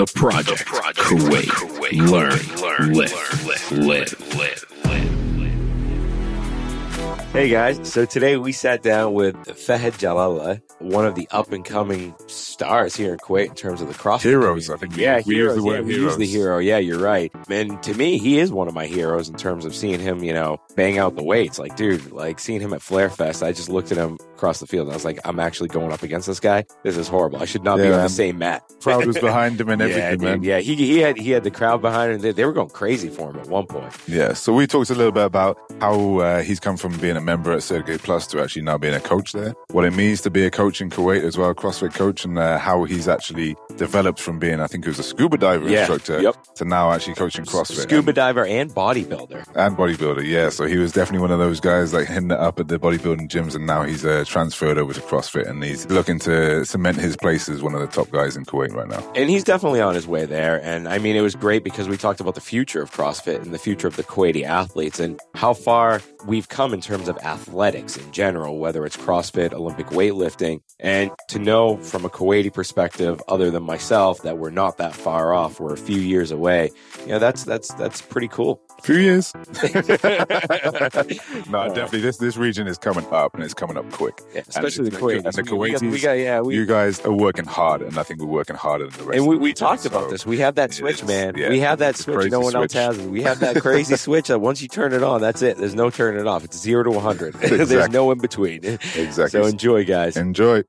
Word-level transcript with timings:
The 0.00 0.06
Project, 0.14 0.64
Kuwait. 0.64 2.10
Learn, 2.10 2.94
live, 2.94 3.12
live, 3.76 4.34
live. 4.34 4.70
Hey 7.34 7.50
guys, 7.50 7.92
so 7.92 8.06
today 8.06 8.38
we 8.38 8.52
sat 8.52 8.82
down 8.82 9.12
with 9.12 9.36
Fahad 9.44 9.98
Jarallah, 9.98 10.62
one 10.78 11.04
of 11.04 11.16
the 11.16 11.28
up 11.30 11.52
and 11.52 11.62
coming 11.64 12.14
stars 12.28 12.96
here 12.96 13.12
in 13.12 13.18
Kuwait 13.18 13.48
in 13.48 13.54
terms 13.54 13.82
of 13.82 13.88
the 13.88 13.94
cross. 13.94 14.22
Heroes, 14.22 14.68
community. 14.68 14.72
I 14.72 14.76
think. 14.78 14.96
Yeah, 14.96 15.20
we 15.26 15.34
heroes. 15.34 15.56
use 15.56 15.62
the 15.62 15.68
word 15.68 15.74
yeah, 15.74 15.80
we 15.82 15.92
heroes. 15.92 16.10
use 16.12 16.16
the 16.16 16.26
hero. 16.26 16.58
Yeah, 16.58 16.78
you're 16.78 16.98
right. 16.98 17.30
And 17.50 17.82
to 17.82 17.92
me, 17.92 18.16
he 18.16 18.38
is 18.38 18.50
one 18.50 18.68
of 18.68 18.74
my 18.74 18.86
heroes 18.86 19.28
in 19.28 19.36
terms 19.36 19.66
of 19.66 19.74
seeing 19.76 20.00
him, 20.00 20.24
you 20.24 20.32
know, 20.32 20.58
bang 20.76 20.96
out 20.96 21.14
the 21.14 21.22
weights. 21.22 21.58
Like, 21.58 21.76
dude, 21.76 22.10
like 22.10 22.40
seeing 22.40 22.62
him 22.62 22.72
at 22.72 22.80
Flare 22.80 23.10
Fest, 23.10 23.42
I 23.42 23.52
just 23.52 23.68
looked 23.68 23.92
at 23.92 23.98
him 23.98 24.16
across 24.40 24.58
the 24.58 24.66
field 24.66 24.86
and 24.86 24.92
I 24.94 24.96
was 24.96 25.04
like, 25.04 25.20
I'm 25.26 25.38
actually 25.38 25.68
going 25.68 25.92
up 25.92 26.02
against 26.02 26.26
this 26.26 26.40
guy. 26.40 26.64
This 26.82 26.96
is 26.96 27.08
horrible. 27.08 27.42
I 27.42 27.44
should 27.44 27.62
not 27.62 27.76
be 27.76 27.82
Yeah, 27.84 27.96
on 27.96 28.02
the 28.04 28.08
same 28.08 28.38
mat. 28.38 28.62
Crowd 28.82 29.04
was 29.04 29.18
behind 29.18 29.60
him 29.60 29.68
and 29.68 29.80
yeah, 29.82 29.88
everything, 29.88 30.18
dude, 30.18 30.22
man. 30.22 30.42
yeah, 30.42 30.58
he, 30.60 30.74
he 30.74 30.98
had 30.98 31.18
he 31.18 31.30
had 31.32 31.44
the 31.44 31.50
crowd 31.50 31.82
behind 31.82 32.12
him. 32.14 32.20
They, 32.22 32.32
they 32.32 32.46
were 32.46 32.54
going 32.54 32.70
crazy 32.70 33.10
for 33.10 33.28
him 33.30 33.38
at 33.38 33.48
one 33.48 33.66
point. 33.66 33.92
Yeah, 34.08 34.32
so 34.32 34.54
we 34.54 34.66
talked 34.66 34.88
a 34.88 34.94
little 34.94 35.12
bit 35.12 35.24
about 35.26 35.58
how 35.82 36.20
uh, 36.20 36.42
he's 36.42 36.58
come 36.58 36.78
from 36.78 36.96
being 36.98 37.18
a 37.18 37.20
member 37.20 37.52
at 37.52 37.62
Circuit 37.62 38.02
Plus 38.02 38.26
to 38.28 38.40
actually 38.42 38.62
now 38.62 38.78
being 38.78 38.94
a 38.94 39.00
coach 39.00 39.32
there. 39.32 39.54
What 39.72 39.84
it 39.84 39.92
means 39.92 40.22
to 40.22 40.30
be 40.30 40.44
a 40.46 40.50
coach 40.50 40.80
in 40.80 40.88
Kuwait 40.88 41.22
as 41.22 41.36
well, 41.36 41.52
CrossFit 41.54 41.92
coach, 41.92 42.24
and 42.24 42.38
uh, 42.38 42.56
how 42.58 42.84
he's 42.84 43.06
actually 43.06 43.54
developed 43.76 44.18
from 44.18 44.38
being, 44.38 44.60
I 44.60 44.66
think, 44.66 44.84
he 44.84 44.88
was 44.88 44.98
a 44.98 45.02
scuba 45.02 45.36
diver 45.36 45.68
Yeah, 45.68 45.80
instructor 45.80 46.22
yep. 46.22 46.36
to 46.54 46.64
now 46.64 46.90
actually 46.92 47.14
coaching 47.16 47.44
CrossFit 47.44 47.82
Scuba 47.82 48.14
diver 48.14 48.46
and 48.46 48.70
bodybuilder. 48.70 49.46
and, 49.48 49.56
and 49.56 49.76
bodybuilder. 49.76 50.24
Yeah, 50.26 50.48
so 50.48 50.64
he 50.64 50.78
was 50.78 50.92
definitely 50.92 51.20
one 51.20 51.30
of 51.32 51.38
those 51.38 51.60
guys 51.60 51.92
like 51.92 52.08
hitting 52.08 52.30
it 52.30 52.38
up 52.38 52.58
at 52.58 52.68
the 52.68 52.78
bodybuilding 52.78 53.28
gyms, 53.28 53.54
and 53.54 53.66
now 53.66 53.82
he's 53.82 54.04
uh, 54.06 54.24
transferred 54.30 54.78
over 54.78 54.92
to 54.92 55.00
CrossFit 55.00 55.48
and 55.48 55.62
he's 55.62 55.86
looking 55.86 56.18
to 56.20 56.64
cement 56.64 56.96
his 56.96 57.16
place 57.16 57.48
as 57.48 57.62
one 57.62 57.74
of 57.74 57.80
the 57.80 57.88
top 57.88 58.10
guys 58.10 58.36
in 58.36 58.44
Kuwait 58.44 58.72
right 58.72 58.88
now. 58.88 59.02
And 59.14 59.28
he's 59.28 59.42
definitely 59.42 59.80
on 59.80 59.94
his 59.94 60.06
way 60.06 60.24
there. 60.24 60.62
And 60.62 60.88
I 60.88 60.98
mean, 60.98 61.16
it 61.16 61.20
was 61.20 61.34
great 61.34 61.64
because 61.64 61.88
we 61.88 61.96
talked 61.96 62.20
about 62.20 62.36
the 62.36 62.40
future 62.40 62.80
of 62.80 62.92
CrossFit 62.92 63.42
and 63.42 63.52
the 63.52 63.58
future 63.58 63.88
of 63.88 63.96
the 63.96 64.04
Kuwaiti 64.04 64.44
athletes 64.44 65.00
and 65.00 65.18
how 65.34 65.52
far 65.52 66.00
we've 66.26 66.48
come 66.48 66.72
in 66.72 66.80
terms 66.80 67.08
of 67.08 67.18
athletics 67.18 67.96
in 67.96 68.12
general, 68.12 68.58
whether 68.58 68.86
it's 68.86 68.96
CrossFit, 68.96 69.52
Olympic 69.52 69.86
weightlifting. 69.88 70.60
And 70.78 71.10
to 71.28 71.38
know 71.38 71.76
from 71.78 72.04
a 72.04 72.08
Kuwaiti 72.08 72.52
perspective, 72.52 73.20
other 73.28 73.50
than 73.50 73.64
myself, 73.64 74.22
that 74.22 74.38
we're 74.38 74.50
not 74.50 74.78
that 74.78 74.94
far 74.94 75.34
off, 75.34 75.58
we're 75.58 75.74
a 75.74 75.78
few 75.78 76.00
years 76.00 76.30
away. 76.30 76.70
You 77.00 77.08
know, 77.08 77.18
that's 77.18 77.44
that's 77.44 77.74
that's 77.74 78.00
pretty 78.00 78.28
cool. 78.28 78.62
Few 78.82 78.96
years. 78.96 79.32
no, 79.34 79.42
definitely. 81.68 82.00
This 82.00 82.16
this 82.18 82.36
region 82.36 82.66
is 82.66 82.78
coming 82.78 83.06
up, 83.10 83.34
and 83.34 83.42
it's 83.42 83.54
coming 83.54 83.76
up 83.76 83.90
quick. 83.92 84.20
Yeah, 84.34 84.42
especially 84.48 84.88
it's 84.88 84.96
the 84.96 85.02
Kuwaitis. 85.02 85.38
and 85.38 85.48
the 85.48 85.56
We- 85.56 85.58
we 85.58 85.70
got- 85.72 85.82
we 85.82 86.00
got, 86.00 86.12
yeah, 86.12 86.40
we, 86.40 86.54
you 86.56 86.66
guys 86.66 87.00
are 87.04 87.12
working 87.12 87.44
hard, 87.44 87.82
and 87.82 87.98
I 87.98 88.02
think 88.02 88.20
we're 88.20 88.26
working 88.26 88.56
harder 88.56 88.86
than 88.88 88.98
the 88.98 89.04
rest. 89.04 89.18
And 89.18 89.26
we, 89.28 89.34
of 89.36 89.40
the 89.40 89.44
we 89.44 89.50
region, 89.50 89.66
talked 89.66 89.86
about 89.86 90.04
so- 90.04 90.10
this. 90.10 90.26
We 90.26 90.38
have 90.38 90.54
that 90.56 90.72
switch, 90.72 91.02
is, 91.02 91.08
man. 91.08 91.34
yeah, 91.36 91.48
we 91.50 91.60
have 91.60 91.78
that 91.80 91.96
switch. 91.96 92.30
No 92.30 92.40
one 92.40 92.54
else 92.56 92.72
has 92.72 92.98
it. 92.98 93.10
We 93.10 93.22
have 93.22 93.40
that 93.40 93.60
crazy 93.60 93.96
switch 93.96 94.28
that 94.28 94.40
once 94.40 94.62
you 94.62 94.68
turn 94.68 94.92
it 94.92 95.02
on, 95.02 95.20
that's 95.20 95.42
it. 95.42 95.58
There's 95.58 95.74
no 95.74 95.90
turning 95.90 96.20
it 96.20 96.26
off. 96.26 96.44
It's 96.44 96.58
zero 96.58 96.82
to 96.84 96.90
100. 96.90 97.34
There's 97.68 97.88
no 97.90 98.10
in 98.12 98.18
between. 98.18 98.64
Exactly. 98.64 99.28
So 99.28 99.44
enjoy, 99.46 99.84
guys. 99.84 100.16
Enjoy. 100.16 100.62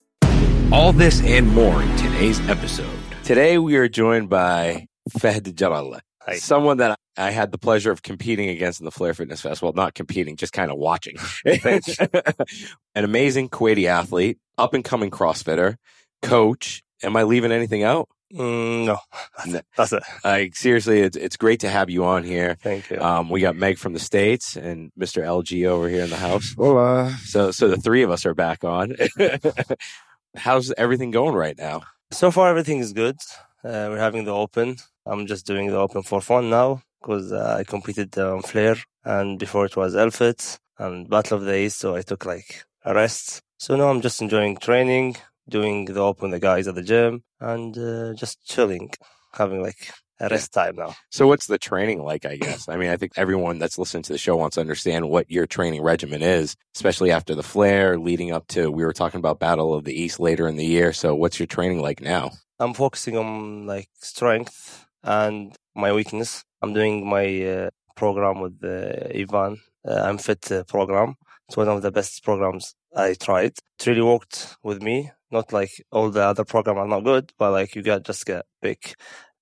All 0.71 0.91
this 0.93 1.21
and 1.23 1.47
more 1.53 1.81
in 1.81 1.97
today's 1.97 2.39
episode. 2.49 2.87
Today 3.23 3.57
we 3.57 3.75
are 3.77 3.87
joined 3.87 4.29
by 4.29 4.87
Fahad 5.09 5.53
Jarallah, 5.53 5.99
Hi. 6.25 6.35
someone 6.35 6.77
that 6.77 6.97
I 7.17 7.31
had 7.31 7.51
the 7.51 7.57
pleasure 7.57 7.91
of 7.91 8.01
competing 8.03 8.49
against 8.49 8.79
in 8.79 8.85
the 8.85 8.91
Flare 8.91 9.13
Fitness 9.13 9.41
Festival. 9.41 9.73
Not 9.73 9.93
competing, 9.95 10.35
just 10.35 10.53
kind 10.53 10.71
of 10.71 10.77
watching. 10.77 11.17
An 11.45 13.03
amazing 13.03 13.49
Kuwaiti 13.49 13.85
athlete, 13.85 14.37
up 14.57 14.73
and 14.73 14.83
coming 14.83 15.09
CrossFitter, 15.11 15.75
coach. 16.21 16.83
Am 17.03 17.15
I 17.15 17.23
leaving 17.23 17.51
anything 17.51 17.83
out? 17.83 18.07
Mm, 18.33 18.85
no, 18.85 18.97
No. 19.45 19.59
that's 19.75 19.91
it. 19.91 20.03
Like 20.23 20.55
seriously, 20.55 21.01
it's 21.01 21.17
it's 21.17 21.35
great 21.35 21.59
to 21.61 21.69
have 21.69 21.89
you 21.89 22.05
on 22.05 22.23
here. 22.23 22.55
Thank 22.61 22.89
you. 22.89 23.01
Um, 23.01 23.29
we 23.29 23.41
got 23.41 23.57
Meg 23.57 23.77
from 23.77 23.91
the 23.93 23.99
States 23.99 24.55
and 24.55 24.89
Mr. 24.97 25.21
LG 25.23 25.65
over 25.67 25.89
here 25.89 26.03
in 26.03 26.09
the 26.09 26.15
house. 26.15 26.53
Hola. 26.55 27.11
So, 27.25 27.51
so 27.51 27.67
the 27.67 27.75
three 27.75 28.03
of 28.03 28.11
us 28.11 28.25
are 28.25 28.33
back 28.33 28.63
on. 28.63 28.95
How's 30.35 30.71
everything 30.77 31.11
going 31.11 31.35
right 31.35 31.57
now? 31.57 31.81
so 32.13 32.29
far, 32.31 32.49
everything 32.49 32.79
is 32.79 32.93
good. 32.93 33.17
Uh, 33.63 33.87
we're 33.89 33.97
having 33.97 34.23
the 34.25 34.33
open. 34.33 34.77
I'm 35.05 35.25
just 35.25 35.45
doing 35.45 35.67
the 35.67 35.77
open 35.77 36.03
for 36.03 36.21
fun 36.21 36.49
now 36.49 36.81
because 37.01 37.31
uh, 37.31 37.57
I 37.59 37.63
competed 37.63 38.17
on 38.17 38.41
Flare 38.41 38.77
and 39.03 39.39
before 39.39 39.65
it 39.65 39.75
was 39.75 39.95
Elfit 39.95 40.59
and 40.77 41.09
Battle 41.09 41.37
of 41.37 41.45
the 41.45 41.57
East. 41.57 41.79
So 41.79 41.95
I 41.95 42.01
took 42.01 42.25
like 42.25 42.63
a 42.85 42.93
rest. 42.93 43.41
So 43.57 43.75
now 43.75 43.89
I'm 43.89 44.01
just 44.01 44.21
enjoying 44.21 44.57
training, 44.57 45.17
doing 45.49 45.85
the 45.85 45.99
open 45.99 46.31
with 46.31 46.39
the 46.39 46.45
guys 46.45 46.67
at 46.67 46.75
the 46.75 46.83
gym 46.83 47.23
and 47.39 47.77
uh, 47.77 48.13
just 48.13 48.43
chilling, 48.45 48.91
having 49.33 49.61
like 49.61 49.91
a 50.19 50.29
rest 50.29 50.53
time 50.53 50.75
now. 50.75 50.95
So, 51.09 51.27
what's 51.27 51.47
the 51.47 51.57
training 51.57 52.03
like? 52.03 52.25
I 52.25 52.37
guess. 52.37 52.69
I 52.69 52.77
mean, 52.77 52.89
I 52.89 52.97
think 52.97 53.13
everyone 53.15 53.59
that's 53.59 53.77
listening 53.77 54.03
to 54.03 54.13
the 54.13 54.19
show 54.19 54.35
wants 54.35 54.55
to 54.55 54.61
understand 54.61 55.09
what 55.09 55.29
your 55.29 55.47
training 55.47 55.81
regimen 55.81 56.21
is, 56.21 56.55
especially 56.75 57.11
after 57.11 57.33
the 57.35 57.43
flare, 57.43 57.97
leading 57.97 58.31
up 58.31 58.47
to 58.49 58.69
we 58.69 58.85
were 58.85 58.93
talking 58.93 59.17
about 59.19 59.39
Battle 59.39 59.73
of 59.73 59.83
the 59.83 59.99
East 59.99 60.19
later 60.19 60.47
in 60.47 60.57
the 60.57 60.65
year. 60.65 60.93
So, 60.93 61.15
what's 61.15 61.39
your 61.39 61.47
training 61.47 61.81
like 61.81 62.01
now? 62.01 62.31
I'm 62.59 62.75
focusing 62.75 63.17
on 63.17 63.65
like 63.65 63.89
strength 63.99 64.80
and 65.03 65.55
my 65.75 65.91
weakness. 65.93 66.43
I'm 66.61 66.73
doing 66.73 67.07
my 67.07 67.43
uh, 67.45 67.69
program 67.95 68.41
with 68.41 68.63
uh, 68.63 69.07
Ivan. 69.17 69.59
I'm 69.85 70.17
fit 70.17 70.51
uh, 70.51 70.63
program. 70.63 71.15
It's 71.47 71.57
one 71.57 71.67
of 71.67 71.81
the 71.81 71.91
best 71.91 72.23
programs 72.23 72.75
I 72.95 73.13
tried. 73.13 73.53
It 73.79 73.87
really 73.87 74.01
worked 74.01 74.57
with 74.63 74.81
me. 74.81 75.11
Not 75.31 75.51
like 75.53 75.71
all 75.91 76.09
the 76.09 76.23
other 76.23 76.45
program 76.45 76.77
are 76.77 76.87
not 76.87 77.03
good, 77.03 77.31
but 77.37 77.51
like 77.51 77.75
you 77.75 77.81
got 77.81 78.03
just 78.03 78.25
get 78.25 78.45
pick 78.61 78.95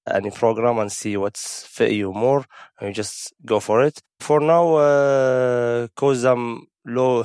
any 0.10 0.32
program 0.32 0.80
and 0.80 0.92
see 0.92 1.18
what's 1.18 1.66
fit 1.66 1.92
you 1.92 2.14
more, 2.14 2.46
and 2.80 2.90
you 2.90 2.94
just 2.94 3.34
go 3.46 3.60
for 3.60 3.84
it. 3.84 4.02
For 4.20 4.40
now, 4.40 4.76
uh, 4.76 5.88
cause 5.96 6.24
I'm 6.24 6.68
low 6.86 7.22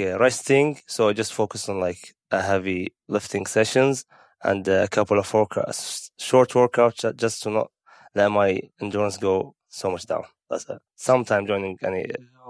uh, 0.00 0.18
resting, 0.18 0.78
so 0.86 1.08
I 1.08 1.12
just 1.12 1.32
focus 1.32 1.68
on 1.68 1.80
like 1.80 2.14
a 2.30 2.40
heavy 2.40 2.94
lifting 3.08 3.46
sessions 3.46 4.04
and 4.44 4.66
a 4.68 4.88
couple 4.88 5.18
of 5.18 5.26
workouts, 5.30 6.10
short 6.18 6.50
workouts, 6.50 7.14
just 7.16 7.42
to 7.44 7.50
not 7.50 7.70
let 8.14 8.30
my 8.30 8.60
endurance 8.80 9.16
go 9.16 9.54
so 9.68 9.90
much 9.90 10.06
down. 10.06 10.24
That's 10.50 10.68
it. 10.68 10.78
Sometime 10.96 11.46
joining 11.46 11.78
any 11.82 12.04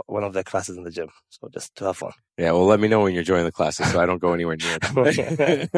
one 0.07 0.25
of 0.25 0.33
the 0.33 0.43
classes 0.43 0.77
in 0.77 0.83
the 0.83 0.91
gym, 0.91 1.09
so 1.29 1.49
just 1.53 1.73
to 1.77 1.85
have 1.85 1.97
fun. 1.99 2.11
Yeah, 2.37 2.51
well, 2.53 2.65
let 2.65 2.81
me 2.81 2.89
know 2.89 3.01
when 3.03 3.15
you're 3.15 3.23
joining 3.23 3.45
the 3.45 3.53
classes 3.53 3.93
so 3.93 4.01
I 4.01 4.07
don't 4.07 4.21
go 4.21 4.33
anywhere 4.33 4.57
near 4.57 4.79
them. 4.81 5.69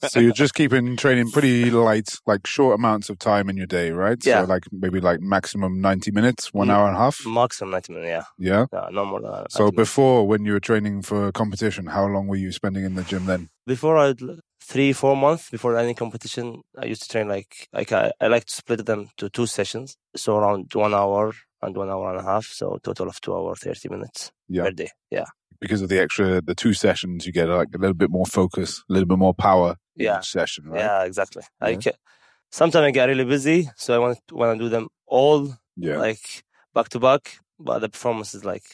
So 0.08 0.18
you're 0.20 0.32
just 0.32 0.54
keeping 0.54 0.96
training 0.96 1.30
pretty 1.30 1.70
light, 1.70 2.08
like 2.26 2.46
short 2.46 2.74
amounts 2.78 3.10
of 3.10 3.18
time 3.18 3.48
in 3.48 3.56
your 3.56 3.66
day, 3.66 3.90
right? 3.90 4.18
Yeah. 4.24 4.40
So 4.42 4.46
like 4.48 4.64
maybe 4.72 5.00
like 5.00 5.20
maximum 5.20 5.80
90 5.80 6.10
minutes, 6.10 6.52
one 6.52 6.68
Mm. 6.68 6.72
hour 6.72 6.88
and 6.88 6.96
a 6.96 6.98
half. 6.98 7.24
Maximum 7.26 7.70
ninety 7.70 7.92
minutes, 7.92 8.08
yeah, 8.10 8.24
Yeah. 8.38 8.66
no, 8.72 8.88
no 8.90 9.04
more 9.04 9.20
than 9.20 9.30
that. 9.32 9.52
So 9.52 9.70
before, 9.70 10.26
when 10.26 10.44
you 10.44 10.52
were 10.52 10.60
training 10.60 11.02
for 11.02 11.30
competition, 11.32 11.86
how 11.86 12.06
long 12.06 12.26
were 12.26 12.36
you 12.36 12.50
spending 12.52 12.84
in 12.84 12.94
the 12.94 13.04
gym 13.04 13.26
then? 13.26 13.50
before 13.66 13.98
I 13.98 14.14
three 14.70 14.92
four 14.92 15.16
months 15.16 15.50
before 15.50 15.76
any 15.78 15.94
competition, 15.94 16.46
I 16.82 16.84
used 16.92 17.02
to 17.02 17.08
train 17.08 17.28
like 17.28 17.52
like 17.72 17.90
I, 17.92 18.12
I 18.20 18.26
like 18.28 18.44
to 18.46 18.54
split 18.54 18.84
them 18.86 19.08
to 19.16 19.28
two 19.30 19.46
sessions, 19.46 19.96
so 20.16 20.36
around 20.36 20.72
one 20.74 20.94
hour 20.94 21.32
and 21.62 21.76
one 21.76 21.90
hour 21.90 22.10
and 22.10 22.20
a 22.20 22.22
half, 22.30 22.46
so 22.46 22.78
total 22.82 23.08
of 23.08 23.20
two 23.20 23.34
hour 23.36 23.54
thirty 23.56 23.88
minutes 23.88 24.30
Yeah. 24.48 24.64
per 24.64 24.70
day. 24.72 24.90
Yeah, 25.10 25.28
Because 25.60 25.82
of 25.82 25.88
the 25.88 25.98
extra, 25.98 26.40
the 26.40 26.54
two 26.54 26.74
sessions, 26.74 27.26
you 27.26 27.32
get 27.32 27.48
like 27.48 27.68
a 27.74 27.78
little 27.78 27.94
bit 28.02 28.10
more 28.10 28.26
focus, 28.26 28.70
a 28.88 28.92
little 28.92 29.08
bit 29.08 29.18
more 29.18 29.34
power 29.34 29.76
Yeah. 29.96 30.18
each 30.18 30.30
session, 30.30 30.64
right? 30.68 30.80
yeah, 30.84 31.04
exactly. 31.04 31.42
I 31.60 31.70
Yeah. 31.70 31.92
sometimes 32.50 32.84
I 32.88 32.90
get 32.90 33.08
really 33.08 33.24
busy, 33.36 33.58
so 33.76 33.94
I 33.96 33.98
want 33.98 34.18
want 34.30 34.58
to 34.58 34.64
do 34.64 34.68
them 34.76 34.86
all 35.06 35.40
Yeah. 35.76 35.98
like 36.04 36.26
back 36.74 36.88
to 36.90 36.98
back, 37.00 37.22
but 37.58 37.78
the 37.80 37.88
performance 37.88 38.30
is 38.38 38.44
like 38.44 38.66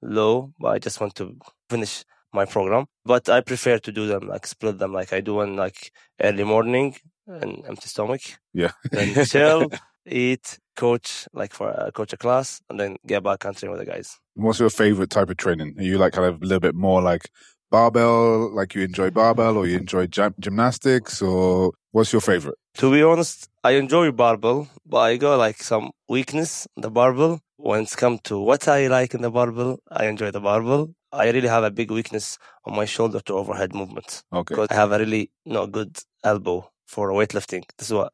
low. 0.00 0.52
But 0.60 0.68
I 0.76 0.78
just 0.78 1.00
want 1.00 1.14
to 1.16 1.36
finish 1.68 2.04
my 2.32 2.44
program. 2.44 2.86
But 3.04 3.28
I 3.28 3.40
prefer 3.40 3.78
to 3.78 3.92
do 3.92 4.06
them 4.06 4.28
like 4.28 4.46
split 4.46 4.78
them, 4.78 4.92
like 4.92 5.12
I 5.12 5.20
do 5.20 5.34
one 5.34 5.56
like 5.56 5.92
early 6.22 6.44
morning 6.44 6.96
and 7.26 7.64
empty 7.66 7.88
stomach, 7.88 8.20
Yeah. 8.52 8.72
then 8.90 9.24
chill, 9.32 9.70
eat, 10.06 10.58
coach 10.76 11.26
like 11.32 11.52
for 11.52 11.68
uh, 11.70 11.90
coach 11.90 12.12
a 12.12 12.16
class, 12.16 12.60
and 12.70 12.78
then 12.80 12.96
get 13.06 13.22
back 13.22 13.44
and 13.44 13.56
train 13.56 13.70
with 13.70 13.80
the 13.80 13.86
guys. 13.86 14.18
What's 14.34 14.60
your 14.60 14.70
favorite 14.70 15.10
type 15.10 15.30
of 15.30 15.36
training? 15.36 15.74
Are 15.78 15.82
you 15.82 15.98
like 15.98 16.12
kind 16.12 16.26
of 16.26 16.42
a 16.42 16.44
little 16.44 16.60
bit 16.60 16.74
more 16.74 17.02
like 17.02 17.28
barbell, 17.70 18.52
like 18.54 18.74
you 18.74 18.82
enjoy 18.82 19.10
barbell 19.10 19.56
or 19.56 19.66
you 19.66 19.76
enjoy 19.78 20.06
gym- 20.06 20.34
gymnastics 20.40 21.22
or 21.22 21.72
what's 21.92 22.12
your 22.12 22.20
favorite? 22.20 22.56
To 22.74 22.90
be 22.90 23.02
honest, 23.02 23.48
I 23.64 23.72
enjoy 23.72 24.10
barbell, 24.12 24.68
but 24.86 24.98
I 24.98 25.16
got 25.16 25.36
like 25.38 25.62
some 25.62 25.90
weakness 26.08 26.66
in 26.76 26.82
the 26.82 26.90
barbell. 26.90 27.40
When 27.56 27.82
it's 27.82 27.94
come 27.94 28.18
to 28.24 28.38
what 28.38 28.66
I 28.68 28.86
like 28.88 29.12
in 29.14 29.22
the 29.22 29.30
barbell, 29.30 29.80
I 29.90 30.06
enjoy 30.06 30.30
the 30.30 30.40
barbell. 30.40 30.90
I 31.12 31.30
really 31.30 31.48
have 31.48 31.64
a 31.64 31.70
big 31.70 31.90
weakness 31.90 32.38
on 32.64 32.76
my 32.76 32.84
shoulder 32.84 33.20
to 33.20 33.34
overhead 33.34 33.74
movement 33.74 34.22
Okay. 34.32 34.54
because 34.54 34.68
I 34.70 34.74
have 34.74 34.92
a 34.92 34.98
really 34.98 35.30
not 35.44 35.72
good 35.72 35.98
elbow 36.24 36.70
for 36.86 37.10
weightlifting. 37.10 37.64
This 37.78 37.88
is 37.88 37.94
what 37.94 38.12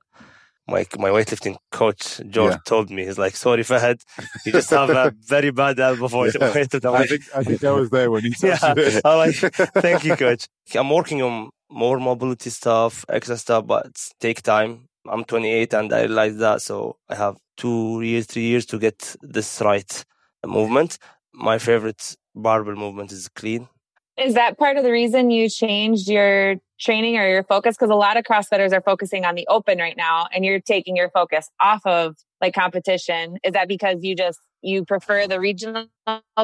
my 0.69 0.85
my 0.99 1.11
weightlifting 1.11 1.57
coach 1.71 2.21
George 2.29 2.53
Yeah. 2.55 2.59
told 2.67 2.91
me. 2.91 3.05
He's 3.05 3.19
like, 3.19 3.37
"Sorry, 3.37 3.63
Fahad, 3.63 4.01
you 4.45 4.53
just 4.53 4.71
have 4.71 4.91
a 4.91 5.13
very 5.29 5.51
bad 5.51 5.79
elbow 5.79 6.09
for 6.09 6.27
Yeah. 6.27 6.33
weightlifting." 6.39 6.95
I 6.95 7.07
think 7.07 7.23
I 7.35 7.43
think 7.45 7.65
I 7.65 7.71
was 7.73 7.91
there 7.91 8.11
when 8.11 8.25
he 8.25 8.33
said 8.41 8.49
Yeah, 8.63 8.75
it. 8.77 9.03
I'm 9.05 9.19
like, 9.19 9.37
thank 9.85 10.05
you, 10.05 10.17
coach. 10.17 10.49
I'm 10.75 10.91
working 10.91 11.23
on 11.23 11.51
more 11.71 11.99
mobility 12.01 12.51
stuff, 12.51 13.05
extra 13.09 13.37
stuff, 13.37 13.67
but 13.67 13.93
take 14.21 14.43
time. 14.43 14.89
I'm 15.09 15.25
28 15.25 15.73
and 15.75 15.93
I 15.93 16.01
realized 16.03 16.39
that. 16.41 16.63
So 16.63 16.97
I 17.09 17.15
have 17.15 17.37
two 17.57 18.01
years, 18.03 18.27
three 18.27 18.43
years 18.47 18.67
to 18.67 18.79
get 18.79 19.15
this 19.23 19.61
right 19.61 20.05
movement. 20.45 20.99
My 21.33 21.59
favorite 21.59 22.17
barbell 22.37 22.77
movement 22.77 23.11
is 23.11 23.29
clean. 23.29 23.69
Is 24.17 24.35
that 24.35 24.59
part 24.59 24.77
of 24.77 24.85
the 24.85 24.93
reason 24.93 25.31
you 25.31 25.51
changed 25.51 26.09
your 26.09 26.57
training 26.81 27.19
or 27.19 27.29
your 27.29 27.43
focus? 27.43 27.77
Because 27.77 27.91
a 27.91 27.95
lot 27.95 28.17
of 28.17 28.25
CrossFitters 28.25 28.73
are 28.73 28.81
focusing 28.81 29.25
on 29.25 29.35
the 29.35 29.47
open 29.49 29.79
right 29.79 29.97
now 29.97 30.27
and 30.33 30.45
you're 30.45 30.61
taking 30.61 30.97
your 30.97 31.11
focus 31.11 31.51
off 31.61 31.85
of 31.85 32.17
like 32.41 32.55
competition. 32.55 33.37
Is 33.45 33.53
that 33.53 33.69
because 33.69 33.99
you 34.03 34.17
just 34.17 34.39
you 34.63 34.85
prefer 34.85 35.27
the 35.27 35.39
regional 35.39 35.87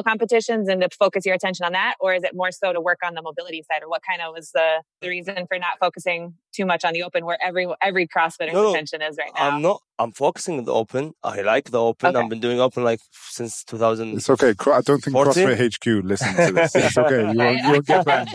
competitions 0.05 0.67
and 0.67 0.81
to 0.81 0.89
focus 0.89 1.25
your 1.25 1.35
attention 1.35 1.65
on 1.65 1.71
that 1.71 1.95
or 1.99 2.13
is 2.13 2.23
it 2.23 2.31
more 2.33 2.51
so 2.51 2.73
to 2.73 2.81
work 2.81 2.99
on 3.03 3.13
the 3.13 3.21
mobility 3.21 3.63
side 3.71 3.81
or 3.81 3.89
what 3.89 4.01
kind 4.07 4.21
of 4.21 4.33
was 4.33 4.51
the, 4.51 4.81
the 5.01 5.09
reason 5.09 5.45
for 5.47 5.57
not 5.57 5.79
focusing 5.79 6.33
too 6.53 6.65
much 6.65 6.83
on 6.85 6.93
the 6.93 7.03
open 7.03 7.25
where 7.25 7.37
every 7.41 7.67
every 7.81 8.07
crossfitter's 8.07 8.53
no, 8.53 8.71
attention 8.71 9.01
is 9.01 9.17
right 9.17 9.31
now? 9.35 9.49
i'm 9.49 9.61
not 9.61 9.81
i'm 9.99 10.11
focusing 10.11 10.57
on 10.57 10.65
the 10.65 10.73
open. 10.73 11.13
I 11.23 11.41
like 11.41 11.71
the 11.71 11.79
open. 11.79 12.09
Okay. 12.09 12.23
i've 12.23 12.29
been 12.29 12.39
doing 12.39 12.59
open 12.59 12.83
like 12.83 12.99
since 13.11 13.63
2000 13.63 14.17
it's 14.17 14.29
okay. 14.29 14.49
I 14.49 14.81
don't 14.81 15.01
think 15.01 15.13
14? 15.13 15.47
crossfit 15.47 15.75
hq 15.75 16.03
listen 16.03 16.35
to 16.35 16.51
this. 16.51 16.75
It's 16.75 16.97
okay. 16.97 17.31
You 17.31 17.37
won't, 17.37 17.57
you 17.57 17.71
won't 17.71 17.85
get 17.85 18.05
banned 18.05 18.29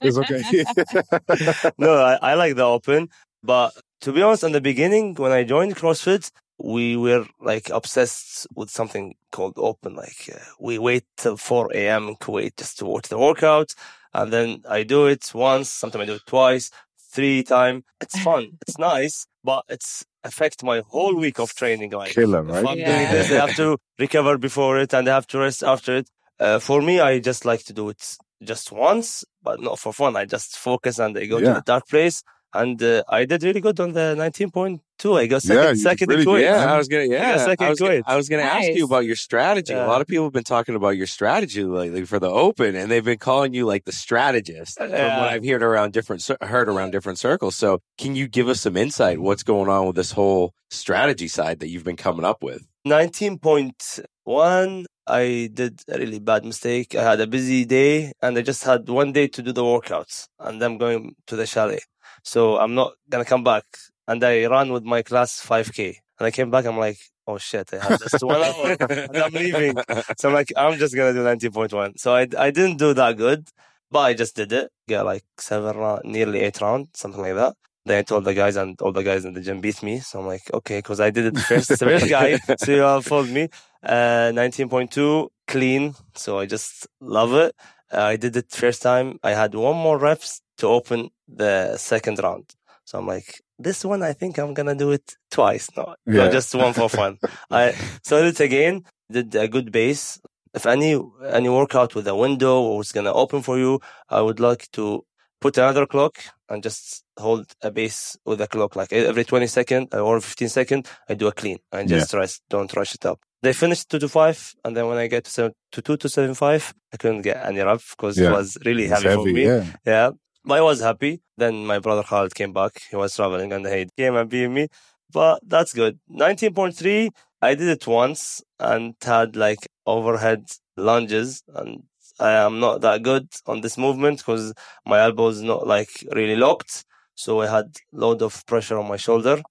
it's 0.00 0.18
okay. 0.18 1.70
No 1.78 1.94
I, 2.02 2.14
I 2.30 2.34
like 2.34 2.56
the 2.56 2.64
open 2.64 3.08
but 3.42 3.72
to 4.02 4.12
be 4.12 4.22
honest 4.22 4.44
in 4.44 4.52
the 4.52 4.60
beginning 4.60 5.14
when 5.14 5.32
i 5.32 5.44
joined 5.44 5.76
crossfit 5.76 6.30
we 6.62 6.96
were 6.96 7.26
like 7.40 7.70
obsessed 7.70 8.46
with 8.54 8.70
something 8.70 9.14
called 9.32 9.54
open. 9.56 9.94
Like 9.94 10.30
uh, 10.32 10.38
we 10.58 10.78
wait 10.78 11.04
till 11.16 11.36
4 11.36 11.72
a.m. 11.74 12.08
in 12.08 12.16
Kuwait 12.16 12.56
just 12.56 12.78
to 12.78 12.86
watch 12.86 13.08
the 13.08 13.18
workout. 13.18 13.74
And 14.12 14.32
then 14.32 14.62
I 14.68 14.82
do 14.82 15.06
it 15.06 15.30
once, 15.34 15.70
sometimes 15.70 16.02
I 16.02 16.06
do 16.06 16.14
it 16.14 16.26
twice, 16.26 16.70
three 17.12 17.42
times. 17.42 17.84
It's 18.00 18.20
fun. 18.22 18.58
it's 18.62 18.78
nice, 18.78 19.26
but 19.44 19.64
it's 19.68 20.04
affect 20.24 20.62
my 20.62 20.82
whole 20.88 21.16
week 21.16 21.38
of 21.38 21.54
training. 21.54 21.90
Like, 21.90 22.12
Killer, 22.12 22.42
right? 22.42 22.62
If 22.62 22.68
I'm 22.68 22.78
yeah. 22.78 22.96
doing 22.96 23.10
this, 23.12 23.32
I 23.32 23.46
have 23.46 23.56
to 23.56 23.78
recover 23.98 24.36
before 24.36 24.78
it 24.78 24.92
and 24.92 25.08
I 25.08 25.14
have 25.14 25.26
to 25.28 25.38
rest 25.38 25.62
after 25.62 25.96
it. 25.96 26.10
Uh, 26.38 26.58
for 26.58 26.82
me, 26.82 27.00
I 27.00 27.20
just 27.20 27.44
like 27.44 27.64
to 27.64 27.72
do 27.72 27.88
it 27.90 28.16
just 28.42 28.72
once, 28.72 29.24
but 29.42 29.60
not 29.60 29.78
for 29.78 29.92
fun. 29.92 30.16
I 30.16 30.24
just 30.24 30.56
focus 30.56 30.98
and 30.98 31.16
I 31.16 31.26
go 31.26 31.38
yeah. 31.38 31.48
to 31.48 31.54
the 31.54 31.62
dark 31.64 31.86
place 31.88 32.22
and 32.52 32.82
uh, 32.82 33.02
I 33.08 33.24
did 33.24 33.42
really 33.42 33.60
good 33.60 33.78
on 33.80 33.92
the 33.92 34.14
19.2. 34.16 35.18
I 35.18 35.26
got 35.26 35.42
second, 35.42 35.62
yeah, 35.62 35.74
second 35.74 36.08
really 36.08 36.22
in 36.22 36.28
Kuwait. 36.28 36.42
Yeah, 36.42 36.72
I 36.72 36.76
was 36.76 36.88
gonna, 36.88 37.04
yeah, 37.04 37.34
I, 37.34 37.36
second 37.38 37.66
I 37.66 37.70
was, 37.70 37.78
gonna, 37.78 38.02
I 38.06 38.16
was 38.16 38.28
gonna 38.28 38.42
nice. 38.42 38.68
ask 38.68 38.76
you 38.76 38.84
about 38.84 39.04
your 39.04 39.16
strategy. 39.16 39.72
Yeah. 39.72 39.86
A 39.86 39.88
lot 39.88 40.00
of 40.00 40.06
people 40.06 40.24
have 40.24 40.32
been 40.32 40.44
talking 40.44 40.74
about 40.74 40.96
your 40.96 41.06
strategy 41.06 41.62
lately 41.64 42.04
for 42.04 42.18
the 42.18 42.28
Open, 42.28 42.74
and 42.74 42.90
they've 42.90 43.04
been 43.04 43.18
calling 43.18 43.54
you 43.54 43.66
like 43.66 43.84
the 43.84 43.92
strategist. 43.92 44.78
Yeah. 44.80 44.86
From 44.86 45.22
what 45.22 45.32
I've 45.32 45.44
heard 45.44 45.62
around 45.62 45.92
different 45.92 46.28
heard 46.40 46.68
around 46.68 46.90
different 46.90 47.18
circles. 47.18 47.56
So, 47.56 47.80
can 47.98 48.16
you 48.16 48.28
give 48.28 48.48
us 48.48 48.60
some 48.60 48.76
insight? 48.76 49.20
What's 49.20 49.42
going 49.42 49.68
on 49.68 49.86
with 49.86 49.96
this 49.96 50.12
whole 50.12 50.54
strategy 50.70 51.28
side 51.28 51.60
that 51.60 51.68
you've 51.68 51.84
been 51.84 51.96
coming 51.96 52.24
up 52.24 52.42
with? 52.42 52.66
19.1 52.86 54.84
I 55.06 55.50
did 55.52 55.82
a 55.88 55.98
really 55.98 56.20
bad 56.20 56.44
mistake. 56.44 56.94
I 56.94 57.02
had 57.02 57.20
a 57.20 57.26
busy 57.26 57.64
day 57.64 58.12
and 58.22 58.38
I 58.38 58.42
just 58.42 58.62
had 58.62 58.88
one 58.88 59.12
day 59.12 59.26
to 59.26 59.42
do 59.42 59.52
the 59.52 59.64
workouts 59.64 60.28
and 60.38 60.62
I'm 60.62 60.78
going 60.78 61.16
to 61.26 61.36
the 61.36 61.46
chalet. 61.46 61.80
So 62.22 62.58
I'm 62.58 62.74
not 62.74 62.92
gonna 63.08 63.24
come 63.24 63.44
back. 63.44 63.64
And 64.06 64.22
I 64.24 64.46
ran 64.46 64.72
with 64.72 64.84
my 64.84 65.02
class 65.02 65.44
5K. 65.44 65.96
And 66.18 66.26
I 66.26 66.30
came 66.30 66.50
back, 66.50 66.66
I'm 66.66 66.78
like, 66.78 66.98
oh 67.26 67.38
shit, 67.38 67.72
I 67.72 67.78
have 67.84 68.00
just 68.00 68.22
one 68.22 68.42
hour 68.42 68.76
and 68.80 69.16
I'm 69.16 69.32
leaving. 69.32 69.76
So 70.18 70.28
I'm 70.28 70.34
like, 70.34 70.52
I'm 70.56 70.78
just 70.78 70.94
gonna 70.94 71.12
do 71.12 71.24
19.1. 71.24 71.98
So 71.98 72.14
I, 72.14 72.26
I 72.38 72.50
didn't 72.50 72.76
do 72.76 72.92
that 72.94 73.16
good, 73.16 73.48
but 73.90 74.00
I 74.00 74.14
just 74.14 74.36
did 74.36 74.52
it. 74.52 74.70
Got 74.88 75.06
like 75.06 75.24
seven 75.38 76.00
nearly 76.04 76.40
eight 76.40 76.60
round, 76.60 76.88
something 76.94 77.20
like 77.20 77.34
that. 77.34 77.54
Then 77.86 77.98
I 77.98 78.02
told 78.02 78.24
the 78.24 78.34
guys, 78.34 78.56
and 78.56 78.80
all 78.82 78.92
the 78.92 79.02
guys 79.02 79.24
in 79.24 79.32
the 79.32 79.40
gym 79.40 79.60
beat 79.60 79.82
me. 79.82 80.00
So 80.00 80.20
I'm 80.20 80.26
like, 80.26 80.42
okay, 80.52 80.78
because 80.78 81.00
I 81.00 81.10
did 81.10 81.26
it 81.26 81.38
first. 81.38 81.68
the 81.68 81.76
first 81.76 82.08
guy, 82.10 82.36
so 82.58 82.72
you 82.72 82.84
all 82.84 83.00
followed 83.00 83.30
me. 83.30 83.48
Uh, 83.82 84.30
19.2 84.34 85.28
clean. 85.46 85.94
So 86.14 86.38
I 86.38 86.46
just 86.46 86.86
love 87.00 87.32
it. 87.34 87.54
Uh, 87.92 88.02
I 88.02 88.16
did 88.16 88.36
it 88.36 88.50
first 88.50 88.82
time. 88.82 89.18
I 89.22 89.30
had 89.30 89.54
one 89.54 89.76
more 89.76 89.98
reps 89.98 90.42
to 90.58 90.66
open 90.66 91.08
the 91.34 91.76
second 91.76 92.18
round. 92.22 92.46
So 92.84 92.98
I'm 92.98 93.06
like, 93.06 93.40
this 93.58 93.84
one, 93.84 94.02
I 94.02 94.12
think 94.12 94.38
I'm 94.38 94.54
gonna 94.54 94.74
do 94.74 94.90
it 94.90 95.16
twice, 95.30 95.68
no, 95.76 95.94
yeah. 96.06 96.24
no 96.24 96.30
just 96.30 96.54
one 96.54 96.72
for 96.72 96.88
fun. 96.88 97.18
I 97.50 97.74
so 98.02 98.22
it 98.24 98.40
again, 98.40 98.84
did 99.10 99.34
a 99.34 99.48
good 99.48 99.70
base. 99.70 100.20
If 100.52 100.66
any 100.66 101.00
any 101.28 101.48
workout 101.48 101.94
with 101.94 102.08
a 102.08 102.16
window 102.16 102.76
was 102.76 102.90
gonna 102.92 103.12
open 103.12 103.42
for 103.42 103.58
you, 103.58 103.80
I 104.08 104.20
would 104.20 104.40
like 104.40 104.70
to 104.72 105.04
put 105.40 105.56
another 105.58 105.86
clock 105.86 106.18
and 106.48 106.62
just 106.62 107.04
hold 107.16 107.46
a 107.62 107.70
base 107.70 108.16
with 108.24 108.40
a 108.40 108.48
clock. 108.48 108.76
Like 108.76 108.92
every 108.92 109.24
20 109.24 109.46
second 109.46 109.88
uh, 109.94 110.00
or 110.00 110.20
15 110.20 110.48
second, 110.48 110.88
I 111.08 111.14
do 111.14 111.28
a 111.28 111.32
clean 111.32 111.58
and 111.72 111.88
just 111.88 112.12
yeah. 112.12 112.18
rest. 112.18 112.42
Don't 112.50 112.74
rush 112.74 112.94
it 112.94 113.06
up. 113.06 113.20
They 113.42 113.52
finished 113.54 113.88
two 113.88 113.98
to 114.00 114.08
five, 114.08 114.54
and 114.64 114.76
then 114.76 114.86
when 114.86 114.98
I 114.98 115.06
get 115.06 115.24
to 115.24 115.30
seven, 115.30 115.52
to 115.72 115.80
two 115.80 115.96
to 115.96 116.08
seven 116.08 116.34
five, 116.34 116.74
I 116.92 116.98
couldn't 116.98 117.22
get 117.22 117.44
any 117.46 117.60
rep 117.60 117.80
because 117.90 118.18
yeah. 118.18 118.28
it 118.28 118.32
was 118.32 118.58
really 118.66 118.86
heavy, 118.86 119.08
heavy, 119.08 119.22
for 119.22 119.32
me. 119.32 119.44
Yeah. 119.44 119.64
yeah. 119.86 120.10
But 120.44 120.58
I 120.58 120.62
was 120.62 120.80
happy. 120.80 121.20
Then 121.36 121.66
my 121.66 121.78
brother 121.78 122.02
Khalid 122.02 122.34
came 122.34 122.52
back. 122.52 122.82
He 122.90 122.96
was 122.96 123.14
traveling 123.14 123.52
and 123.52 123.66
he 123.66 123.88
came 123.96 124.16
and 124.16 124.28
beat 124.28 124.48
me. 124.48 124.68
But 125.12 125.40
that's 125.46 125.72
good. 125.72 125.98
19.3, 126.10 127.10
I 127.42 127.54
did 127.54 127.68
it 127.68 127.86
once 127.86 128.42
and 128.58 128.94
had 129.02 129.36
like 129.36 129.68
overhead 129.86 130.50
lunges. 130.76 131.42
And 131.54 131.82
I 132.18 132.32
am 132.32 132.60
not 132.60 132.80
that 132.82 133.02
good 133.02 133.28
on 133.46 133.60
this 133.60 133.76
movement 133.78 134.18
because 134.18 134.52
my 134.86 135.00
elbow 135.00 135.28
is 135.28 135.42
not 135.42 135.66
like 135.66 135.90
really 136.12 136.36
locked. 136.36 136.84
So 137.14 137.40
I 137.40 137.46
had 137.48 137.66
a 137.66 137.96
load 137.96 138.22
of 138.22 138.44
pressure 138.46 138.78
on 138.78 138.88
my 138.88 138.96
shoulder. 138.96 139.42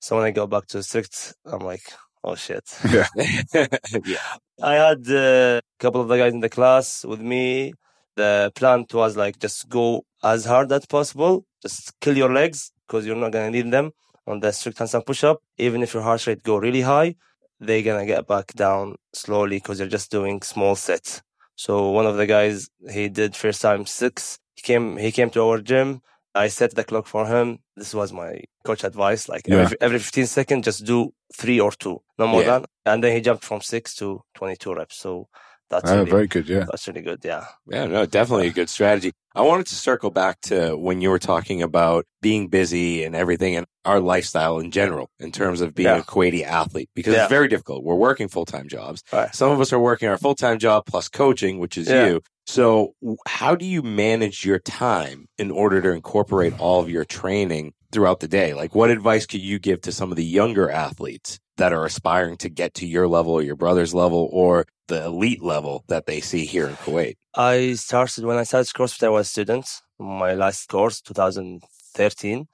So 0.00 0.16
when 0.16 0.26
I 0.26 0.30
go 0.30 0.46
back 0.46 0.66
to 0.68 0.82
strict, 0.82 1.34
I'm 1.44 1.60
like, 1.60 1.82
oh 2.22 2.34
shit. 2.34 2.64
Yeah. 2.92 3.06
yeah. 4.04 4.18
I 4.62 4.74
had 4.74 5.08
uh, 5.10 5.60
a 5.60 5.62
couple 5.80 6.00
of 6.00 6.08
the 6.08 6.16
guys 6.16 6.32
in 6.32 6.40
the 6.40 6.48
class 6.48 7.04
with 7.04 7.20
me. 7.20 7.72
The 8.16 8.50
plan 8.54 8.86
was 8.92 9.16
like 9.16 9.38
just 9.38 9.68
go 9.68 10.04
as 10.32 10.44
hard 10.44 10.72
as 10.72 10.86
possible. 10.86 11.44
Just 11.62 11.98
kill 12.00 12.16
your 12.16 12.32
legs 12.32 12.72
because 12.86 13.06
you're 13.06 13.22
not 13.24 13.32
gonna 13.32 13.50
need 13.50 13.70
them 13.70 13.92
on 14.26 14.40
the 14.40 14.52
strict 14.52 14.78
handstand 14.78 15.06
push 15.06 15.22
up. 15.24 15.38
Even 15.58 15.82
if 15.82 15.94
your 15.94 16.02
heart 16.02 16.26
rate 16.26 16.42
go 16.42 16.56
really 16.56 16.82
high, 16.82 17.14
they're 17.60 17.82
gonna 17.82 18.06
get 18.06 18.26
back 18.26 18.52
down 18.54 18.96
slowly 19.12 19.58
because 19.58 19.78
you're 19.78 19.96
just 19.98 20.10
doing 20.10 20.42
small 20.42 20.74
sets. 20.74 21.22
So 21.54 21.90
one 21.90 22.06
of 22.06 22.16
the 22.16 22.26
guys 22.26 22.68
he 22.90 23.08
did 23.08 23.36
first 23.36 23.62
time 23.62 23.86
six. 23.86 24.38
He 24.56 24.62
came 24.62 24.96
he 24.96 25.12
came 25.12 25.30
to 25.30 25.42
our 25.42 25.60
gym. 25.60 26.00
I 26.34 26.48
set 26.48 26.74
the 26.74 26.84
clock 26.84 27.06
for 27.06 27.26
him. 27.26 27.60
This 27.76 27.94
was 27.94 28.12
my 28.12 28.42
coach 28.64 28.84
advice. 28.84 29.28
Like 29.28 29.46
yeah. 29.46 29.62
every, 29.62 29.76
every 29.80 29.98
15 29.98 30.26
seconds, 30.26 30.64
just 30.66 30.84
do 30.84 31.14
three 31.34 31.60
or 31.60 31.72
two, 31.72 32.02
no 32.18 32.26
more 32.26 32.42
yeah. 32.42 32.50
than. 32.50 32.64
And 32.84 33.02
then 33.02 33.12
he 33.16 33.22
jumped 33.22 33.44
from 33.44 33.62
six 33.62 33.94
to 33.96 34.20
22 34.34 34.74
reps. 34.74 34.98
So 34.98 35.28
that's 35.70 35.90
oh, 35.90 35.98
really, 35.98 36.10
very 36.10 36.26
good. 36.26 36.48
Yeah, 36.48 36.64
that's 36.70 36.86
really 36.88 37.02
good. 37.02 37.20
Yeah, 37.24 37.46
yeah, 37.66 37.86
no, 37.86 38.06
definitely 38.06 38.48
a 38.48 38.52
good 38.52 38.68
strategy. 38.68 39.12
I 39.36 39.42
wanted 39.42 39.66
to 39.66 39.74
circle 39.74 40.10
back 40.10 40.40
to 40.42 40.74
when 40.78 41.02
you 41.02 41.10
were 41.10 41.18
talking 41.18 41.60
about 41.60 42.06
being 42.22 42.48
busy 42.48 43.04
and 43.04 43.14
everything, 43.14 43.54
and 43.54 43.66
our 43.84 44.00
lifestyle 44.00 44.58
in 44.58 44.70
general, 44.70 45.10
in 45.20 45.30
terms 45.30 45.60
of 45.60 45.74
being 45.74 45.88
yeah. 45.88 45.98
a 45.98 46.02
Kuwaiti 46.02 46.42
athlete, 46.42 46.88
because 46.94 47.14
yeah. 47.14 47.24
it's 47.24 47.30
very 47.30 47.46
difficult. 47.46 47.84
We're 47.84 47.96
working 47.96 48.28
full 48.28 48.46
time 48.46 48.66
jobs. 48.66 49.02
Right. 49.12 49.34
Some 49.34 49.50
of 49.50 49.60
us 49.60 49.74
are 49.74 49.78
working 49.78 50.08
our 50.08 50.16
full 50.16 50.34
time 50.34 50.58
job 50.58 50.86
plus 50.86 51.08
coaching, 51.08 51.58
which 51.58 51.76
is 51.76 51.86
yeah. 51.86 52.06
you. 52.06 52.22
So, 52.46 52.94
how 53.28 53.54
do 53.54 53.66
you 53.66 53.82
manage 53.82 54.46
your 54.46 54.58
time 54.58 55.26
in 55.36 55.50
order 55.50 55.82
to 55.82 55.90
incorporate 55.90 56.58
all 56.58 56.80
of 56.80 56.88
your 56.88 57.04
training 57.04 57.74
throughout 57.92 58.20
the 58.20 58.28
day? 58.28 58.54
Like, 58.54 58.74
what 58.74 58.90
advice 58.90 59.26
could 59.26 59.42
you 59.42 59.58
give 59.58 59.82
to 59.82 59.92
some 59.92 60.10
of 60.10 60.16
the 60.16 60.24
younger 60.24 60.70
athletes 60.70 61.38
that 61.58 61.74
are 61.74 61.84
aspiring 61.84 62.38
to 62.38 62.48
get 62.48 62.74
to 62.74 62.86
your 62.86 63.06
level 63.06 63.34
or 63.34 63.42
your 63.42 63.56
brother's 63.56 63.92
level 63.92 64.30
or 64.32 64.66
the 64.88 65.04
elite 65.04 65.42
level 65.42 65.84
that 65.88 66.06
they 66.06 66.20
see 66.20 66.44
here 66.44 66.68
in 66.68 66.76
Kuwait? 66.76 67.16
I 67.34 67.74
started 67.74 68.24
when 68.24 68.38
I 68.38 68.44
started 68.44 68.72
CrossFit, 68.72 69.04
I 69.04 69.08
was 69.08 69.26
a 69.26 69.30
student. 69.30 69.66
My 69.98 70.34
last 70.34 70.68
course, 70.68 71.00
2013. 71.00 72.46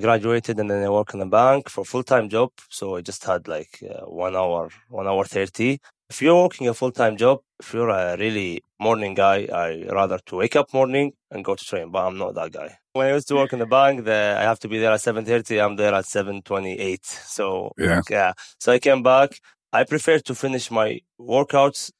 Graduated 0.00 0.58
and 0.58 0.68
then 0.68 0.82
I 0.82 0.88
work 0.88 1.14
in 1.14 1.20
a 1.20 1.26
bank 1.26 1.68
for 1.68 1.84
full 1.84 2.02
time 2.02 2.28
job. 2.28 2.50
So 2.68 2.96
I 2.96 3.00
just 3.00 3.24
had 3.24 3.46
like 3.46 3.78
uh, 3.88 4.04
one 4.06 4.34
hour, 4.34 4.70
one 4.88 5.06
hour 5.06 5.24
30. 5.24 5.78
If 6.10 6.20
you're 6.20 6.42
working 6.42 6.66
a 6.68 6.74
full 6.74 6.90
time 6.90 7.16
job, 7.16 7.40
if 7.60 7.72
you're 7.72 7.90
a 7.90 8.16
really 8.16 8.62
morning 8.80 9.14
guy, 9.14 9.48
I 9.52 9.86
rather 9.90 10.18
to 10.26 10.36
wake 10.36 10.56
up 10.56 10.74
morning 10.74 11.12
and 11.30 11.44
go 11.44 11.54
to 11.54 11.64
train, 11.64 11.90
but 11.90 12.06
I'm 12.06 12.18
not 12.18 12.34
that 12.34 12.52
guy. 12.52 12.76
When 12.92 13.06
I 13.06 13.14
used 13.14 13.28
to 13.28 13.36
work 13.36 13.52
in 13.52 13.60
the 13.60 13.66
bank, 13.66 14.04
the, 14.04 14.36
I 14.38 14.42
have 14.42 14.58
to 14.60 14.68
be 14.68 14.78
there 14.78 14.92
at 14.92 15.00
7.30. 15.00 15.64
I'm 15.64 15.76
there 15.76 15.94
at 15.94 16.04
7.28. 16.04 17.04
So, 17.04 17.72
yeah. 17.78 18.02
yeah. 18.10 18.32
So 18.58 18.72
I 18.72 18.78
came 18.78 19.02
back. 19.02 19.38
I 19.74 19.84
prefer 19.84 20.18
to 20.20 20.34
finish 20.34 20.70
my 20.70 21.00
workouts 21.20 21.90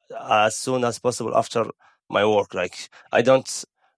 as 0.46 0.56
soon 0.56 0.84
as 0.84 0.98
possible 0.98 1.36
after 1.36 1.62
my 2.08 2.24
work. 2.34 2.54
Like 2.54 2.76
I 3.12 3.20
don't 3.22 3.50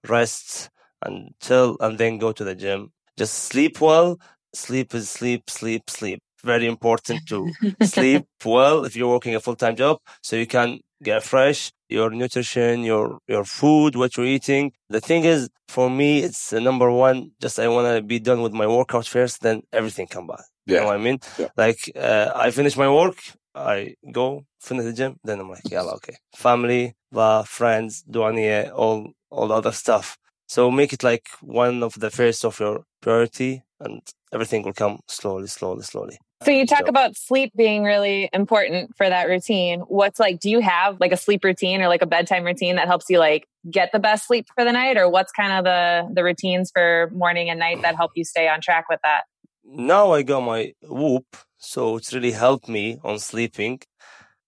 rest 0.08 0.70
until 1.04 1.76
and 1.80 1.98
then 1.98 2.18
go 2.18 2.32
to 2.32 2.44
the 2.44 2.54
gym. 2.54 2.92
Just 3.16 3.34
sleep 3.50 3.80
well. 3.80 4.18
Sleep 4.54 4.94
is 4.94 5.08
sleep, 5.10 5.50
sleep, 5.50 5.84
sleep. 5.90 6.20
Very 6.44 6.66
important 6.66 7.20
to 7.28 7.38
sleep 7.82 8.24
well 8.44 8.84
if 8.84 8.96
you're 8.96 9.08
working 9.16 9.34
a 9.34 9.40
full 9.40 9.56
time 9.56 9.76
job 9.76 9.98
so 10.22 10.36
you 10.36 10.46
can 10.46 10.80
get 11.02 11.22
fresh, 11.22 11.72
your 11.88 12.10
nutrition, 12.10 12.82
your 12.82 13.18
your 13.28 13.44
food, 13.44 13.96
what 13.96 14.16
you're 14.16 14.26
eating. 14.38 14.72
The 14.88 15.00
thing 15.00 15.24
is, 15.24 15.48
for 15.68 15.90
me, 15.90 16.20
it's 16.22 16.52
number 16.52 16.90
one. 16.90 17.32
Just 17.40 17.58
I 17.58 17.68
want 17.68 17.86
to 17.96 18.02
be 18.02 18.18
done 18.18 18.40
with 18.42 18.52
my 18.54 18.66
workout 18.66 19.06
first, 19.06 19.42
then 19.42 19.62
everything 19.72 20.06
come 20.06 20.26
back 20.26 20.44
You 20.66 20.74
Yeah. 20.74 20.80
know 20.80 20.86
what 20.86 20.96
I 21.00 21.02
mean? 21.08 21.18
Yeah. 21.38 21.48
Like 21.56 21.80
uh, 21.96 22.28
I 22.34 22.50
finish 22.50 22.76
my 22.76 22.88
work, 23.00 23.18
I 23.56 23.94
go 24.12 24.44
finish 24.60 24.84
the 24.84 24.92
gym, 24.92 25.16
then 25.24 25.40
I'm 25.40 25.48
like, 25.50 25.62
yeah, 25.70 25.82
okay. 25.82 26.16
Family, 26.36 26.94
uh, 27.14 27.42
friends, 27.44 28.04
diwaniya, 28.08 28.72
all 28.74 29.12
all 29.30 29.48
the 29.48 29.54
other 29.54 29.72
stuff. 29.72 30.16
So 30.48 30.70
make 30.70 30.92
it 30.92 31.02
like 31.02 31.26
one 31.40 31.82
of 31.82 31.94
the 31.98 32.10
first 32.10 32.44
of 32.44 32.60
your 32.60 32.84
priority, 33.00 33.62
and 33.80 34.00
everything 34.32 34.62
will 34.62 34.72
come 34.74 35.00
slowly, 35.08 35.46
slowly, 35.48 35.82
slowly. 35.82 36.18
So 36.44 36.50
you 36.50 36.66
talk 36.66 36.80
So- 36.80 36.90
about 36.90 37.16
sleep 37.16 37.50
being 37.56 37.82
really 37.82 38.28
important 38.34 38.94
for 38.96 39.08
that 39.08 39.26
routine. 39.26 39.80
What's 39.88 40.20
like, 40.20 40.38
do 40.38 40.50
you 40.50 40.60
have 40.60 41.00
like 41.00 41.10
a 41.12 41.16
sleep 41.16 41.42
routine 41.42 41.80
or 41.80 41.88
like 41.88 42.02
a 42.02 42.06
bedtime 42.06 42.44
routine 42.44 42.76
that 42.76 42.86
helps 42.86 43.06
you 43.08 43.18
like 43.18 43.46
get 43.70 43.90
the 43.90 43.98
best 43.98 44.26
sleep 44.26 44.46
for 44.54 44.62
the 44.62 44.72
night? 44.72 44.98
Or 44.98 45.08
what's 45.08 45.32
kind 45.32 45.52
of 45.52 45.64
the, 45.64 46.12
the 46.14 46.22
routines 46.22 46.70
for 46.70 47.10
morning 47.14 47.48
and 47.48 47.58
night 47.58 47.80
that 47.82 47.96
help 47.96 48.10
you 48.14 48.24
stay 48.24 48.48
on 48.48 48.60
track 48.60 48.84
with 48.90 49.00
that? 49.02 49.22
now 49.68 50.12
I 50.12 50.22
got 50.22 50.40
my 50.42 50.72
whoop, 50.82 51.24
so 51.58 51.96
it's 51.96 52.12
really 52.12 52.32
helped 52.32 52.68
me 52.68 52.98
on 53.04 53.18
sleeping. 53.18 53.80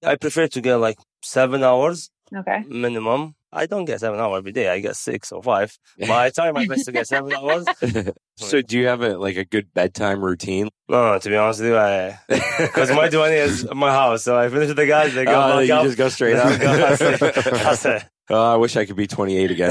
I 0.05 0.17
prefer 0.17 0.47
to 0.49 0.61
get 0.61 0.77
like 0.77 0.99
seven 1.23 1.63
hours 1.63 2.11
Okay. 2.35 2.63
minimum. 2.69 3.35
I 3.51 3.65
don't 3.65 3.87
get 3.87 4.01
seven 4.01 4.21
hours 4.21 4.39
every 4.39 4.53
day. 4.53 4.69
I 4.69 4.81
get 4.81 4.95
six 4.97 5.33
or 5.33 5.43
five, 5.43 5.75
but 5.99 6.11
I 6.11 6.29
try 6.31 6.53
my 6.53 6.67
best 6.67 6.85
to 6.85 6.93
get 6.93 7.07
seven 7.07 7.33
hours. 7.33 7.67
so 8.37 8.61
do 8.61 8.79
you 8.79 8.87
have 8.89 9.01
a 9.01 9.17
like 9.17 9.39
a 9.39 9.45
good 9.45 9.73
bedtime 9.73 10.23
routine? 10.23 10.69
No, 10.89 11.13
no, 11.13 11.19
to 11.19 11.29
be 11.29 11.37
honest 11.37 11.61
with 11.61 11.71
you, 11.71 11.79
I 11.79 12.19
because 12.29 12.91
my 12.91 13.09
twenty 13.09 13.37
is 13.37 13.67
my 13.73 13.91
house, 13.91 14.25
so 14.25 14.39
I 14.39 14.51
finish 14.51 14.69
with 14.69 14.77
the 14.77 14.87
guys. 14.87 15.15
They 15.15 15.25
go 15.25 15.33
oh, 15.33 15.57
back 15.59 15.67
you 15.67 15.75
up. 15.75 15.85
just 15.85 15.97
go 15.97 16.11
straight 16.11 16.37
up. 16.37 16.61
Go, 16.61 16.77
that's 16.77 17.01
it. 17.01 17.21
That's 17.21 17.85
it. 17.87 18.05
Oh, 18.31 18.53
I 18.53 18.57
wish 18.57 18.77
I 18.77 18.85
could 18.85 18.97
be 18.97 19.07
28 19.07 19.51
again. 19.53 19.71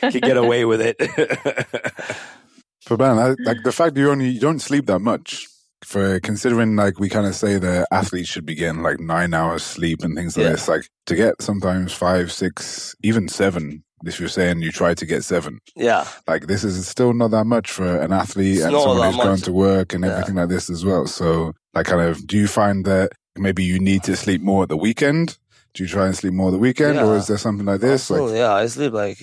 could 0.00 0.22
get 0.22 0.38
away 0.38 0.64
with 0.64 0.80
it. 0.82 0.96
But 2.88 2.98
man, 2.98 3.18
I, 3.18 3.34
like 3.44 3.62
the 3.64 3.72
fact 3.72 3.96
you 3.96 4.10
only 4.10 4.28
you 4.30 4.40
don't 4.40 4.60
sleep 4.60 4.86
that 4.86 5.00
much. 5.00 5.46
For 5.84 6.18
considering 6.18 6.74
like 6.74 6.98
we 6.98 7.08
kind 7.08 7.24
of 7.26 7.36
say 7.36 7.56
the 7.56 7.86
athletes 7.92 8.28
should 8.28 8.44
be 8.44 8.56
getting 8.56 8.82
like 8.82 8.98
nine 8.98 9.32
hours 9.32 9.62
sleep 9.62 10.02
and 10.02 10.16
things 10.16 10.36
like 10.36 10.46
Yeah. 10.46 10.50
this, 10.52 10.66
like 10.66 10.82
to 11.06 11.14
get 11.14 11.40
sometimes 11.40 11.92
five, 11.92 12.32
six, 12.32 12.96
even 13.04 13.28
seven. 13.28 13.84
If 14.04 14.18
you're 14.18 14.28
saying 14.28 14.60
you 14.60 14.72
try 14.72 14.94
to 14.94 15.06
get 15.06 15.22
seven, 15.24 15.58
Yeah, 15.76 16.06
like 16.26 16.46
this 16.48 16.62
is 16.64 16.86
still 16.86 17.12
not 17.14 17.30
that 17.32 17.46
much 17.46 17.70
for 17.70 17.96
an 18.00 18.12
athlete 18.12 18.56
It's 18.56 18.64
and 18.64 18.72
someone 18.76 18.98
that 18.98 19.12
who's 19.14 19.24
going 19.24 19.40
to 19.42 19.52
work 19.52 19.94
and 19.94 20.04
Yeah. 20.04 20.12
everything 20.12 20.34
like 20.36 20.48
this 20.48 20.68
as 20.70 20.84
well. 20.84 21.06
So, 21.06 21.52
like, 21.74 21.86
kind 21.86 22.02
of, 22.02 22.24
do 22.26 22.36
you 22.36 22.46
find 22.48 22.84
that 22.84 23.10
maybe 23.36 23.62
you 23.64 23.78
need 23.80 24.02
to 24.04 24.14
sleep 24.16 24.40
more 24.40 24.64
at 24.64 24.68
the 24.68 24.76
weekend? 24.76 25.36
Do 25.74 25.82
you 25.84 25.88
try 25.88 26.06
and 26.06 26.16
sleep 26.16 26.32
more 26.32 26.48
at 26.48 26.52
the 26.52 26.58
weekend, 26.58 26.98
or 26.98 27.16
is 27.16 27.26
there 27.28 27.38
something 27.38 27.66
like 27.66 27.80
this? 27.80 28.08
Like, 28.10 28.34
yeah. 28.36 28.52
I 28.54 28.66
sleep 28.66 28.92
like 28.92 29.18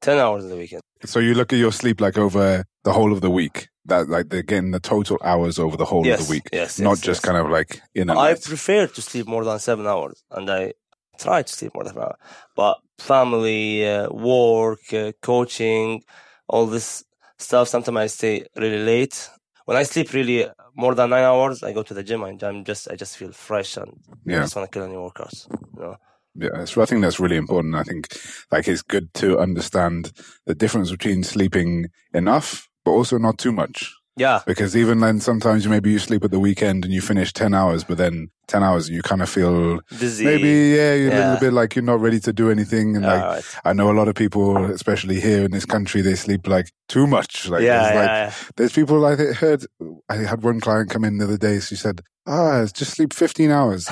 ten 0.00 0.18
hours 0.18 0.44
in 0.44 0.50
the 0.50 0.56
weekend. 0.56 0.82
So 1.04 1.18
you 1.18 1.34
look 1.34 1.52
at 1.52 1.58
your 1.58 1.72
sleep 1.72 2.00
like 2.00 2.18
over 2.18 2.64
the 2.84 2.92
whole 2.92 3.12
of 3.12 3.20
the 3.20 3.30
week. 3.30 3.68
That 3.86 4.08
like 4.08 4.28
they're 4.28 4.42
getting 4.42 4.72
the 4.72 4.80
total 4.80 5.18
hours 5.24 5.58
over 5.58 5.76
the 5.76 5.86
whole 5.86 6.06
yes, 6.06 6.20
of 6.20 6.26
the 6.26 6.30
week, 6.30 6.48
yes, 6.52 6.78
not 6.78 6.90
yes, 6.90 7.00
just 7.00 7.24
yes. 7.24 7.24
kind 7.24 7.38
of 7.38 7.50
like 7.50 7.80
in 7.94 8.10
I 8.10 8.32
out. 8.32 8.42
prefer 8.42 8.86
to 8.86 9.02
sleep 9.02 9.26
more 9.26 9.42
than 9.42 9.58
seven 9.58 9.86
hours, 9.86 10.22
and 10.30 10.50
I 10.50 10.74
try 11.18 11.42
to 11.42 11.52
sleep 11.52 11.74
more 11.74 11.84
than 11.84 11.94
seven 11.94 12.08
hours. 12.08 12.16
But 12.54 12.78
family, 12.98 13.88
uh, 13.88 14.10
work, 14.10 14.92
uh, 14.92 15.12
coaching, 15.22 16.02
all 16.46 16.66
this 16.66 17.04
stuff. 17.38 17.68
Sometimes 17.68 17.96
I 17.96 18.06
stay 18.06 18.46
really 18.54 18.84
late. 18.84 19.30
When 19.64 19.76
I 19.76 19.82
sleep 19.84 20.12
really 20.12 20.46
more 20.76 20.94
than 20.94 21.10
nine 21.10 21.24
hours, 21.24 21.62
I 21.62 21.72
go 21.72 21.82
to 21.82 21.94
the 21.94 22.02
gym 22.02 22.22
and 22.22 22.40
I'm 22.42 22.64
just 22.64 22.90
I 22.90 22.96
just 22.96 23.16
feel 23.16 23.32
fresh 23.32 23.76
and 23.76 23.98
I 24.28 24.42
just 24.42 24.56
want 24.56 24.70
to 24.70 24.78
kill 24.78 24.86
any 24.86 24.96
workouts. 24.96 25.48
You 25.76 25.82
know? 25.82 25.96
Yeah, 26.40 26.64
so 26.64 26.80
I 26.80 26.86
think 26.86 27.02
that's 27.02 27.20
really 27.20 27.36
important. 27.36 27.74
I 27.74 27.82
think 27.82 28.08
like 28.50 28.66
it's 28.66 28.82
good 28.82 29.12
to 29.14 29.38
understand 29.38 30.12
the 30.46 30.54
difference 30.54 30.90
between 30.90 31.22
sleeping 31.22 31.88
enough, 32.14 32.68
but 32.84 32.92
also 32.92 33.18
not 33.18 33.36
too 33.38 33.52
much. 33.52 33.94
Yeah, 34.16 34.40
Because 34.46 34.76
even 34.76 35.00
then, 35.00 35.20
sometimes 35.20 35.64
you 35.64 35.70
maybe 35.70 35.90
you 35.90 35.98
sleep 35.98 36.24
at 36.24 36.30
the 36.30 36.40
weekend 36.40 36.84
and 36.84 36.92
you 36.92 37.00
finish 37.00 37.32
10 37.32 37.54
hours, 37.54 37.84
but 37.84 37.96
then 37.96 38.30
10 38.50 38.62
hours 38.64 38.88
you 38.90 39.00
kind 39.02 39.22
of 39.22 39.28
feel 39.30 39.80
dizzy. 39.98 40.24
maybe, 40.24 40.48
yeah, 40.76 40.94
you're 40.94 41.12
a 41.12 41.16
little 41.16 41.38
bit 41.40 41.52
like 41.52 41.74
you're 41.76 41.84
not 41.84 42.00
ready 42.00 42.18
to 42.20 42.32
do 42.32 42.50
anything. 42.50 42.96
And 42.96 43.04
Yeah, 43.04 43.14
like, 43.14 43.24
right. 43.36 43.44
I 43.64 43.72
know 43.72 43.90
a 43.90 43.96
lot 44.00 44.08
of 44.08 44.14
people, 44.16 44.64
especially 44.66 45.20
here 45.20 45.44
in 45.44 45.52
this 45.52 45.64
country, 45.64 46.00
they 46.02 46.16
sleep 46.16 46.46
like 46.48 46.70
too 46.88 47.06
much. 47.06 47.48
Like, 47.48 47.62
yeah, 47.62 47.82
it's 47.86 47.94
yeah, 47.94 48.00
like, 48.00 48.08
yeah. 48.08 48.32
there's 48.56 48.72
people 48.72 49.06
I 49.06 49.14
heard, 49.16 49.64
I 50.08 50.16
had 50.16 50.42
one 50.42 50.60
client 50.60 50.90
come 50.90 51.04
in 51.04 51.18
the 51.18 51.24
other 51.24 51.38
day. 51.38 51.60
She 51.60 51.76
said, 51.76 52.00
ah, 52.26 52.66
just 52.74 52.92
sleep 52.94 53.12
15 53.12 53.50
hours. 53.50 53.88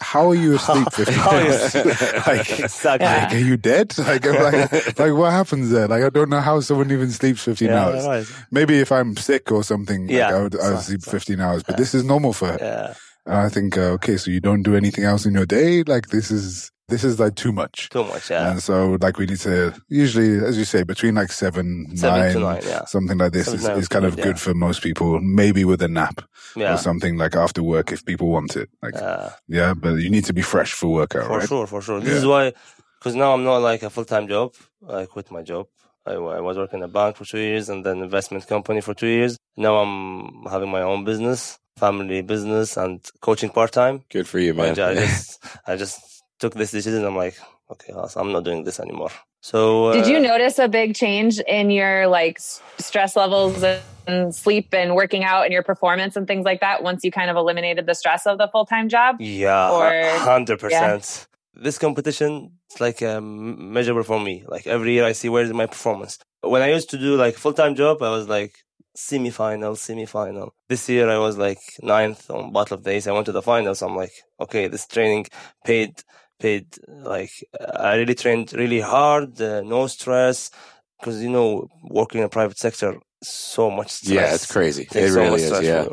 How 0.00 0.28
are 0.30 0.34
you 0.34 0.54
asleep 0.60 0.88
15 0.92 1.14
How 1.14 1.30
are 1.30 1.42
you- 1.42 1.52
hours? 1.52 1.74
like, 2.26 2.50
exactly. 2.60 3.06
like, 3.06 3.32
are 3.32 3.38
you 3.38 3.56
dead? 3.56 3.96
Like, 3.98 4.26
I'm 4.26 4.42
like, 4.42 4.98
like, 4.98 5.12
what 5.14 5.32
happens 5.32 5.70
there? 5.70 5.88
Like, 5.88 6.02
I 6.04 6.10
don't 6.10 6.28
know 6.28 6.40
how 6.40 6.60
someone 6.60 6.90
even 6.90 7.10
sleeps 7.10 7.42
15 7.44 7.68
yeah, 7.68 7.84
hours. 7.86 8.06
right. 8.06 8.26
Maybe 8.50 8.78
if 8.80 8.92
I'm 8.92 9.16
sick 9.16 9.50
or 9.50 9.62
something, 9.64 10.02
like 10.06 10.16
Yeah, 10.16 10.36
I 10.36 10.42
would, 10.42 10.60
I 10.60 10.70
would 10.72 10.80
sleep 10.80 11.02
15 11.02 11.40
hours, 11.40 11.62
but 11.62 11.76
this 11.78 11.94
is 11.94 12.04
normal 12.04 12.32
for 12.34 12.48
her. 12.48 12.94
Yeah, 13.26 13.32
And 13.38 13.46
I 13.46 13.48
think, 13.48 13.76
uh, 13.78 13.92
okay, 13.96 14.16
so 14.16 14.30
you 14.30 14.40
don't 14.40 14.62
do 14.62 14.74
anything 14.76 15.04
else 15.04 15.26
in 15.26 15.34
your 15.34 15.46
day? 15.46 15.82
Like, 15.84 16.08
this 16.08 16.30
is, 16.30 16.70
this 16.88 17.04
is 17.04 17.18
like 17.20 17.36
too 17.36 17.52
much. 17.52 17.88
too 17.90 18.04
much. 18.04 18.30
Yeah, 18.30 18.50
And 18.50 18.62
so, 18.62 18.98
like, 19.00 19.16
we 19.18 19.26
need 19.26 19.38
to 19.40 19.74
usually, 19.88 20.44
as 20.44 20.58
you 20.58 20.64
say, 20.64 20.82
between 20.82 21.14
like 21.14 21.32
seven, 21.32 21.96
seven 21.96 22.20
nine, 22.20 22.40
nine. 22.42 22.62
Yeah, 22.64 22.84
something 22.84 23.16
like 23.18 23.32
this 23.32 23.46
Seven 23.46 23.72
is, 23.78 23.84
is 23.84 23.88
kind 23.88 24.04
of 24.04 24.16
good 24.16 24.24
good, 24.24 24.40
for 24.40 24.54
most 24.54 24.82
people. 24.82 25.20
Maybe 25.20 25.64
with 25.64 25.80
a 25.82 25.88
nap 25.88 26.20
yeah, 26.56 26.74
or 26.74 26.76
something 26.76 27.16
like 27.16 27.34
after 27.36 27.62
work 27.62 27.92
if 27.92 28.04
people 28.04 28.28
want 28.28 28.56
it. 28.56 28.68
Like, 28.82 28.94
yeah. 28.94 29.32
yeah, 29.48 29.74
but 29.74 29.94
you 29.94 30.10
need 30.10 30.24
to 30.26 30.32
be 30.34 30.42
fresh 30.42 30.72
for 30.72 30.88
workout, 30.88 31.22
right? 31.22 31.28
For 31.28 31.38
right? 31.38 31.48
sure, 31.48 31.66
for 31.66 31.80
sure. 31.80 32.00
This 32.00 32.10
Yeah. 32.10 32.18
is 32.18 32.26
why, 32.26 32.52
because 32.98 33.14
now 33.14 33.32
I'm 33.32 33.44
not 33.44 33.58
like 33.58 33.82
a 33.82 33.88
full 33.90 34.04
time 34.04 34.28
job. 34.28 34.52
I 34.86 35.06
quit 35.06 35.30
my 35.30 35.42
job. 35.42 35.68
I, 36.04 36.12
I 36.14 36.40
was 36.40 36.56
working 36.58 36.80
in 36.80 36.84
a 36.84 36.88
bank 36.88 37.16
for 37.16 37.24
two 37.24 37.38
years 37.38 37.68
and 37.68 37.86
then 37.86 37.98
investment 38.02 38.46
company 38.48 38.80
for 38.80 38.92
two 38.92 39.06
years. 39.06 39.38
Now 39.56 39.76
I'm 39.76 40.44
having 40.50 40.68
my 40.70 40.82
own 40.82 41.04
business, 41.04 41.58
family 41.84 42.20
business, 42.22 42.68
and 42.82 42.96
coaching 43.26 43.50
part 43.58 43.72
time. 43.72 43.96
Good 44.14 44.26
for 44.32 44.38
you, 44.44 44.52
I 44.52 44.56
man. 44.60 44.74
ju- 44.78 44.84
I 44.90 44.94
just, 44.94 45.28
I 45.70 45.72
just 45.82 45.96
took 46.40 46.54
this 46.54 46.70
decision. 46.76 47.04
I'm 47.04 47.16
like, 47.24 47.36
okay, 47.72 47.92
awesome, 47.92 48.20
I'm 48.26 48.32
not 48.36 48.44
doing 48.44 48.62
this 48.64 48.78
anymore. 48.86 49.10
So, 49.50 49.86
uh, 49.86 49.92
Did 49.98 50.06
you 50.12 50.20
notice 50.20 50.56
a 50.60 50.68
big 50.68 50.94
change 50.94 51.40
in 51.58 51.70
your 51.70 52.06
like 52.18 52.38
stress 52.78 53.16
levels 53.16 53.64
and 54.06 54.32
sleep 54.34 54.68
and 54.72 54.94
working 54.94 55.24
out 55.24 55.42
and 55.46 55.52
your 55.56 55.64
performance 55.72 56.14
and 56.16 56.24
things 56.30 56.44
like 56.50 56.60
that 56.60 56.76
once 56.90 57.02
you 57.06 57.10
kind 57.10 57.28
of 57.32 57.36
eliminated 57.36 57.84
the 57.86 57.94
stress 57.94 58.22
of 58.30 58.38
the 58.38 58.48
full 58.52 58.66
time 58.74 58.88
job? 58.88 59.16
Yeah, 59.20 59.70
Or- 59.76 60.18
hundred 60.20 60.58
percent. 60.60 61.26
This 61.54 61.76
competition 61.78 62.52
it's 62.70 62.80
like 62.80 63.02
um, 63.02 63.72
measurable 63.76 64.04
for 64.04 64.20
me. 64.28 64.44
Like 64.54 64.66
every 64.66 64.92
year, 64.94 65.04
I 65.04 65.12
see 65.12 65.28
where 65.28 65.44
is 65.44 65.52
my 65.52 65.66
performance. 65.66 66.18
When 66.40 66.62
I 66.62 66.70
used 66.76 66.88
to 66.90 66.98
do 67.06 67.16
like 67.24 67.34
full 67.34 67.52
time 67.60 67.74
job, 67.82 67.94
I 68.02 68.10
was 68.18 68.26
like 68.28 68.52
semi 68.94 69.30
final, 69.30 69.76
semi 69.76 70.06
final. 70.06 70.54
This 70.68 70.88
year, 70.88 71.08
I 71.08 71.18
was 71.18 71.38
like 71.38 71.60
ninth 71.82 72.30
on 72.30 72.52
Battle 72.52 72.78
of 72.78 72.84
the 72.84 72.96
East. 72.96 73.08
I 73.08 73.12
went 73.12 73.26
to 73.26 73.32
the 73.32 73.42
finals. 73.42 73.82
I'm 73.82 73.96
like, 73.96 74.12
okay, 74.40 74.68
this 74.68 74.86
training 74.86 75.26
paid 75.64 76.02
paid. 76.38 76.66
Like 76.88 77.32
I 77.58 77.96
really 77.96 78.14
trained 78.14 78.52
really 78.52 78.80
hard, 78.80 79.40
uh, 79.40 79.62
no 79.62 79.86
stress, 79.86 80.50
because 80.98 81.22
you 81.22 81.30
know 81.30 81.68
working 81.82 82.20
in 82.20 82.26
a 82.26 82.28
private 82.28 82.58
sector, 82.58 82.98
so 83.22 83.70
much 83.70 83.90
stress. 83.90 84.14
yeah, 84.14 84.34
it's 84.34 84.50
crazy. 84.50 84.82
It 84.82 84.90
Takes 84.90 85.14
so 85.14 85.20
really 85.20 85.42
is. 85.42 85.60
Yeah. 85.62 85.88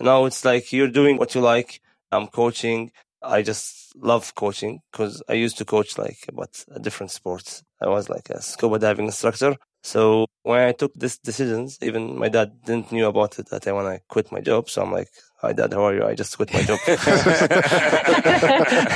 Now 0.00 0.24
it's 0.24 0.44
like 0.44 0.72
you're 0.72 0.88
doing 1.00 1.16
what 1.16 1.34
you 1.34 1.40
like. 1.40 1.80
I'm 2.10 2.26
coaching. 2.26 2.90
I 3.22 3.42
just 3.42 3.94
love 3.96 4.34
coaching 4.34 4.80
because 4.90 5.22
I 5.28 5.34
used 5.34 5.58
to 5.58 5.64
coach 5.64 5.96
like 5.96 6.18
but 6.32 6.64
a 6.70 6.80
different 6.80 7.12
sports. 7.12 7.62
I 7.80 7.88
was 7.88 8.10
like 8.10 8.28
a 8.30 8.42
scuba 8.42 8.78
diving 8.78 9.06
instructor. 9.06 9.56
So 9.82 10.26
when 10.42 10.60
I 10.60 10.72
took 10.72 10.94
these 10.94 11.18
decisions, 11.18 11.78
even 11.82 12.16
my 12.16 12.28
dad 12.28 12.62
didn't 12.64 12.92
knew 12.92 13.06
about 13.06 13.38
it 13.38 13.48
that 13.50 13.66
I 13.66 13.72
want 13.72 13.94
to 13.94 14.00
quit 14.08 14.30
my 14.30 14.40
job. 14.40 14.70
So 14.70 14.82
I'm 14.82 14.92
like, 14.92 15.08
"Hi, 15.40 15.52
dad, 15.52 15.72
how 15.72 15.86
are 15.86 15.94
you? 15.94 16.04
I 16.04 16.14
just 16.14 16.36
quit 16.36 16.54
my 16.54 16.62
job." 16.62 16.78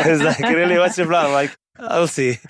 He's 0.06 0.22
like, 0.22 0.38
"Really? 0.38 0.78
What's 0.78 0.96
your 0.96 1.08
plan?" 1.08 1.26
I'm 1.26 1.32
like, 1.32 1.56
"I'll 1.76 2.06
see." 2.06 2.34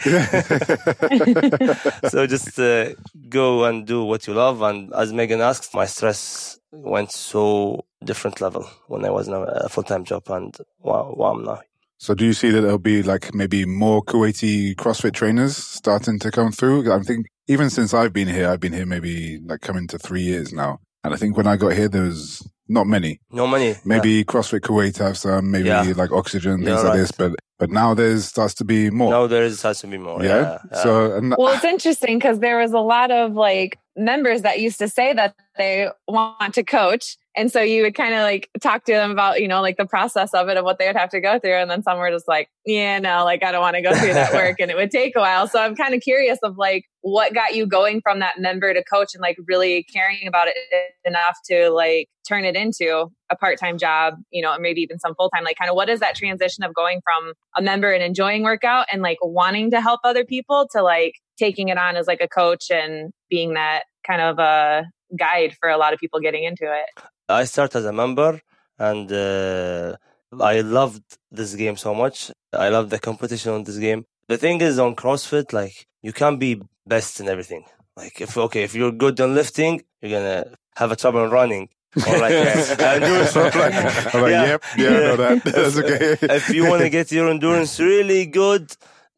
so 2.11 2.27
just 2.27 2.59
uh, 2.59 2.91
go 3.29 3.65
and 3.65 3.87
do 3.87 4.05
what 4.05 4.27
you 4.27 4.35
love. 4.35 4.61
And 4.61 4.93
as 4.93 5.15
Megan 5.15 5.41
asked, 5.41 5.75
my 5.75 5.87
stress 5.87 6.59
went 6.73 7.13
so 7.13 7.87
different 8.05 8.43
level 8.43 8.69
when 8.89 9.07
I 9.07 9.11
was 9.11 9.29
in 9.29 9.35
a, 9.35 9.69
full 9.71 9.83
time 9.83 10.05
job 10.05 10.29
and 10.29 10.55
wow, 10.81 11.15
wow, 11.17 11.33
I'm 11.33 11.45
now. 11.45 11.63
So 11.99 12.15
do 12.15 12.27
you 12.27 12.35
see 12.35 12.51
that 12.51 12.61
there'll 12.61 12.79
be 12.79 13.03
like 13.03 13.35
maybe 13.35 13.65
more 13.65 14.05
Kuwaiti 14.05 14.75
CrossFit 14.75 15.15
trainers 15.15 15.57
starting 15.57 16.19
to 16.19 16.31
come 16.31 16.53
through? 16.53 16.93
I 16.93 17.01
think 17.01 17.29
even 17.49 17.71
since 17.71 17.95
I've 17.95 18.13
been 18.13 18.29
here, 18.29 18.49
I've 18.49 18.61
been 18.61 18.73
here 18.73 18.87
maybe 18.87 19.41
like 19.45 19.61
coming 19.61 19.87
to 19.89 19.99
three 19.99 20.23
years 20.23 20.53
now. 20.53 20.81
And 21.05 21.15
I 21.15 21.17
think 21.17 21.37
when 21.37 21.47
I 21.47 21.57
got 21.57 21.73
here, 21.75 21.89
there 21.89 22.03
was 22.03 22.49
not 22.69 22.87
many. 22.87 23.21
No 23.31 23.47
money. 23.47 23.77
Maybe 23.85 24.25
CrossFit 24.25 24.61
Kuwait 24.61 24.99
have 24.99 25.11
um, 25.11 25.15
some, 25.15 25.51
maybe 25.53 25.69
Yeah. 25.69 25.93
like 25.97 26.11
Oxygen, 26.11 26.57
things 26.59 26.69
Yeah, 26.69 26.75
like 26.79 26.85
right. 26.85 26.97
this. 26.97 27.13
But 27.13 27.37
but 27.59 27.71
now 27.71 27.95
there 27.95 28.19
starts 28.19 28.55
to 28.55 28.65
be 28.65 28.91
more. 28.91 29.11
Now 29.11 29.27
there 29.27 29.51
starts 29.51 29.81
to 29.81 29.87
be 29.87 29.99
more. 29.99 30.23
yeah? 30.23 30.41
Yeah. 30.41 30.59
yeah. 30.73 30.83
So, 30.83 31.15
and 31.15 31.35
Well, 31.39 31.55
it's 31.55 31.65
interesting 31.65 32.19
because 32.19 32.41
there 32.41 32.59
was 32.59 32.73
a 32.73 32.81
lot 32.81 33.11
of 33.11 33.33
like 33.33 33.79
members 33.97 34.43
that 34.43 34.61
used 34.61 34.79
to 34.79 34.89
say 34.89 35.15
that 35.15 35.35
they 35.57 35.89
want 36.07 36.55
to 36.55 36.63
coach. 36.63 37.17
And 37.35 37.51
so 37.51 37.61
you 37.61 37.83
would 37.83 37.95
kind 37.95 38.15
of 38.15 38.21
like 38.21 38.51
talk 38.63 38.85
to 38.85 38.93
them 38.93 39.11
about, 39.11 39.41
you 39.41 39.49
know, 39.49 39.61
like 39.61 39.77
the 39.77 39.87
process 39.87 40.33
of 40.35 40.49
it 40.49 40.57
of 40.57 40.65
what 40.65 40.79
they 40.79 40.87
would 40.87 40.97
have 40.97 41.11
to 41.11 41.21
go 41.21 41.39
through. 41.39 41.55
And 41.55 41.71
then 41.71 41.83
some 41.83 41.99
were 41.99 42.11
just 42.11 42.29
like, 42.29 42.49
yeah, 42.65 42.99
no, 42.99 43.25
like 43.25 43.43
I 43.43 43.53
don't 43.53 43.61
want 43.61 43.77
to 43.77 43.83
go 43.83 43.95
through 43.95 44.15
that 44.15 44.33
work 44.33 44.57
and 44.61 44.71
it 44.71 44.77
would 44.77 44.91
take 44.91 45.17
a 45.17 45.21
while. 45.21 45.47
So 45.49 45.61
I'm 45.61 45.75
kind 45.75 45.95
of 45.95 46.01
curious 46.01 46.39
of 46.43 46.57
like 46.57 46.85
what 47.01 47.35
got 47.35 47.55
you 47.55 47.67
going 47.67 48.01
from 48.01 48.21
that 48.21 48.39
member 48.39 48.73
to 48.73 48.83
coach 48.85 49.15
and 49.15 49.21
like 49.21 49.39
really 49.47 49.83
caring 49.83 50.27
about 50.27 50.49
it 50.49 50.57
enough 51.05 51.37
to 51.51 51.71
like 51.71 52.09
turn 52.27 52.45
it 52.45 52.57
into 52.57 53.11
a 53.31 53.37
part-time 53.37 53.79
job, 53.79 54.15
you 54.31 54.43
know, 54.43 54.57
maybe 54.59 54.81
even 54.81 54.99
some 54.99 55.15
full-time. 55.15 55.45
Like 55.45 55.57
kind 55.59 55.71
of 55.71 55.77
what 55.77 55.89
is 55.89 56.01
that 56.01 56.15
transition 56.15 56.65
of 56.65 56.75
going 56.75 57.01
from 57.03 57.33
a 57.57 57.63
member 57.63 57.93
and 57.93 58.03
enjoying 58.03 58.43
workout 58.43 58.87
and 58.93 59.03
like 59.03 59.19
wanting 59.23 59.71
to 59.73 59.81
help 59.81 60.01
other 60.05 60.25
people 60.25 60.69
to 60.73 60.83
like 60.83 61.15
taking 61.39 61.69
it 61.69 61.79
on 61.79 61.97
as 61.97 62.07
like 62.07 62.21
a 62.21 62.29
coach 62.29 62.71
and 62.71 63.13
being 63.29 63.55
that 63.55 63.85
kind 64.07 64.23
of 64.23 64.39
a 64.39 64.87
guide 65.19 65.55
for 65.61 65.69
a 65.69 65.77
lot 65.77 65.93
of 65.93 65.99
people 65.99 66.21
getting 66.21 66.45
into 66.45 66.65
it. 66.65 66.87
I 67.29 67.45
started 67.45 67.79
as 67.79 67.85
a 67.85 67.93
member 67.93 68.41
and 68.79 69.11
uh, 69.11 69.97
I 70.41 70.61
loved 70.61 71.03
this 71.31 71.55
game 71.55 71.77
so 71.77 71.95
much. 71.95 72.31
I 72.53 72.69
love 72.69 72.91
the 72.91 72.99
competition 72.99 73.53
on 73.53 73.65
this 73.65 73.79
game. 73.79 74.05
The 74.29 74.37
thing 74.37 74.61
is 74.61 74.79
on 74.79 74.97
CrossFit, 74.97 75.53
like 75.53 75.87
you 76.03 76.13
can't 76.13 76.39
be 76.39 76.61
best 76.87 77.21
in 77.21 77.29
everything. 77.29 77.65
Like 77.97 78.21
if 78.21 78.37
okay, 78.37 78.63
if 78.63 78.75
you're 78.75 78.93
good 78.93 79.21
on 79.21 79.35
lifting, 79.35 79.83
you're 80.01 80.11
gonna 80.11 80.57
have 80.77 80.93
a 80.93 80.97
trouble 80.97 81.27
running. 81.27 81.69
Or 81.97 82.19
like 82.19 82.33
uh, 82.33 82.85
endurance. 82.85 83.37
I'm 83.37 83.45
like, 83.45 84.15
I'm 84.15 84.23
like, 84.23 84.31
Yeah. 84.31 84.45
yep, 84.47 84.65
yeah, 84.77 84.87
I 84.89 84.91
know 84.91 85.17
that. 85.17 85.45
That's 85.45 85.79
okay. 85.79 86.17
if 86.37 86.51
you 86.51 86.69
want 86.69 86.83
to 86.83 86.91
get 86.91 87.11
your 87.13 87.29
endurance 87.31 87.79
really 87.81 88.27
good, 88.27 88.71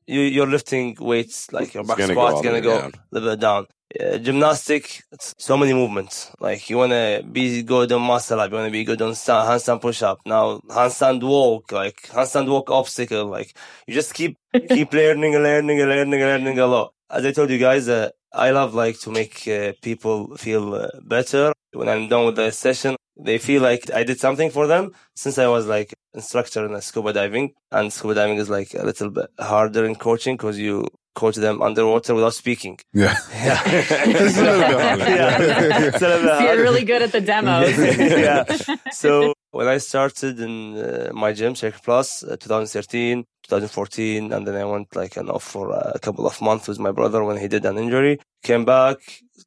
you, 0.06 0.20
you're 0.20 0.46
lifting 0.46 0.96
weights 1.00 1.52
like 1.52 1.74
your 1.74 1.84
back 1.84 1.98
gonna 1.98 2.14
go 2.14 2.20
squat 2.20 2.34
all 2.34 2.42
gonna 2.42 2.60
go 2.60 2.80
down. 2.80 2.92
a 2.94 3.14
little 3.14 3.30
bit 3.30 3.40
down. 3.40 3.66
Uh, 3.98 4.18
gymnastic, 4.18 5.02
it's 5.12 5.34
so 5.38 5.56
many 5.56 5.72
movements. 5.72 6.30
Like 6.40 6.68
you 6.68 6.76
want 6.76 6.92
to 6.92 7.24
be 7.32 7.62
good 7.62 7.90
on 7.90 8.02
muscle 8.02 8.38
up, 8.38 8.50
you 8.50 8.56
want 8.56 8.68
to 8.68 8.70
be 8.72 8.84
good 8.84 9.00
on 9.02 9.14
stand, 9.14 9.48
handstand 9.48 9.80
push 9.80 10.02
up. 10.02 10.18
Now 10.26 10.58
handstand 10.68 11.22
walk, 11.22 11.72
like 11.72 12.02
handstand 12.02 12.48
walk 12.50 12.70
obstacle. 12.70 13.26
Like 13.26 13.56
you 13.86 13.94
just 13.94 14.12
keep 14.14 14.36
keep 14.68 14.92
learning 15.00 15.34
and 15.34 15.42
learning 15.42 15.80
and 15.80 15.88
learning 15.88 16.20
and 16.22 16.30
learning 16.44 16.58
a 16.58 16.66
lot. 16.66 16.92
As 17.10 17.24
I 17.24 17.32
told 17.32 17.48
you 17.50 17.58
guys, 17.58 17.88
uh, 17.88 18.10
I 18.32 18.50
love 18.50 18.74
like 18.74 18.98
to 19.00 19.10
make 19.10 19.46
uh, 19.48 19.72
people 19.82 20.36
feel 20.36 20.74
uh, 20.74 20.88
better 21.02 21.52
when 21.72 21.88
I'm 21.88 22.08
done 22.08 22.26
with 22.26 22.36
the 22.36 22.50
session. 22.50 22.96
They 23.20 23.38
feel 23.38 23.62
like 23.62 23.90
I 23.92 24.04
did 24.04 24.20
something 24.20 24.50
for 24.50 24.66
them 24.66 24.92
since 25.16 25.38
I 25.38 25.48
was 25.48 25.66
like 25.66 25.92
instructor 26.14 26.64
in 26.66 26.72
a 26.74 26.80
scuba 26.82 27.12
diving 27.12 27.52
and 27.72 27.92
scuba 27.92 28.14
diving 28.14 28.36
is 28.38 28.48
like 28.48 28.74
a 28.74 28.84
little 28.84 29.10
bit 29.10 29.26
harder 29.40 29.84
in 29.84 29.94
coaching 29.96 30.36
because 30.36 30.58
you 30.58 30.86
coach 31.16 31.34
them 31.34 31.60
underwater 31.62 32.14
without 32.14 32.34
speaking. 32.34 32.78
Yeah. 32.92 33.16
Yeah. 33.32 33.62
It's 33.66 34.36
a 34.38 34.42
little 34.42 34.60
bit 34.60 34.80
harder. 34.80 35.04
Yeah. 35.04 35.78
It's 35.88 36.02
a 36.02 36.08
little 36.08 36.22
bit 36.28 36.38
So 36.38 36.44
you're 36.44 36.62
really 36.62 36.84
good 36.84 37.02
at 37.02 37.10
the 37.12 37.20
demos. 37.20 37.76
yeah. 37.76 38.44
So 38.92 39.34
when 39.50 39.66
I 39.66 39.78
started 39.78 40.38
in 40.38 40.76
uh, 40.76 41.10
my 41.12 41.32
gym, 41.32 41.54
Circle 41.56 41.80
Plus, 41.84 42.22
uh, 42.22 42.36
2013, 42.36 43.24
2014, 43.48 44.32
and 44.32 44.46
then 44.46 44.54
I 44.54 44.64
went 44.64 44.94
like 44.94 45.16
an 45.16 45.30
off 45.30 45.44
for 45.44 45.70
a 45.70 45.98
couple 45.98 46.26
of 46.26 46.40
months 46.40 46.68
with 46.68 46.78
my 46.78 46.92
brother 46.92 47.24
when 47.24 47.38
he 47.38 47.48
did 47.48 47.64
an 47.64 47.78
injury. 47.78 48.20
Came 48.42 48.64
back, 48.64 48.98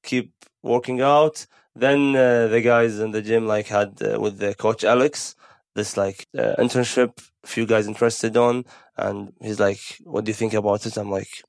keep 0.04 0.32
working 0.64 1.02
out. 1.02 1.46
Then 1.76 2.16
uh, 2.16 2.48
the 2.48 2.62
guys 2.62 3.00
in 3.00 3.12
the 3.12 3.22
gym 3.22 3.48
like 3.48 3.68
had 3.68 4.02
uh, 4.02 4.20
with 4.20 4.40
the 4.40 4.56
coach 4.56 4.84
Alex 4.84 5.36
this 5.76 5.98
like 5.98 6.28
uh, 6.38 6.56
internship. 6.58 7.12
A 7.44 7.48
few 7.48 7.66
guys 7.66 7.88
interested 7.88 8.38
on, 8.38 8.66
and 8.98 9.34
he's 9.42 9.60
like, 9.60 9.80
"What 10.04 10.26
do 10.26 10.30
you 10.30 10.36
think 10.36 10.54
about 10.54 10.86
it?" 10.86 10.98
I'm 10.98 11.10
like, 11.10 11.44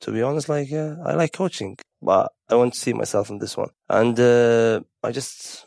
to 0.00 0.12
be 0.12 0.22
honest, 0.22 0.48
like 0.48 0.72
uh, 0.72 0.96
I 1.04 1.14
like 1.14 1.32
coaching, 1.32 1.78
but 2.02 2.32
I 2.48 2.56
want 2.56 2.74
to 2.74 2.80
see 2.80 2.92
myself 2.92 3.30
in 3.30 3.38
this 3.38 3.56
one, 3.56 3.70
and 3.88 4.18
uh, 4.18 4.80
I 5.02 5.12
just 5.12 5.66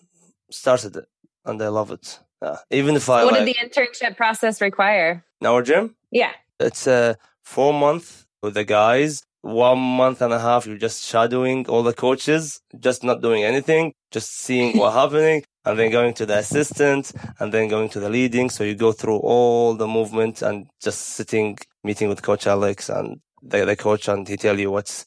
started 0.51 0.95
it, 0.97 1.05
and 1.45 1.61
I 1.61 1.69
love 1.69 1.91
it. 1.91 2.19
Yeah. 2.41 2.57
Even 2.71 2.95
if 2.95 3.09
I 3.09 3.23
what 3.23 3.33
like, 3.33 3.45
did 3.45 3.55
the 3.55 3.69
internship 3.81 4.17
process 4.17 4.61
require? 4.61 5.23
in 5.43 5.47
our 5.47 5.61
gym, 5.61 5.95
Yeah. 6.19 6.31
it's 6.59 6.85
a 6.87 7.17
four 7.53 7.73
month 7.73 8.25
with 8.43 8.53
the 8.53 8.63
guys. 8.63 9.21
One 9.41 9.79
month 9.79 10.21
and 10.21 10.31
a 10.33 10.39
half, 10.47 10.65
you're 10.65 10.77
just 10.77 11.03
shadowing 11.03 11.67
all 11.67 11.83
the 11.83 11.93
coaches, 12.05 12.61
just 12.87 13.03
not 13.03 13.21
doing 13.21 13.43
anything, 13.43 13.93
just 14.11 14.29
seeing 14.45 14.77
what's 14.79 14.95
happening, 14.95 15.43
and 15.65 15.77
then 15.77 15.91
going 15.91 16.13
to 16.19 16.25
the 16.25 16.37
assistant, 16.37 17.11
and 17.39 17.51
then 17.53 17.67
going 17.67 17.89
to 17.89 17.99
the 17.99 18.09
leading. 18.09 18.49
So 18.49 18.63
you 18.63 18.75
go 18.75 18.91
through 18.93 19.17
all 19.17 19.73
the 19.75 19.87
movement 19.87 20.41
and 20.41 20.67
just 20.81 20.99
sitting, 21.17 21.57
meeting 21.83 22.07
with 22.07 22.21
Coach 22.21 22.47
Alex 22.47 22.87
and 22.89 23.19
the, 23.41 23.65
the 23.65 23.75
coach, 23.75 24.07
and 24.07 24.25
he 24.27 24.37
tell 24.37 24.57
you 24.57 24.71
what's 24.71 25.05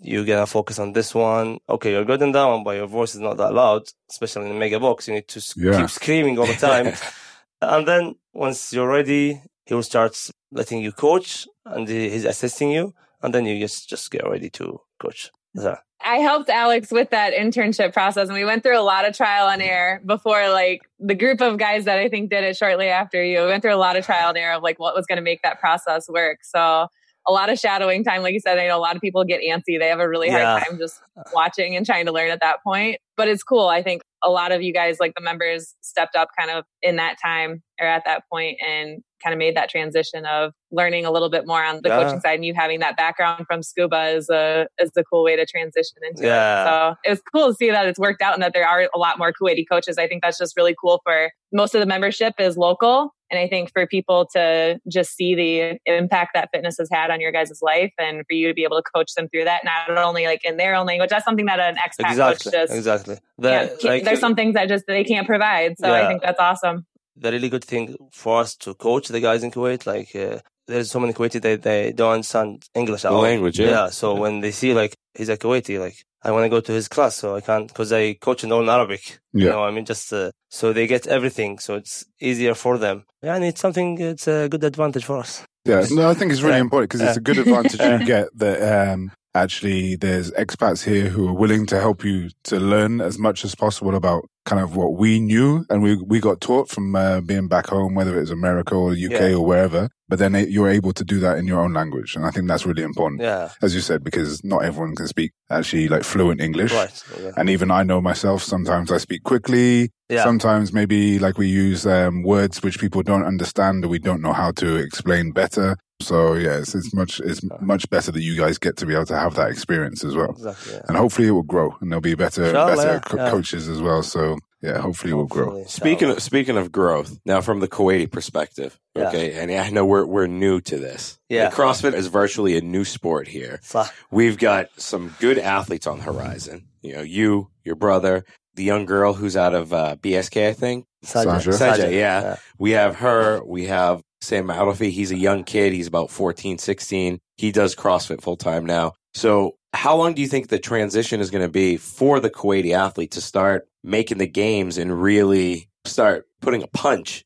you're 0.00 0.24
gonna 0.24 0.46
focus 0.46 0.78
on 0.78 0.92
this 0.92 1.12
one. 1.14 1.58
Okay, 1.68 1.90
you're 1.90 2.04
good 2.04 2.22
in 2.22 2.30
that 2.32 2.44
one, 2.44 2.62
but 2.62 2.76
your 2.76 2.86
voice 2.86 3.14
is 3.16 3.20
not 3.20 3.36
that 3.38 3.52
loud, 3.52 3.82
especially 4.10 4.44
in 4.46 4.52
the 4.52 4.58
mega 4.58 4.78
box. 4.78 5.08
You 5.08 5.14
need 5.14 5.28
to 5.28 5.38
s- 5.40 5.54
Yeah. 5.56 5.80
keep 5.80 5.90
screaming 5.90 6.38
all 6.38 6.46
the 6.46 6.54
time. 6.54 6.92
and 7.60 7.88
then 7.88 8.14
once 8.32 8.72
you're 8.72 8.88
ready, 8.88 9.40
he 9.66 9.74
will 9.74 9.82
start 9.82 10.30
letting 10.52 10.80
you 10.80 10.92
coach, 10.92 11.46
and 11.64 11.86
he's 11.88 12.24
assisting 12.24 12.70
you, 12.70 12.94
and 13.22 13.34
then 13.34 13.44
you 13.44 13.58
just 13.60 13.88
just 13.88 14.10
get 14.10 14.28
ready 14.28 14.50
to 14.50 14.80
coach. 15.00 15.30
Yeah. 15.54 15.76
I 16.04 16.16
helped 16.18 16.50
Alex 16.50 16.90
with 16.92 17.10
that 17.10 17.32
internship 17.32 17.92
process 17.94 18.28
and 18.28 18.36
we 18.36 18.44
went 18.44 18.62
through 18.62 18.78
a 18.78 18.84
lot 18.84 19.08
of 19.08 19.16
trial 19.16 19.48
and 19.48 19.62
error 19.62 20.00
before 20.04 20.50
like 20.50 20.82
the 21.00 21.14
group 21.14 21.40
of 21.40 21.56
guys 21.56 21.86
that 21.86 21.98
I 21.98 22.08
think 22.10 22.28
did 22.30 22.44
it 22.44 22.54
shortly 22.56 22.88
after 22.88 23.24
you 23.24 23.40
we 23.40 23.46
went 23.46 23.62
through 23.62 23.74
a 23.74 23.76
lot 23.80 23.96
of 23.96 24.04
trial 24.04 24.28
and 24.28 24.36
error 24.38 24.52
of 24.56 24.62
like 24.62 24.78
what 24.78 24.94
was 24.94 25.06
going 25.06 25.16
to 25.16 25.22
make 25.22 25.40
that 25.42 25.58
process 25.58 26.06
work. 26.08 26.40
So 26.44 26.86
a 27.26 27.32
lot 27.32 27.48
of 27.48 27.58
shadowing 27.58 28.04
time. 28.04 28.22
Like 28.22 28.34
you 28.34 28.40
said, 28.40 28.58
I 28.58 28.68
know 28.68 28.76
a 28.76 28.78
lot 28.78 28.94
of 28.94 29.00
people 29.00 29.24
get 29.24 29.40
antsy. 29.40 29.78
They 29.80 29.88
have 29.88 29.98
a 29.98 30.08
really 30.08 30.28
Yeah. 30.28 30.58
hard 30.58 30.64
time 30.68 30.78
just 30.78 31.00
watching 31.32 31.74
and 31.74 31.84
trying 31.86 32.04
to 32.06 32.12
learn 32.12 32.30
at 32.30 32.40
that 32.40 32.62
point. 32.62 32.98
But 33.16 33.28
it's 33.28 33.42
cool. 33.42 33.68
I 33.68 33.82
think 33.82 34.02
a 34.22 34.30
lot 34.30 34.52
of 34.52 34.62
you 34.62 34.72
guys, 34.72 34.98
like 35.00 35.14
the 35.14 35.20
members, 35.22 35.74
stepped 35.80 36.16
up 36.16 36.28
kind 36.38 36.50
of 36.50 36.64
in 36.82 36.96
that 36.96 37.16
time 37.22 37.62
or 37.80 37.86
at 37.86 38.04
that 38.06 38.22
point 38.30 38.58
and 38.66 39.02
kind 39.22 39.32
of 39.32 39.38
made 39.38 39.56
that 39.56 39.70
transition 39.70 40.26
of 40.26 40.52
learning 40.70 41.06
a 41.06 41.10
little 41.10 41.30
bit 41.30 41.46
more 41.46 41.62
on 41.64 41.80
the 41.82 41.88
Yeah. 41.88 42.02
coaching 42.02 42.20
side. 42.20 42.34
And 42.34 42.44
you 42.44 42.52
having 42.54 42.80
that 42.80 42.96
background 42.96 43.46
from 43.46 43.62
scuba 43.62 44.08
is 44.10 44.28
a 44.28 44.66
is 44.78 44.90
a 44.96 45.04
cool 45.04 45.24
way 45.24 45.36
to 45.36 45.46
transition 45.46 45.96
into 46.06 46.24
Yeah. 46.26 46.62
it. 46.62 46.66
So 46.66 46.96
it 47.04 47.10
was 47.10 47.22
cool 47.34 47.48
to 47.48 47.54
see 47.54 47.70
that 47.70 47.86
it's 47.86 47.98
worked 47.98 48.20
out 48.20 48.34
and 48.34 48.42
that 48.42 48.52
there 48.52 48.66
are 48.68 48.88
a 48.94 48.98
lot 48.98 49.18
more 49.18 49.32
Kuwaiti 49.32 49.64
coaches. 49.70 49.96
I 49.98 50.06
think 50.06 50.22
that's 50.22 50.38
just 50.38 50.56
really 50.56 50.74
cool 50.78 51.00
for 51.04 51.30
most 51.52 51.74
of 51.74 51.80
the 51.80 51.86
membership 51.86 52.34
is 52.38 52.56
local. 52.58 53.12
And 53.30 53.40
I 53.40 53.48
think 53.48 53.72
for 53.72 53.86
people 53.88 54.26
to 54.34 54.78
just 54.88 55.16
see 55.16 55.34
the 55.34 55.78
impact 55.86 56.30
that 56.34 56.48
fitness 56.52 56.76
has 56.78 56.88
had 56.92 57.10
on 57.10 57.20
your 57.20 57.32
guys' 57.32 57.58
life 57.60 57.92
and 57.98 58.18
for 58.28 58.34
you 58.34 58.46
to 58.48 58.54
be 58.54 58.62
able 58.62 58.76
to 58.76 58.84
coach 58.94 59.14
them 59.14 59.28
through 59.28 59.44
that, 59.44 59.64
not 59.64 59.90
only 59.98 60.26
like 60.26 60.44
in 60.44 60.58
their 60.58 60.76
own 60.76 60.86
language, 60.86 61.10
that's 61.10 61.24
something 61.24 61.46
that 61.46 61.58
an 61.58 61.74
expat 61.76 62.08
Exactly. 62.10 62.52
coach 62.52 62.52
just, 62.52 62.72
Exactly. 62.72 63.05
The, 63.06 63.20
yeah, 63.38 63.68
like, 63.88 64.04
there's 64.04 64.20
some 64.20 64.34
things 64.34 64.54
that 64.54 64.68
just 64.68 64.84
they 64.86 65.04
can't 65.04 65.26
provide. 65.26 65.78
So 65.78 65.92
I 65.92 66.06
think 66.08 66.22
that's 66.22 66.40
awesome. 66.40 66.86
the 67.16 67.30
really 67.32 67.48
good 67.48 67.64
thing 67.64 67.96
for 68.12 68.40
us 68.40 68.54
to 68.56 68.74
coach 68.74 69.08
the 69.08 69.20
guys 69.20 69.42
in 69.42 69.50
Kuwait, 69.50 69.86
like 69.86 70.14
uh, 70.14 70.38
there's 70.66 70.90
so 70.90 71.00
many 71.00 71.12
Kuwaiti 71.12 71.40
that 71.40 71.62
they 71.62 71.92
don't 71.92 72.12
understand 72.14 72.64
English 72.74 73.04
at 73.04 73.10
The 73.10 73.14
all. 73.16 73.22
language, 73.22 73.58
yeah. 73.58 73.88
So 73.90 74.14
when 74.14 74.40
they 74.40 74.50
see 74.50 74.74
like 74.74 74.94
he's 75.14 75.28
a 75.30 75.36
Kuwaiti, 75.36 75.78
like 75.80 75.96
I 76.22 76.30
want 76.32 76.44
to 76.44 76.48
go 76.48 76.60
to 76.60 76.72
his 76.72 76.88
class, 76.88 77.14
so 77.16 77.36
I 77.36 77.40
can't 77.40 77.68
because 77.68 77.92
I 77.92 78.14
coach 78.14 78.42
in 78.44 78.52
all 78.52 78.62
in 78.62 78.68
Arabic. 78.68 79.18
You 79.32 79.44
Yeah. 79.46 79.50
know, 79.52 79.64
I 79.64 79.70
mean, 79.70 79.84
just 79.84 80.12
uh, 80.12 80.30
so 80.50 80.72
they 80.72 80.86
get 80.86 81.06
everything, 81.06 81.58
so 81.58 81.74
it's 81.76 82.04
easier 82.20 82.54
for 82.54 82.78
them. 82.78 83.04
Yeah, 83.22 83.36
and 83.36 83.44
it's 83.44 83.60
something. 83.60 83.98
It's 84.00 84.26
a 84.28 84.48
good 84.48 84.64
advantage 84.64 85.04
for 85.04 85.18
us. 85.18 85.44
Yeah, 85.64 85.84
no, 85.90 86.10
I 86.10 86.14
think 86.14 86.32
it's 86.32 86.42
really 86.42 86.56
Yeah. 86.56 86.60
important 86.68 86.90
because 86.90 87.02
it's 87.02 87.16
a 87.16 87.20
good 87.20 87.38
advantage 87.38 87.80
you 87.80 88.04
get 88.14 88.28
that 88.38 88.58
um, 88.92 89.10
actually 89.36 89.96
there's 89.96 90.30
expats 90.32 90.84
here 90.84 91.08
who 91.08 91.28
are 91.28 91.32
willing 91.42 91.66
to 91.66 91.80
help 91.80 92.04
you 92.04 92.30
to 92.44 92.58
learn 92.58 93.00
as 93.00 93.18
much 93.18 93.44
as 93.44 93.54
possible 93.54 93.94
about 93.94 94.22
kind 94.44 94.62
of 94.62 94.76
what 94.76 94.94
we 94.96 95.18
knew 95.20 95.64
and 95.70 95.82
we 95.82 95.96
we 96.12 96.20
got 96.20 96.40
taught 96.40 96.68
from 96.68 96.94
uh, 96.94 97.20
being 97.20 97.48
back 97.48 97.66
home, 97.66 97.94
whether 97.94 98.18
it's 98.20 98.30
America 98.30 98.74
or 98.74 98.92
UK 98.92 98.96
Yeah. 99.10 99.32
or 99.34 99.44
wherever. 99.44 99.88
But 100.08 100.20
then 100.20 100.36
it, 100.36 100.50
you're 100.50 100.68
able 100.68 100.92
to 100.92 101.04
do 101.04 101.18
that 101.20 101.36
in 101.36 101.48
your 101.48 101.60
own 101.60 101.72
language, 101.72 102.14
and 102.14 102.24
I 102.24 102.30
think 102.30 102.46
that's 102.46 102.64
really 102.64 102.84
important, 102.84 103.22
Yeah, 103.22 103.50
as 103.60 103.74
you 103.74 103.80
said, 103.80 104.04
because 104.04 104.44
not 104.44 104.64
everyone 104.64 104.94
can 104.94 105.08
speak 105.08 105.32
actually 105.50 105.88
like 105.88 106.04
fluent 106.04 106.40
English. 106.40 106.72
right. 106.72 107.02
Yeah. 107.20 107.32
And 107.36 107.50
even 107.50 107.72
I 107.72 107.82
know 107.82 108.00
myself, 108.00 108.40
sometimes 108.44 108.92
I 108.92 108.98
speak 108.98 109.24
quickly. 109.24 109.90
Yeah. 110.08 110.22
Sometimes 110.22 110.72
maybe 110.72 111.18
like 111.18 111.36
we 111.38 111.48
use 111.48 111.84
um, 111.84 112.22
words 112.22 112.62
which 112.62 112.78
people 112.78 113.02
don't 113.02 113.24
understand 113.24 113.84
or 113.84 113.88
we 113.88 113.98
don't 113.98 114.22
know 114.22 114.32
how 114.32 114.52
to 114.52 114.76
explain 114.76 115.32
better. 115.32 115.76
So 116.00 116.34
yeah, 116.34 116.58
it's, 116.58 116.74
it's 116.74 116.92
much 116.94 117.20
it's 117.20 117.40
much 117.60 117.88
better 117.88 118.12
that 118.12 118.22
you 118.22 118.36
guys 118.36 118.58
get 118.58 118.76
to 118.78 118.86
be 118.86 118.94
able 118.94 119.06
to 119.06 119.16
have 119.18 119.34
that 119.36 119.50
experience 119.50 120.04
as 120.04 120.14
well. 120.14 120.30
Exactly. 120.30 120.74
Yeah. 120.74 120.80
And 120.88 120.96
hopefully 120.96 121.28
it 121.28 121.32
will 121.32 121.42
grow 121.42 121.74
and 121.80 121.90
there'll 121.90 122.00
be 122.02 122.14
better 122.14 122.44
Inshallah, 122.44 122.76
better 122.76 122.92
yeah, 122.92 122.98
co- 123.00 123.16
yeah. 123.16 123.30
coaches 123.30 123.68
as 123.68 123.80
well. 123.80 124.02
So 124.02 124.38
yeah, 124.62 124.78
hopefully 124.78 125.12
it 125.12 125.16
will 125.16 125.26
grow. 125.26 125.64
Speaking 125.66 126.10
of, 126.10 126.22
speaking 126.22 126.56
of 126.56 126.70
growth, 126.72 127.18
now 127.24 127.40
from 127.40 127.60
the 127.60 127.68
Kuwaiti 127.68 128.10
perspective, 128.10 128.78
Yeah. 128.96 129.08
okay, 129.08 129.32
and 129.34 129.50
I 129.50 129.70
know 129.70 129.86
we're 129.86 130.04
we're 130.06 130.26
new 130.26 130.60
to 130.62 130.76
this. 130.78 131.18
Yeah. 131.28 131.44
Like, 131.44 131.54
CrossFit 131.54 131.94
is 131.94 132.08
virtually 132.08 132.56
a 132.56 132.60
new 132.60 132.84
sport 132.84 133.28
here. 133.28 133.60
صح. 133.62 133.90
We've 134.10 134.36
got 134.38 134.68
some 134.76 135.14
good 135.18 135.38
athletes 135.38 135.86
on 135.86 135.98
the 135.98 136.04
horizon. 136.04 136.66
You 136.82 136.94
know, 136.96 137.02
you, 137.02 137.48
your 137.64 137.74
brother, 137.76 138.24
the 138.54 138.64
young 138.64 138.86
girl 138.86 139.14
who's 139.14 139.36
out 139.36 139.54
of 139.54 139.72
uh, 139.72 139.96
BSK, 139.96 140.48
I 140.48 140.52
think. 140.52 140.86
Sandra. 141.02 141.52
Saja, 141.52 141.92
yeah. 141.92 142.36
We 142.58 142.72
have 142.72 142.96
her. 142.96 143.42
We 143.44 143.66
have 143.66 144.02
Sam 144.26 144.48
Adolfi. 144.48 144.90
He's 144.90 145.12
a 145.12 145.16
young 145.16 145.44
kid. 145.44 145.72
He's 145.72 145.86
about 145.86 146.10
14, 146.10 146.58
16. 146.58 147.20
He 147.36 147.52
does 147.52 147.74
CrossFit 147.76 148.20
full 148.20 148.36
time 148.36 148.66
now. 148.66 148.92
So 149.14 149.56
how 149.72 149.96
long 149.96 150.14
do 150.14 150.22
you 150.22 150.28
think 150.28 150.48
the 150.48 150.58
transition 150.58 151.20
is 151.20 151.30
going 151.30 151.44
to 151.44 151.50
be 151.50 151.76
for 151.76 152.18
the 152.18 152.30
Kuwaiti 152.30 152.72
athlete 152.72 153.12
to 153.12 153.20
start 153.20 153.68
making 153.84 154.18
the 154.18 154.26
games 154.26 154.78
and 154.78 155.00
really 155.00 155.68
start 155.84 156.26
putting 156.40 156.62
a 156.62 156.66
punch 156.66 157.24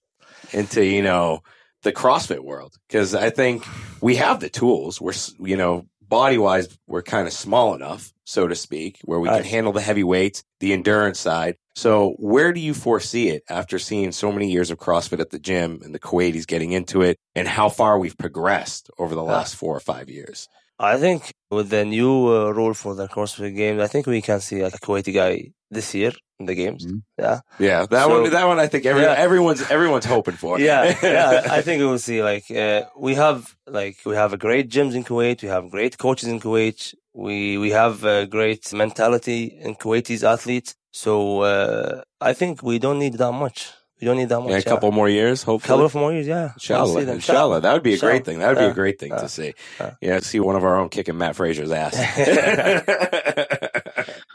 into, 0.53 0.85
you 0.85 1.03
know, 1.03 1.41
the 1.83 1.93
CrossFit 1.93 2.41
world? 2.41 2.75
Because 2.87 3.15
I 3.15 3.31
think 3.31 3.65
we 4.01 4.17
have 4.17 4.41
the 4.41 4.51
tools. 4.51 5.01
We're, 5.01 5.15
you 5.39 5.57
know, 5.57 5.87
body 6.03 6.39
wise, 6.39 6.77
we're 6.87 7.03
kind 7.03 7.27
of 7.27 7.33
small 7.33 7.75
enough, 7.75 8.13
so 8.25 8.47
to 8.47 8.55
speak, 8.55 8.99
where 9.05 9.21
we 9.21 9.29
can 9.29 9.45
handle 9.45 9.73
the 9.73 9.81
heavy 9.81 10.05
weights, 10.05 10.43
the 10.59 10.73
endurance 10.73 11.19
side. 11.19 11.57
So 11.85 12.15
where 12.19 12.53
do 12.53 12.61
you 12.61 12.75
foresee 12.75 13.27
it 13.35 13.43
after 13.49 13.79
seeing 13.79 14.13
so 14.13 14.31
many 14.31 14.51
years 14.55 14.71
of 14.71 14.79
CrossFit 14.79 15.21
at 15.21 15.31
the 15.31 15.39
gym 15.39 15.81
and 15.85 15.95
the 15.95 15.99
Kuwaitis 15.99 16.47
getting 16.47 16.73
into 16.73 17.01
it 17.09 17.17
and 17.35 17.49
how 17.49 17.69
far 17.71 17.99
we've 17.99 18.19
progressed 18.19 18.91
over 18.99 19.15
the 19.15 19.23
last 19.35 19.57
four 19.57 19.75
or 19.77 19.81
five 19.81 20.09
years? 20.19 20.47
I 20.79 20.99
think 20.99 21.33
with 21.51 21.69
the 21.71 21.85
new 21.85 22.15
uh, 22.37 22.51
rule 22.59 22.75
for 22.75 22.95
the 22.95 23.07
CrossFit 23.09 23.55
Games, 23.57 23.81
I 23.81 23.87
think 23.87 24.07
we 24.07 24.21
can 24.23 24.41
see 24.41 24.61
a 24.61 24.71
Kuwaiti 24.71 25.13
guy 25.15 25.53
this 25.71 25.95
year 25.95 26.13
in 26.39 26.47
the 26.47 26.55
games. 26.55 26.85
Mhm. 26.87 27.01
Yeah, 27.19 27.41
Yeah, 27.59 27.81
that 27.93 28.05
So- 28.07 28.23
one. 28.23 28.31
That 28.31 28.47
one, 28.47 28.59
I 28.59 28.67
think 28.67 28.85
every, 28.87 29.03
Yeah. 29.03 29.15
everyone's 29.27 29.63
everyone's 29.71 30.07
hoping 30.07 30.37
for. 30.43 30.59
yeah, 30.69 30.83
yeah. 31.03 31.43
I 31.57 31.61
think 31.67 31.81
we 31.81 31.87
will 31.87 31.99
see. 32.09 32.23
Like 32.23 32.47
uh, 32.51 32.83
we 33.07 33.15
have, 33.15 33.39
like 33.67 33.97
we 34.09 34.15
have 34.17 34.33
a 34.33 34.39
great 34.47 34.67
gyms 34.75 34.95
in 34.95 35.05
Kuwait. 35.05 35.43
We 35.43 35.49
have 35.57 35.71
great 35.77 35.97
coaches 35.99 36.29
in 36.29 36.41
Kuwait. 36.41 36.95
We 37.15 37.59
we 37.59 37.71
have 37.71 38.05
a 38.05 38.27
great 38.27 38.73
mentality 38.73 39.59
in 39.61 39.75
Kuwaitis 39.75 40.23
athletes. 40.23 40.75
So 40.93 41.41
uh, 41.43 42.03
I 42.21 42.33
think 42.33 42.63
we 42.63 42.79
don't 42.79 42.99
need 42.99 43.15
that 43.15 43.33
much. 43.33 43.73
We 44.01 44.07
don't 44.07 44.17
need 44.17 44.29
that 44.31 44.41
much. 44.41 44.51
Yeah, 44.51 44.59
a 44.59 44.63
couple 44.63 44.91
more 44.93 45.09
years, 45.11 45.43
hopefully. 45.43 45.69
couple 45.69 45.85
of 45.87 45.95
more 45.95 46.13
years. 46.13 46.27
Yeah, 46.27 46.35
We'll 46.45 46.53
Inshallah, 46.55 47.13
inshallah, 47.13 47.61
that 47.61 47.73
would 47.75 47.83
be 47.83 47.95
a 47.95 47.99
great 47.99 48.25
thing. 48.25 48.39
That 48.39 48.49
would 48.49 48.59
be 48.59 48.65
a 48.65 48.73
great 48.73 48.99
thing 48.99 49.11
Yeah. 49.11 49.19
to 49.19 49.29
see. 49.29 49.53
Yeah. 49.79 49.91
Yeah, 50.01 50.21
see 50.21 50.41
one 50.41 50.57
of 50.57 50.65
our 50.65 50.77
own 50.81 50.89
kicking 50.89 51.19
Mat 51.19 51.37
Fraser's 51.37 51.71
ass. 51.71 51.97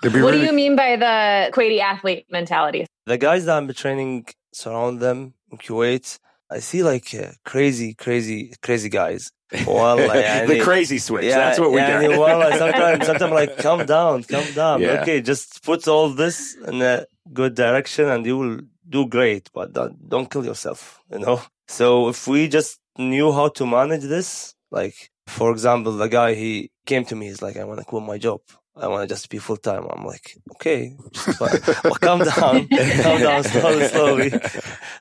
What 0.04 0.14
really, 0.14 0.40
do 0.40 0.46
you 0.46 0.54
mean 0.54 0.76
by 0.76 0.98
the 0.98 1.52
Kuwaiti 1.52 1.80
athlete 1.80 2.28
mentality? 2.30 2.86
The 3.08 3.18
guys 3.18 3.46
that 3.46 3.58
I'm 3.58 3.72
training 3.74 4.28
surround 4.54 5.00
them 5.00 5.34
in 5.52 5.58
Kuwait. 5.58 6.20
I 6.52 6.60
see 6.60 6.84
like 6.84 7.14
uh, 7.16 7.32
crazy, 7.44 7.96
crazy, 7.96 8.54
crazy 8.62 8.90
guys. 8.90 9.32
Well, 9.68 9.98
the 10.48 10.62
crazy 10.64 10.98
switch. 10.98 11.32
That's 11.32 11.60
what 11.60 11.72
we 11.72 11.78
yeah, 11.78 12.02
do. 12.02 12.12
and 12.12 12.20
well, 12.20 12.40
like, 12.40 12.58
sometimes, 12.58 13.06
sometimes 13.06 13.34
like, 13.34 13.58
calm 13.58 13.86
down, 13.86 14.24
calm 14.24 14.52
down. 14.54 14.82
Yeah. 14.82 15.02
Okay, 15.02 15.22
just 15.22 15.64
put 15.64 15.88
all 15.88 16.10
this 16.10 16.56
in 16.68 16.82
a 16.82 17.06
good 17.34 17.56
direction, 17.56 18.10
and 18.10 18.26
you 18.26 18.38
will 18.38 18.60
do 18.88 19.08
great. 19.08 19.50
But 19.54 19.74
don't, 19.74 20.10
don't 20.10 20.30
kill 20.30 20.46
yourself. 20.46 21.02
You 21.12 21.20
know. 21.20 21.42
So 21.68 22.10
if 22.10 22.28
we 22.28 22.48
just 22.48 22.80
knew 22.98 23.32
how 23.32 23.50
to 23.50 23.66
manage 23.66 24.04
this, 24.04 24.56
like 24.72 25.10
for 25.28 25.52
example, 25.52 25.94
the 25.94 26.08
guy 26.08 26.34
he 26.34 26.72
came 26.86 27.06
to 27.06 27.16
me, 27.16 27.28
he's 27.28 27.42
like, 27.42 27.58
I 27.58 27.64
want 27.64 27.80
to 27.80 27.86
quit 27.86 28.04
my 28.04 28.18
job. 28.18 28.42
I 28.78 28.88
want 28.88 29.08
to 29.08 29.14
just 29.14 29.30
be 29.30 29.38
full 29.38 29.58
time. 29.58 29.88
I'm 29.90 30.06
like, 30.06 30.38
okay, 30.56 30.96
but, 31.40 31.84
well, 31.84 31.96
calm 31.96 32.20
down, 32.20 32.68
calm 33.02 33.22
down, 33.22 33.44
slowly, 33.44 33.88
slowly, 33.88 34.32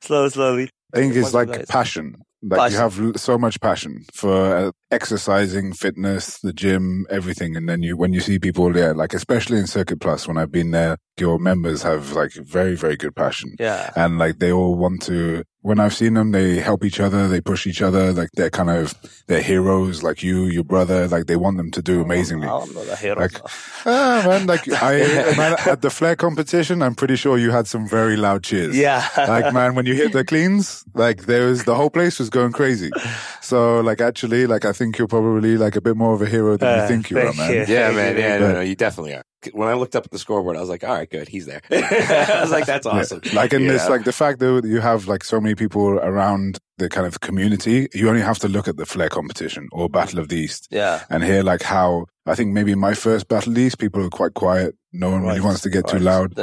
slowly, 0.01 0.31
slowly. 0.31 0.71
I 0.93 0.99
think 0.99 1.17
it's 1.17 1.35
like 1.35 1.49
guys. 1.49 1.67
passion. 1.67 2.23
Like 2.47 2.73
you 2.73 2.79
have 2.79 3.01
so 3.17 3.39
much 3.39 3.61
passion 3.61 4.05
for 4.13 4.57
uh, 4.57 4.71
exercising, 4.91 5.73
fitness, 5.73 6.39
the 6.41 6.53
gym, 6.53 7.07
everything, 7.11 7.57
and 7.57 7.69
then 7.69 7.83
you 7.83 7.97
when 7.97 8.13
you 8.13 8.21
see 8.21 8.39
people 8.39 8.73
there, 8.73 8.95
like 8.95 9.15
especially 9.15 9.59
in 9.59 9.67
Circuit 9.67 10.01
Plus, 10.01 10.27
when 10.29 10.37
I've 10.37 10.53
been 10.53 10.71
there, 10.73 10.97
your 11.19 11.39
members 11.39 11.83
have 11.83 12.13
like 12.13 12.33
very 12.33 12.75
very 12.77 12.97
good 12.97 13.15
passion, 13.15 13.55
Yeah. 13.59 13.91
and 13.97 14.19
like 14.19 14.39
they 14.39 14.53
all 14.53 14.75
want 14.77 15.03
to. 15.03 15.45
When 15.63 15.81
I've 15.81 15.95
seen 15.95 16.13
them, 16.13 16.33
they 16.33 16.57
help 16.61 16.85
each 16.85 17.01
other, 17.01 17.27
they 17.27 17.41
push 17.41 17.67
each 17.67 17.81
other, 17.81 18.13
like 18.13 18.29
they're 18.35 18.51
kind 18.51 18.69
of 18.69 18.93
they're 19.29 19.41
heroes, 19.41 20.03
like 20.03 20.23
you, 20.23 20.45
your 20.45 20.63
brother, 20.65 21.09
like 21.09 21.25
they 21.25 21.37
want 21.37 21.57
them 21.57 21.71
to 21.71 21.81
do 21.81 22.03
amazingly. 22.03 22.47
I'm 22.47 22.71
not 22.75 22.87
a 22.89 22.97
hero. 22.97 23.19
Like- 23.21 23.41
Ah, 23.87 24.23
man, 24.27 24.47
like 24.47 24.67
I 24.71 24.99
man, 25.39 25.57
at 25.67 25.81
the 25.83 25.89
flare 25.91 26.17
competition, 26.17 26.83
I'm 26.83 26.95
pretty 26.95 27.17
sure 27.17 27.39
you 27.39 27.51
had 27.51 27.67
some 27.67 27.87
very 27.89 28.17
loud 28.17 28.43
cheers. 28.43 28.77
yeah. 28.77 29.07
like 29.17 29.53
man 29.55 29.75
when 29.75 29.85
you 29.87 29.95
hit 29.95 30.13
the 30.13 30.25
cleans 30.25 30.85
like 30.95 31.25
there 31.27 31.47
was 31.49 31.65
the 31.65 31.75
whole 31.75 31.91
place 31.91 32.19
was 32.19 32.31
going 32.35 32.53
crazy 32.53 32.91
so 33.41 33.81
like 33.89 34.01
actually 34.11 34.43
like 34.55 34.65
i 34.65 34.73
think 34.73 34.99
you're 34.99 35.13
probably 35.17 35.57
like 35.65 35.77
a 35.77 35.81
bit 35.81 35.97
more 35.97 36.13
of 36.17 36.21
a 36.23 36.27
hero 36.37 36.57
than 36.57 36.69
you 36.77 36.83
Uh, 36.85 36.89
think 36.89 37.11
you 37.11 37.19
are 37.19 37.33
man 37.41 37.51
you. 37.55 37.65
Yeah, 37.75 37.91
man. 37.99 38.17
Yeah, 38.25 38.39
no, 38.43 38.53
no, 38.59 38.61
you 38.71 38.75
definitely 38.87 39.15
are. 39.19 39.23
When 39.53 39.69
I 39.69 39.75
looked 39.75 39.95
up 39.95 40.05
at 40.07 40.11
the 40.11 40.19
scoreboard, 40.19 40.57
I 40.57 40.61
was 40.61 40.71
like, 40.71 40.83
all 40.89 40.95
right, 40.99 41.11
good. 41.17 41.29
He's 41.29 41.45
there. 41.45 41.61
I 41.71 42.39
was 42.41 42.51
like, 42.51 42.65
that's 42.73 42.87
Yeah. 42.87 42.93
awesome. 43.01 43.21
like 43.35 43.53
in 43.53 43.67
this 43.73 43.83
Yeah. 43.85 43.91
like 43.95 44.05
the 44.05 44.13
fact 44.23 44.39
that 44.41 44.63
you 44.65 44.81
have 44.81 45.07
like 45.07 45.23
so 45.33 45.39
many 45.41 45.55
people 45.55 45.87
around 46.11 46.59
the 46.79 46.89
kind 46.89 47.07
of 47.07 47.21
community 47.21 47.77
you 47.95 48.09
only 48.09 48.23
have 48.31 48.39
to 48.45 48.49
look 48.49 48.67
at 48.69 48.77
the 48.79 48.87
flare 48.87 49.09
competition 49.19 49.69
or 49.71 49.89
battle 49.89 50.19
of 50.19 50.27
the 50.29 50.37
east 50.45 50.67
yeah. 50.71 51.05
and 51.11 51.23
hear 51.23 51.43
like 51.53 51.63
how 51.63 52.07
i 52.27 52.35
think 52.35 52.53
maybe 52.53 52.75
my 52.75 52.95
first 52.95 53.29
battle 53.29 53.57
east 53.59 53.79
people 53.79 54.05
are 54.05 54.11
quite 54.11 54.35
quiet 54.35 54.75
no 54.93 55.11
one 55.11 55.23
really 55.23 55.41
wants 55.41 55.61
to 55.63 55.71
get 55.71 55.87
too 55.89 55.99
loud 55.99 56.35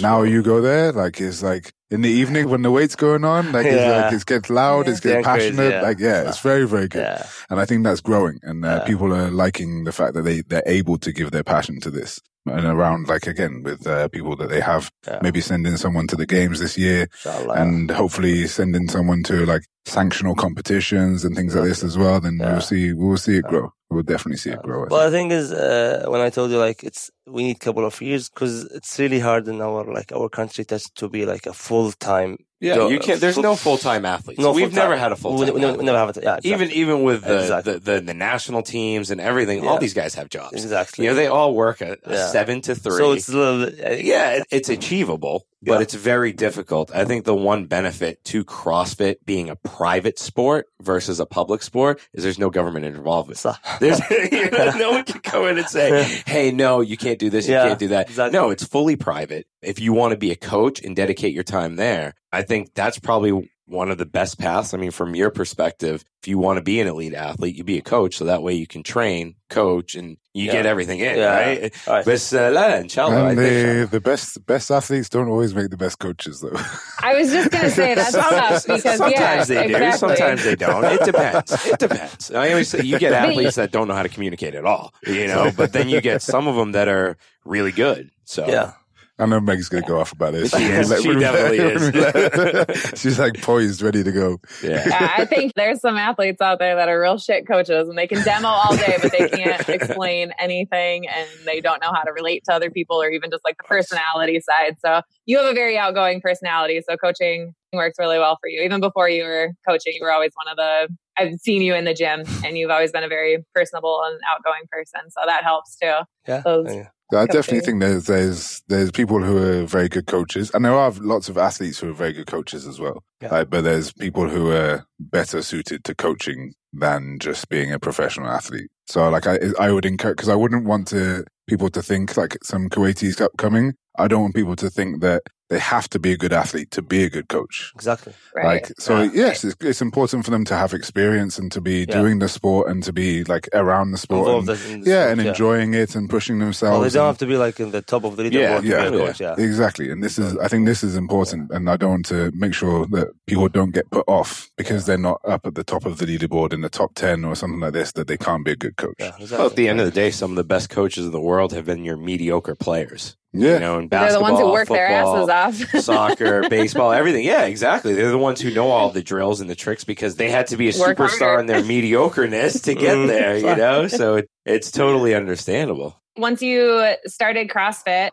now 0.00 0.22
you 0.22 0.42
go 0.42 0.60
there, 0.60 0.90
like 0.92 1.20
it's 1.20 1.42
like 1.44 1.72
in 1.92 2.02
the 2.02 2.08
evening 2.10 2.48
when 2.48 2.62
the 2.62 2.70
weight's 2.70 2.96
going 2.96 3.24
on, 3.24 3.52
like 3.52 3.66
it's 3.66 3.86
like 3.86 4.12
it 4.12 4.26
gets 4.26 4.50
loud, 4.50 4.88
it's 4.88 4.98
getting 5.00 5.22
Getting 5.22 5.24
crazy, 5.24 5.50
passionate, 5.56 5.70
yeah. 5.74 5.82
like 5.82 5.98
yeah, 6.00 6.28
it's 6.28 6.40
very 6.40 6.66
very 6.66 6.88
good. 6.88 7.02
Yeah. 7.02 7.26
And 7.50 7.60
I 7.60 7.64
think 7.66 7.84
that's 7.84 8.00
growing 8.00 8.38
and 8.42 8.64
uh, 8.64 8.68
Yeah. 8.68 8.84
people 8.84 9.12
are 9.14 9.30
liking 9.30 9.84
the 9.84 9.92
fact 9.92 10.14
that 10.14 10.22
they, 10.22 10.40
they're 10.42 10.62
able 10.66 10.98
to 10.98 11.12
give 11.12 11.30
their 11.30 11.44
passion 11.44 11.80
to 11.80 11.90
this. 11.90 12.20
And 12.46 12.64
around 12.64 13.06
like 13.08 13.26
again 13.28 13.62
with 13.64 13.86
uh, 13.86 14.08
people 14.08 14.34
that 14.36 14.48
they 14.50 14.60
have, 14.60 14.90
Yeah. 15.06 15.20
maybe 15.22 15.40
sending 15.40 15.76
someone 15.76 16.06
to 16.08 16.16
the 16.16 16.26
games 16.26 16.58
this 16.58 16.76
year 16.76 17.02
Inshallah. 17.12 17.54
and 17.54 17.90
hopefully 17.92 18.46
sending 18.48 18.88
someone 18.88 19.22
to 19.24 19.46
like 19.46 19.62
sanctional 19.86 20.36
competitions 20.36 21.24
and 21.24 21.36
things 21.36 21.54
like 21.54 21.64
this 21.64 21.84
as 21.84 21.96
well. 21.96 22.20
Then 22.20 22.38
Yeah. 22.40 22.52
we'll 22.52 22.60
see, 22.60 22.92
we'll 22.92 23.16
see 23.16 23.36
it 23.38 23.44
grow. 23.44 23.72
We'll 23.90 24.04
definitely 24.04 24.36
see 24.36 24.50
it 24.50 24.62
grow. 24.62 24.84
I 24.84 24.86
Well, 24.88 25.10
think. 25.10 25.10
the 25.10 25.18
thing 25.18 25.30
is, 25.32 25.52
uh, 25.52 26.04
when 26.08 26.20
I 26.20 26.30
told 26.30 26.50
you 26.52 26.58
like 26.58 26.84
it's 26.84 27.10
we 27.26 27.42
need 27.44 27.56
a 27.56 27.58
couple 27.58 27.84
of 27.84 28.00
years 28.00 28.28
because 28.28 28.64
it's 28.66 28.98
really 29.00 29.18
hard 29.18 29.48
in 29.48 29.60
our 29.60 29.84
like 29.92 30.12
our 30.12 30.28
country 30.28 30.64
to 30.66 30.78
to 30.94 31.08
be 31.08 31.26
like 31.26 31.46
a 31.46 31.52
full 31.52 31.90
time. 31.92 32.36
Yeah, 32.60 32.74
Go- 32.76 32.88
you 32.88 32.98
can't. 33.00 33.20
There's 33.20 33.38
no 33.38 33.56
full 33.56 33.78
time 33.78 34.04
athletes. 34.04 34.38
No, 34.38 34.52
We've 34.52 34.66
full-time. 34.68 34.76
never 34.90 34.96
had 34.96 35.12
a 35.12 35.16
full 35.16 35.38
time. 35.38 35.54
we, 35.54 35.60
we 35.78 35.84
never 35.84 35.98
have 35.98 36.10
it. 36.10 36.16
Yeah, 36.22 36.36
exactly. 36.36 36.50
Even 36.52 36.70
even 36.70 37.02
with 37.02 37.22
the, 37.24 37.40
Exactly. 37.40 37.72
the, 37.74 37.78
the 37.80 38.00
the 38.02 38.14
national 38.14 38.62
teams 38.62 39.10
and 39.10 39.20
everything, 39.20 39.66
all 39.66 39.78
these 39.78 39.94
guys 39.94 40.14
have 40.14 40.28
jobs. 40.28 40.62
exactly. 40.62 41.04
You 41.04 41.10
know, 41.10 41.16
they 41.16 41.26
all 41.26 41.52
work 41.54 41.80
a, 41.80 41.96
a 42.04 42.12
Yeah. 42.12 42.26
seven 42.28 42.60
to 42.62 42.74
three. 42.76 42.92
so 42.98 43.12
it's 43.12 43.28
a 43.28 43.36
little 43.36 43.66
bit, 43.66 43.84
uh, 43.84 43.90
yeah, 43.94 44.30
it, 44.36 44.46
it's 44.50 44.68
achievable, 44.68 45.46
but 45.62 45.74
Yeah. 45.74 45.80
it's 45.80 45.94
very 45.94 46.32
difficult. 46.32 46.90
I 46.94 47.04
think 47.04 47.24
the 47.24 47.34
one 47.34 47.66
benefit 47.66 48.22
to 48.24 48.44
CrossFit 48.44 49.16
being 49.26 49.50
a 49.50 49.56
private 49.56 50.18
sport 50.18 50.66
versus 50.80 51.20
a 51.20 51.26
public 51.26 51.62
sport 51.62 52.00
is 52.14 52.22
there's 52.22 52.38
no 52.38 52.50
government 52.50 52.86
involvement. 52.86 53.44
There's 53.80 54.00
you 54.32 54.50
know, 54.50 54.70
no 54.76 54.90
one 54.92 55.04
can 55.04 55.20
go 55.30 55.46
in 55.46 55.58
and 55.58 55.68
say, 55.68 56.04
"Hey, 56.26 56.50
no, 56.50 56.80
you 56.80 56.96
can't 56.96 57.18
do 57.18 57.30
this, 57.30 57.46
you 57.46 57.54
can't 57.54 57.78
do 57.78 57.88
that." 57.88 58.08
exactly. 58.08 58.38
No, 58.38 58.50
it's 58.50 58.64
fully 58.64 58.96
private. 58.96 59.46
If 59.62 59.78
you 59.80 59.92
want 59.92 60.12
to 60.12 60.16
be 60.16 60.30
a 60.30 60.36
coach 60.36 60.82
and 60.82 60.96
dedicate 60.96 61.34
your 61.34 61.44
time 61.44 61.76
there, 61.76 62.14
I 62.32 62.42
think 62.42 62.74
that's 62.74 62.98
probably 62.98 63.50
one 63.70 63.90
of 63.90 63.98
the 63.98 64.06
best 64.06 64.38
paths. 64.38 64.74
I 64.74 64.78
mean, 64.78 64.90
from 64.90 65.14
your 65.14 65.30
perspective, 65.30 66.04
if 66.22 66.28
you 66.28 66.38
want 66.38 66.58
to 66.58 66.62
be 66.62 66.80
an 66.80 66.88
elite 66.88 67.14
athlete, 67.14 67.56
you 67.56 67.64
be 67.64 67.78
a 67.78 67.82
coach, 67.82 68.16
so 68.16 68.24
that 68.26 68.42
way 68.42 68.52
you 68.54 68.66
can 68.66 68.82
train, 68.82 69.36
coach, 69.48 69.94
and 69.94 70.16
you 70.34 70.46
Yeah. 70.46 70.52
get 70.52 70.66
everything 70.66 70.98
in, 71.00 71.16
Yeah. 71.16 71.34
right? 71.36 71.72
Right. 71.86 72.04
But 72.04 72.32
uh, 72.34 72.50
la, 72.52 72.74
inshallah, 72.76 73.24
I 73.24 73.30
and 73.30 73.38
think. 73.38 73.90
the, 73.90 73.96
the 73.96 74.00
best 74.00 74.44
best 74.46 74.70
athletes 74.70 75.08
don't 75.08 75.28
always 75.28 75.54
make 75.54 75.70
the 75.70 75.76
best 75.76 75.98
coaches 75.98 76.40
though. 76.40 76.52
I 77.02 77.14
was 77.14 77.30
just 77.30 77.50
going 77.50 77.64
to 77.64 77.70
say 77.70 77.94
that's 77.98 78.12
tough 78.12 78.66
because 78.66 78.82
sometimes 78.98 79.48
yeah, 79.50 79.62
they 79.62 79.68
do, 79.68 79.74
exactly. 79.76 79.98
sometimes 80.16 80.44
they 80.44 80.56
don't. 80.56 80.84
It 80.84 81.04
depends. 81.04 81.66
It 81.66 81.78
depends. 81.78 82.30
I 82.32 82.50
always 82.50 82.68
say 82.68 82.82
you 82.82 82.98
get 82.98 83.12
athletes 83.12 83.54
that 83.56 83.70
don't 83.72 83.88
know 83.88 83.94
how 83.94 84.02
to 84.02 84.08
communicate 84.08 84.54
at 84.54 84.64
all, 84.66 84.92
you 85.06 85.26
know. 85.26 85.50
But 85.56 85.72
then 85.72 85.88
you 85.88 86.00
get 86.00 86.22
some 86.22 86.46
of 86.48 86.56
them 86.56 86.72
that 86.72 86.88
are 86.88 87.16
really 87.44 87.72
good. 87.72 88.10
So 88.24 88.46
yeah. 88.46 88.72
I 89.20 89.26
know 89.26 89.40
Meg's 89.40 89.68
gonna 89.68 89.86
go 89.86 90.00
off 90.00 90.12
about 90.12 90.32
this. 90.32 90.50
She 90.50 90.64
is. 90.64 90.88
When 90.90 91.02
She 91.02 91.14
definitely 91.14 91.58
when 91.58 91.92
we 91.92 92.00
let- 92.00 92.98
She's 92.98 93.18
like 93.18 93.40
poised, 93.42 93.82
ready 93.82 94.02
to 94.02 94.10
go. 94.12 94.40
yeah. 94.62 94.84
Yeah, 94.88 95.12
I 95.18 95.24
think 95.26 95.52
there's 95.54 95.80
some 95.80 95.96
athletes 95.96 96.40
out 96.40 96.58
there 96.58 96.76
that 96.76 96.88
are 96.88 97.00
real 97.00 97.18
shit 97.18 97.46
coaches 97.46 97.88
and 97.88 97.96
they 97.98 98.06
can 98.06 98.22
demo 98.24 98.48
all 98.48 98.76
day, 98.76 98.96
but 99.00 99.12
they 99.12 99.28
can't 99.28 99.68
explain 99.68 100.32
anything 100.38 101.06
and 101.08 101.28
they 101.44 101.60
don't 101.60 101.80
know 101.82 101.92
how 101.92 102.02
to 102.02 102.12
relate 102.12 102.42
to 102.46 102.52
other 102.54 102.70
people 102.70 103.00
or 103.02 103.10
even 103.10 103.30
just 103.30 103.44
like 103.44 103.56
the 103.58 103.64
personality 103.64 104.40
side. 104.40 104.76
So 104.84 105.02
you 105.26 105.38
have 105.38 105.46
a 105.46 105.54
very 105.54 105.76
outgoing 105.78 106.20
personality. 106.20 106.80
So 106.88 106.96
coaching 106.96 107.54
works 107.72 107.96
really 107.98 108.18
well 108.18 108.36
for 108.40 108.48
you. 108.48 108.62
Even 108.62 108.80
before 108.80 109.08
you 109.08 109.22
were 109.24 109.50
coaching, 109.68 109.92
you 109.94 110.04
were 110.04 110.12
always 110.12 110.32
one 110.34 110.50
of 110.50 110.56
the, 110.56 110.88
I've 111.16 111.38
seen 111.40 111.62
you 111.62 111.74
in 111.74 111.84
the 111.84 111.94
gym 111.94 112.24
and 112.44 112.56
you've 112.58 112.70
always 112.70 112.90
been 112.90 113.04
a 113.04 113.08
very 113.08 113.44
personable 113.54 114.02
and 114.06 114.18
outgoing 114.32 114.62
person. 114.72 115.10
So 115.10 115.20
that 115.26 115.44
helps 115.44 115.76
too. 115.76 115.92
Yeah. 116.26 116.40
Those- 116.44 116.74
yeah. 116.74 116.88
I 117.18 117.26
definitely 117.26 117.60
think 117.60 117.80
there's 117.80 118.06
there's 118.06 118.62
there's 118.68 118.90
people 118.90 119.22
who 119.22 119.36
are 119.38 119.66
very 119.66 119.88
good 119.88 120.06
coaches, 120.06 120.50
and 120.54 120.64
there 120.64 120.74
are 120.74 120.90
lots 120.92 121.28
of 121.28 121.36
athletes 121.38 121.78
who 121.78 121.90
are 121.90 121.94
very 121.94 122.12
good 122.12 122.26
coaches 122.26 122.66
as 122.66 122.78
well. 122.78 123.02
Yeah. 123.20 123.30
Like, 123.30 123.50
but 123.50 123.64
there's 123.64 123.92
people 123.92 124.28
who 124.28 124.50
are 124.50 124.86
better 124.98 125.42
suited 125.42 125.84
to 125.84 125.94
coaching 125.94 126.54
than 126.72 127.18
just 127.18 127.48
being 127.48 127.72
a 127.72 127.78
professional 127.78 128.28
athlete. 128.28 128.70
So, 128.86 129.08
like, 129.08 129.26
I 129.26 129.38
I 129.58 129.72
would 129.72 129.86
encourage 129.86 130.16
because 130.16 130.28
I 130.28 130.36
wouldn't 130.36 130.64
want 130.64 130.88
to 130.88 131.24
people 131.48 131.68
to 131.70 131.82
think 131.82 132.16
like 132.16 132.38
some 132.44 132.68
Kuwaitis 132.68 133.26
coming. 133.36 133.74
I 133.98 134.06
don't 134.08 134.22
want 134.22 134.34
people 134.34 134.56
to 134.56 134.70
think 134.70 135.00
that 135.00 135.22
they 135.50 135.58
have 135.58 135.88
to 135.90 135.98
be 135.98 136.12
a 136.12 136.16
good 136.16 136.32
athlete 136.32 136.70
to 136.70 136.80
be 136.80 137.02
a 137.04 137.10
good 137.10 137.28
coach. 137.28 137.72
Exactly. 137.74 138.12
Right. 138.36 138.44
Like, 138.62 138.72
so 138.78 139.02
Yeah. 139.02 139.10
yes, 139.14 139.44
it's, 139.44 139.56
it's 139.60 139.82
important 139.82 140.24
for 140.24 140.30
them 140.30 140.44
to 140.46 140.56
have 140.56 140.72
experience 140.72 141.38
and 141.38 141.50
to 141.52 141.60
be 141.60 141.80
Yeah. 141.80 141.98
doing 142.00 142.20
the 142.20 142.28
sport 142.28 142.70
and 142.70 142.82
to 142.84 142.92
be 142.92 143.24
like 143.24 143.48
around 143.52 143.90
the 143.90 143.98
sport. 143.98 144.28
And- 144.28 144.48
in 144.48 144.80
the 144.82 144.90
yeah, 144.90 145.06
sport, 145.06 145.18
and 145.18 145.28
enjoying 145.28 145.74
it 145.74 145.94
and 145.96 146.08
pushing 146.08 146.38
themselves. 146.38 146.72
Well, 146.74 146.80
they 146.82 146.88
don't 146.90 147.02
and- 147.02 147.08
have 147.08 147.18
to 147.18 147.26
be 147.26 147.36
like 147.36 147.58
in 147.58 147.72
the 147.72 147.82
top 147.82 148.04
of 148.04 148.16
the 148.16 148.22
leaderboard 148.22 148.32
Yeah, 148.32 148.60
to 148.60 148.66
yeah, 148.66 148.88
coach. 148.90 149.20
Yeah. 149.20 149.34
Exactly. 149.38 149.90
And 149.90 150.02
this 150.04 150.18
is, 150.18 150.36
I 150.38 150.46
think 150.48 150.66
this 150.66 150.84
is 150.84 150.94
important. 150.96 151.50
And 151.50 151.68
I 151.68 151.76
don't 151.76 151.90
want 151.90 152.06
to 152.06 152.30
make 152.34 152.54
sure 152.54 152.86
that 152.92 153.08
people 153.26 153.48
don't 153.48 153.72
get 153.72 153.90
put 153.90 154.04
off 154.06 154.50
because 154.56 154.86
they're 154.86 154.98
not 154.98 155.20
up 155.24 155.46
at 155.46 155.56
the 155.56 155.64
top 155.64 155.84
of 155.84 155.98
the 155.98 156.06
leaderboard 156.06 156.52
in 156.52 156.60
the 156.60 156.68
top 156.70 156.94
10 156.94 157.24
or 157.24 157.34
something 157.34 157.58
like 157.60 157.72
this, 157.72 157.90
that 157.92 158.06
they 158.06 158.16
can't 158.16 158.44
be 158.44 158.52
a 158.52 158.56
good 158.56 158.76
coach. 158.76 158.94
Yeah, 159.00 159.08
exactly. 159.18 159.36
Well, 159.38 159.46
at 159.48 159.56
the 159.56 159.68
end 159.68 159.80
of 159.80 159.86
the 159.86 159.92
day, 159.92 160.10
some 160.12 160.30
of 160.30 160.36
the 160.36 160.44
best 160.44 160.70
coaches 160.70 161.06
in 161.06 161.10
the 161.12 161.20
world 161.20 161.52
have 161.54 161.64
been 161.66 161.84
your 161.84 161.96
mediocre 161.96 162.54
players. 162.54 163.16
Yeah. 163.32 163.54
You 163.54 163.60
know, 163.60 163.78
in 163.78 163.88
They're 163.88 164.12
the 164.12 164.20
ones 164.20 164.40
who 164.40 164.50
work 164.50 164.68
their 164.68 164.88
asses 164.88 165.28
off. 165.28 165.54
soccer, 165.84 166.48
baseball, 166.48 166.90
everything. 166.92 167.24
Yeah, 167.24 167.44
exactly. 167.44 167.94
They're 167.94 168.10
the 168.10 168.18
ones 168.18 168.40
who 168.40 168.50
know 168.52 168.70
all 168.70 168.90
the 168.90 169.02
drills 169.02 169.40
and 169.40 169.48
the 169.48 169.54
tricks 169.54 169.84
because 169.84 170.16
they 170.16 170.30
had 170.30 170.48
to 170.48 170.56
be 170.56 170.68
a 170.68 170.78
Work 170.78 170.98
superstar 170.98 171.18
harder. 171.18 171.40
in 171.40 171.46
their 171.46 171.62
mediocreness 171.62 172.62
to 172.64 172.74
get 172.74 172.96
Mm, 172.96 173.06
there, 173.06 173.36
you 173.38 173.54
know? 173.56 173.86
So 173.86 174.16
it, 174.16 174.28
it's 174.44 174.70
totally 174.72 175.14
understandable. 175.14 175.96
Once 176.16 176.42
you 176.42 176.94
started 177.06 177.48
CrossFit, 177.48 178.10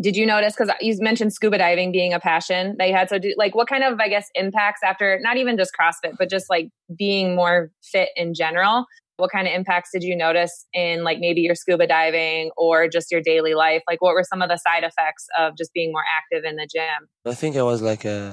did 0.00 0.16
you 0.16 0.26
notice 0.26 0.54
because 0.56 0.72
you 0.80 0.96
mentioned 1.00 1.32
scuba 1.32 1.58
diving 1.58 1.92
being 1.92 2.12
a 2.14 2.18
passion 2.20 2.74
that 2.78 2.88
you 2.88 2.94
had 2.94 3.08
so 3.08 3.18
do, 3.18 3.34
like 3.36 3.54
what 3.54 3.68
kind 3.68 3.84
of 3.84 4.00
i 4.00 4.08
guess 4.08 4.26
impacts 4.34 4.80
after 4.82 5.18
not 5.22 5.36
even 5.36 5.56
just 5.56 5.70
crossfit 5.78 6.14
but 6.18 6.30
just 6.30 6.48
like 6.48 6.70
being 6.96 7.36
more 7.36 7.70
fit 7.82 8.08
in 8.16 8.32
general 8.32 8.86
what 9.22 9.30
kind 9.36 9.46
of 9.48 9.52
impacts 9.60 9.90
did 9.94 10.02
you 10.08 10.14
notice 10.26 10.54
in 10.84 10.94
like 11.08 11.18
maybe 11.26 11.40
your 11.48 11.54
scuba 11.62 11.86
diving 11.98 12.44
or 12.64 12.74
just 12.96 13.06
your 13.14 13.22
daily 13.32 13.54
life 13.64 13.82
like 13.90 14.00
what 14.04 14.12
were 14.16 14.26
some 14.32 14.40
of 14.44 14.48
the 14.52 14.58
side 14.66 14.84
effects 14.90 15.24
of 15.42 15.48
just 15.60 15.70
being 15.78 15.90
more 15.96 16.06
active 16.18 16.42
in 16.50 16.54
the 16.60 16.68
gym 16.74 17.00
I 17.32 17.34
think 17.40 17.52
I 17.56 17.64
was 17.72 17.80
like 17.90 18.04
uh, 18.04 18.32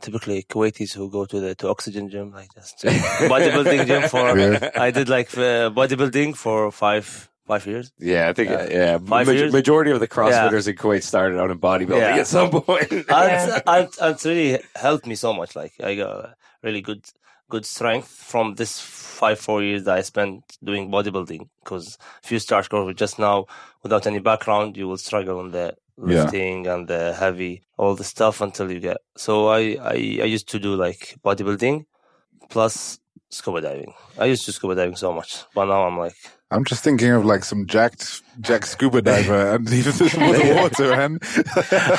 typically 0.00 0.42
Kuwaitis 0.52 0.92
who 0.94 1.10
go 1.10 1.24
to 1.32 1.40
the 1.40 1.54
to 1.60 1.68
oxygen 1.74 2.04
gym, 2.10 2.32
like 2.32 2.50
just 2.54 2.78
bodybuilding 3.32 3.86
gym 3.86 4.02
for. 4.08 4.26
Yeah. 4.38 4.70
I 4.86 4.90
did 4.90 5.08
like 5.08 5.28
uh, 5.38 5.70
bodybuilding 5.70 6.36
for 6.36 6.70
five 6.84 7.06
five 7.46 7.64
years. 7.66 7.86
Yeah, 7.98 8.28
I 8.28 8.32
think, 8.32 8.50
Uh, 8.50 8.66
yeah. 8.70 8.98
five 8.98 9.26
ma- 9.28 9.32
years? 9.32 9.52
majority 9.52 9.92
of 9.92 10.00
the 10.00 10.08
CrossFitters 10.08 10.66
in 10.68 10.74
Kuwait 10.76 11.02
started 11.12 11.38
out 11.40 11.50
in 11.54 11.58
bodybuilding 11.68 12.00
Yeah. 12.16 12.22
at 12.24 12.26
some 12.26 12.50
point. 12.50 12.90
and, 12.90 13.04
Yeah. 13.08 13.60
and, 13.74 13.88
and 14.02 14.10
it's 14.14 14.24
really 14.26 14.58
helped 14.74 15.06
me 15.06 15.14
so 15.14 15.32
much. 15.32 15.54
Like 15.54 15.72
I 15.82 15.94
got 15.94 16.34
really 16.66 16.80
good 16.88 17.02
good 17.48 17.64
strength 17.66 18.08
from 18.08 18.54
this 18.54 18.80
five 18.80 19.38
four 19.38 19.62
years 19.62 19.84
that 19.84 19.96
I 19.96 20.02
spent 20.02 20.58
doing 20.62 20.90
bodybuilding. 20.90 21.48
Because 21.62 21.98
if 22.22 22.30
you 22.32 22.38
start 22.38 22.68
CrossFit 22.68 22.96
just 22.96 23.18
now 23.18 23.46
without 23.82 24.06
any 24.06 24.18
background, 24.18 24.76
you 24.76 24.88
will 24.88 24.98
struggle 24.98 25.38
on 25.38 25.50
the 25.52 25.76
Yeah. 25.98 26.24
lifting 26.24 26.66
and 26.66 26.88
the 26.88 27.14
heavy 27.14 27.62
all 27.78 27.94
the 27.96 28.04
stuff 28.04 28.40
until 28.40 28.70
you 28.70 28.80
get. 28.80 28.98
So 29.16 29.48
I 29.48 29.60
I, 29.80 29.96
I 30.24 30.28
used 30.36 30.48
to 30.50 30.58
do 30.58 30.74
like 30.76 31.16
bodybuilding 31.24 31.86
plus 32.50 32.98
scuba 33.36 33.60
diving. 33.60 33.92
I 34.18 34.24
used 34.26 34.44
to 34.46 34.52
scuba 34.52 34.74
diving 34.74 34.96
so 34.96 35.12
much, 35.12 35.44
but 35.54 35.66
now 35.66 35.84
I'm 35.86 35.98
like. 35.98 36.14
I'm 36.48 36.64
just 36.64 36.84
thinking 36.84 37.10
of 37.10 37.24
like 37.24 37.42
some 37.42 37.66
jacked, 37.66 38.22
jacked 38.40 38.68
scuba 38.68 39.02
diver 39.02 39.54
and 39.56 39.68
even 39.72 39.92
with 39.98 40.12
the 40.12 40.54
water 40.60 40.92
and 40.92 41.18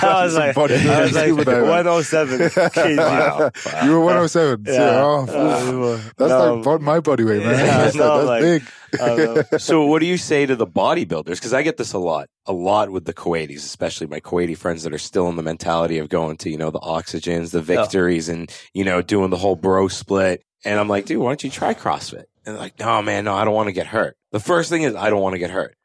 I 0.01 0.23
was 0.23 0.35
like, 0.35 0.55
bodybuilding 0.55 0.89
I 0.89 1.01
was 1.03 1.13
like 1.13 1.35
107 1.35 2.39
kg. 2.49 2.97
Wow. 2.97 3.51
You 3.83 3.91
were 3.91 3.99
107. 3.99 4.63
Yeah. 4.65 4.73
Yeah. 4.73 5.03
Oh, 5.03 5.25
Uh, 5.27 5.71
we 5.71 5.77
were- 5.77 5.97
that's 6.17 6.29
no, 6.29 6.55
like 6.55 6.63
bod- 6.63 6.81
my 6.81 6.99
body 7.01 7.25
weight, 7.25 7.43
man. 7.43 7.55
Yeah, 7.59 7.77
that's 7.77 7.95
no, 7.95 8.17
that's 8.25 8.27
like- 8.27 8.41
big. 8.41 8.63
I 9.01 9.05
don't 9.17 9.51
know. 9.51 9.57
so 9.57 9.85
what 9.85 9.99
do 9.99 10.05
you 10.05 10.15
say 10.17 10.45
to 10.45 10.55
the 10.55 10.65
bodybuilders? 10.65 11.25
Because 11.35 11.53
I 11.53 11.61
get 11.61 11.75
this 11.75 11.91
a 11.91 11.97
lot, 11.99 12.29
a 12.45 12.53
lot 12.53 12.89
with 12.89 13.03
the 13.03 13.13
Kuwaitis, 13.13 13.57
especially 13.57 14.07
my 14.07 14.21
Kuwaiti 14.21 14.55
friends 14.57 14.83
that 14.83 14.93
are 14.93 14.97
still 14.97 15.27
in 15.27 15.35
the 15.35 15.43
mentality 15.43 15.97
of 15.97 16.07
going 16.07 16.37
to, 16.37 16.49
you 16.49 16.57
know, 16.57 16.71
the 16.71 16.79
oxygens, 16.79 17.51
the 17.51 17.61
victories 17.61 18.29
and, 18.29 18.49
you 18.73 18.85
know, 18.85 19.01
doing 19.01 19.29
the 19.29 19.35
whole 19.35 19.57
bro 19.57 19.89
split. 19.89 20.41
And 20.65 20.79
I'm 20.79 20.87
like, 20.87 21.05
dude, 21.05 21.19
why 21.21 21.29
don't 21.29 21.43
you 21.43 21.49
try 21.49 21.73
CrossFit? 21.73 22.25
And 22.45 22.55
they're 22.55 22.57
like, 22.57 22.79
no, 22.79 23.01
man, 23.01 23.25
no, 23.25 23.35
I 23.35 23.45
don't 23.45 23.53
want 23.53 23.67
to 23.67 23.73
get 23.73 23.87
hurt. 23.87 24.17
The 24.31 24.39
first 24.39 24.69
thing 24.69 24.83
is 24.83 24.95
I 24.95 25.09
don't 25.09 25.21
want 25.21 25.33
to 25.33 25.39
get 25.39 25.49
hurt. 25.51 25.75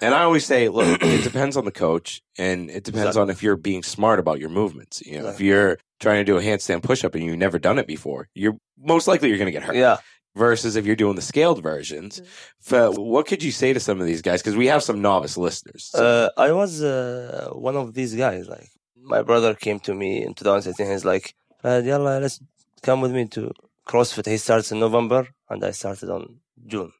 And 0.00 0.14
I 0.14 0.22
always 0.22 0.44
say, 0.44 0.68
look, 0.68 1.00
it 1.02 1.22
depends 1.24 1.56
on 1.56 1.64
the 1.64 1.70
coach 1.72 2.22
and 2.38 2.70
it 2.70 2.82
depends 2.84 3.08
Exactly. 3.08 3.22
on 3.22 3.30
if 3.30 3.42
you're 3.42 3.56
being 3.56 3.82
smart 3.82 4.18
about 4.18 4.40
your 4.40 4.48
movements. 4.48 5.00
You 5.06 5.22
know, 5.22 5.28
if 5.28 5.40
you're 5.40 5.78
trying 6.00 6.18
to 6.18 6.24
do 6.24 6.36
a 6.38 6.42
handstand 6.42 6.82
push 6.82 7.04
up 7.04 7.14
and 7.14 7.24
you've 7.24 7.38
never 7.38 7.58
done 7.58 7.78
it 7.78 7.86
before, 7.86 8.28
you're 8.34 8.56
most 8.78 9.06
likely 9.06 9.28
you're 9.28 9.38
going 9.38 9.46
to 9.46 9.52
get 9.52 9.62
hurt 9.62 9.76
Yeah. 9.76 9.98
versus 10.34 10.74
if 10.74 10.86
you're 10.86 10.96
doing 10.96 11.14
the 11.14 11.22
scaled 11.22 11.62
versions. 11.62 12.20
So 12.60 12.92
what 12.92 13.26
could 13.26 13.42
you 13.44 13.52
say 13.52 13.72
to 13.72 13.78
some 13.80 14.00
of 14.00 14.06
these 14.06 14.22
guys? 14.22 14.42
Because 14.42 14.56
we 14.56 14.66
have 14.66 14.82
some 14.82 15.02
novice 15.02 15.36
listeners. 15.36 15.90
So- 15.92 16.04
Uh, 16.36 16.40
I 16.40 16.50
was 16.52 16.82
uh, 16.82 17.50
one 17.52 17.76
of 17.76 17.94
these 17.94 18.14
guys. 18.16 18.48
Like 18.48 18.70
my 18.96 19.22
brother 19.22 19.54
came 19.54 19.78
to 19.80 19.94
me 19.94 20.24
in 20.24 20.34
2018. 20.34 20.90
He's 20.90 21.04
like, 21.04 21.34
uh, 21.62 21.80
"Yalla, 21.84 22.18
let's 22.18 22.40
come 22.82 23.00
with 23.02 23.12
me 23.12 23.26
to 23.28 23.52
CrossFit." 23.86 24.26
He 24.26 24.38
starts 24.38 24.72
in 24.72 24.80
November, 24.80 25.28
and 25.48 25.64
I 25.64 25.72
started 25.72 26.10
on 26.10 26.40
June. 26.66 26.92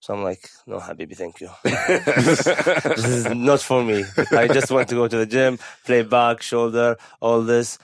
So 0.00 0.14
I'm 0.14 0.22
like, 0.22 0.48
"No, 0.66 0.78
Habibi, 0.78 1.16
thank 1.16 1.40
you. 1.40 1.50
this 1.64 3.04
is 3.04 3.26
not 3.34 3.60
for 3.60 3.82
me. 3.84 4.04
I 4.32 4.48
just 4.48 4.70
want 4.70 4.88
to 4.88 4.94
go 4.94 5.08
to 5.08 5.16
the 5.16 5.26
gym, 5.26 5.58
play 5.84 6.02
back, 6.02 6.42
shoulder, 6.42 6.96
all 7.20 7.42
this." 7.42 7.78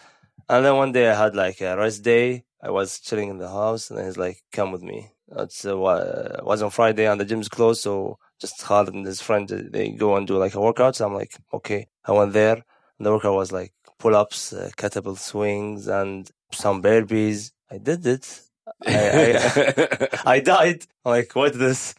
And 0.48 0.64
then 0.64 0.76
one 0.76 0.92
day 0.92 1.10
I 1.10 1.14
had 1.14 1.34
like 1.34 1.60
a 1.60 1.76
rest 1.76 2.02
day. 2.02 2.44
I 2.62 2.70
was 2.70 3.00
chilling 3.00 3.30
in 3.30 3.38
the 3.38 3.48
house, 3.48 3.90
and 3.90 3.98
he's 4.04 4.16
like, 4.16 4.42
"Come 4.52 4.72
with 4.72 4.82
me." 4.82 5.12
It's 5.28 5.64
uh, 5.64 5.76
was 5.76 6.62
on 6.62 6.70
Friday, 6.70 7.06
and 7.06 7.20
the 7.20 7.24
gym's 7.24 7.48
closed, 7.48 7.82
so 7.82 8.18
just 8.40 8.62
Khalid 8.62 8.94
and 8.94 9.06
his 9.06 9.20
friend 9.20 9.50
uh, 9.50 9.62
they 9.70 9.90
go 9.90 10.16
and 10.16 10.26
do 10.26 10.36
like 10.38 10.54
a 10.54 10.60
workout. 10.60 10.96
So 10.96 11.06
I'm 11.06 11.14
like, 11.14 11.34
okay. 11.52 11.88
I 12.04 12.12
went 12.12 12.32
there. 12.32 12.62
And 12.98 13.06
the 13.06 13.12
workout 13.12 13.34
was 13.34 13.52
like 13.52 13.72
pull 13.98 14.14
ups, 14.14 14.52
uh, 14.52 14.70
kettlebell 14.76 15.18
swings, 15.18 15.88
and 15.88 16.30
some 16.52 16.82
burpees. 16.82 17.52
I 17.70 17.78
did 17.78 18.06
it. 18.06 18.42
I, 18.86 19.34
I, 19.34 20.08
I 20.36 20.40
died. 20.40 20.86
I'm 21.04 21.10
like, 21.12 21.34
what 21.34 21.52
is 21.52 21.58
this? 21.58 21.94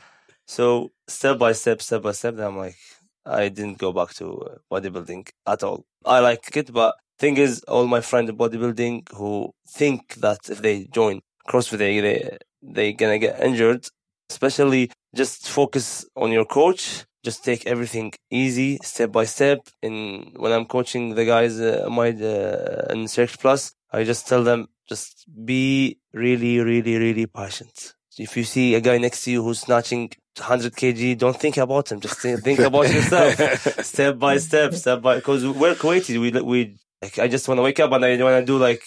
So 0.45 0.91
step 1.07 1.37
by 1.37 1.51
step, 1.53 1.81
step 1.81 2.01
by 2.01 2.11
step, 2.13 2.35
then 2.35 2.47
I'm 2.47 2.57
like, 2.57 2.77
I 3.25 3.49
didn't 3.49 3.77
go 3.77 3.91
back 3.91 4.13
to 4.15 4.41
uh, 4.41 4.55
bodybuilding 4.71 5.29
at 5.45 5.63
all. 5.63 5.85
I 6.05 6.19
like 6.19 6.55
it, 6.55 6.71
but 6.71 6.95
thing 7.19 7.37
is, 7.37 7.61
all 7.67 7.87
my 7.87 8.01
friends 8.01 8.29
in 8.29 8.37
bodybuilding 8.37 9.11
who 9.13 9.51
think 9.67 10.15
that 10.15 10.49
if 10.49 10.61
they 10.61 10.85
join 10.85 11.21
CrossFit, 11.47 11.77
they 11.79 11.99
they 11.99 12.37
they 12.61 12.93
gonna 12.93 13.19
get 13.19 13.41
injured. 13.41 13.87
Especially, 14.29 14.91
just 15.15 15.47
focus 15.49 16.05
on 16.15 16.31
your 16.31 16.45
coach. 16.45 17.05
Just 17.23 17.43
take 17.43 17.65
everything 17.65 18.13
easy, 18.31 18.77
step 18.83 19.11
by 19.11 19.25
step. 19.25 19.59
In 19.81 20.31
when 20.37 20.51
I'm 20.53 20.65
coaching 20.65 21.15
the 21.15 21.25
guys, 21.25 21.59
uh, 21.59 21.87
my 21.89 22.09
uh, 22.11 22.87
in 22.93 23.07
Circuit 23.07 23.39
Plus, 23.39 23.73
I 23.91 24.03
just 24.05 24.27
tell 24.27 24.43
them 24.43 24.67
just 24.87 25.25
be 25.45 25.97
really, 26.13 26.59
really, 26.59 26.95
really 26.97 27.25
patient. 27.25 27.93
If 28.17 28.35
you 28.35 28.43
see 28.43 28.73
a 28.75 28.81
guy 28.81 28.97
next 28.97 29.23
to 29.25 29.31
you 29.31 29.43
who's 29.43 29.59
snatching 29.59 30.09
100 30.37 30.73
kg, 30.73 31.17
don't 31.17 31.39
think 31.39 31.57
about 31.57 31.91
him. 31.91 31.99
Just 31.99 32.19
think, 32.19 32.59
about 32.59 32.91
yourself, 32.91 33.85
step 33.85 34.17
by 34.17 34.37
step, 34.37 34.73
step 34.73 35.01
by. 35.01 35.15
Because 35.17 35.45
we're 35.45 35.75
Kuwaitis, 35.75 36.19
we 36.19 36.31
we 36.41 36.77
like. 37.01 37.19
I 37.19 37.27
just 37.27 37.47
want 37.47 37.59
to 37.59 37.61
wake 37.63 37.79
up 37.79 37.91
and 37.91 38.03
I 38.03 38.17
want 38.23 38.41
to 38.41 38.45
do 38.45 38.57
like 38.57 38.81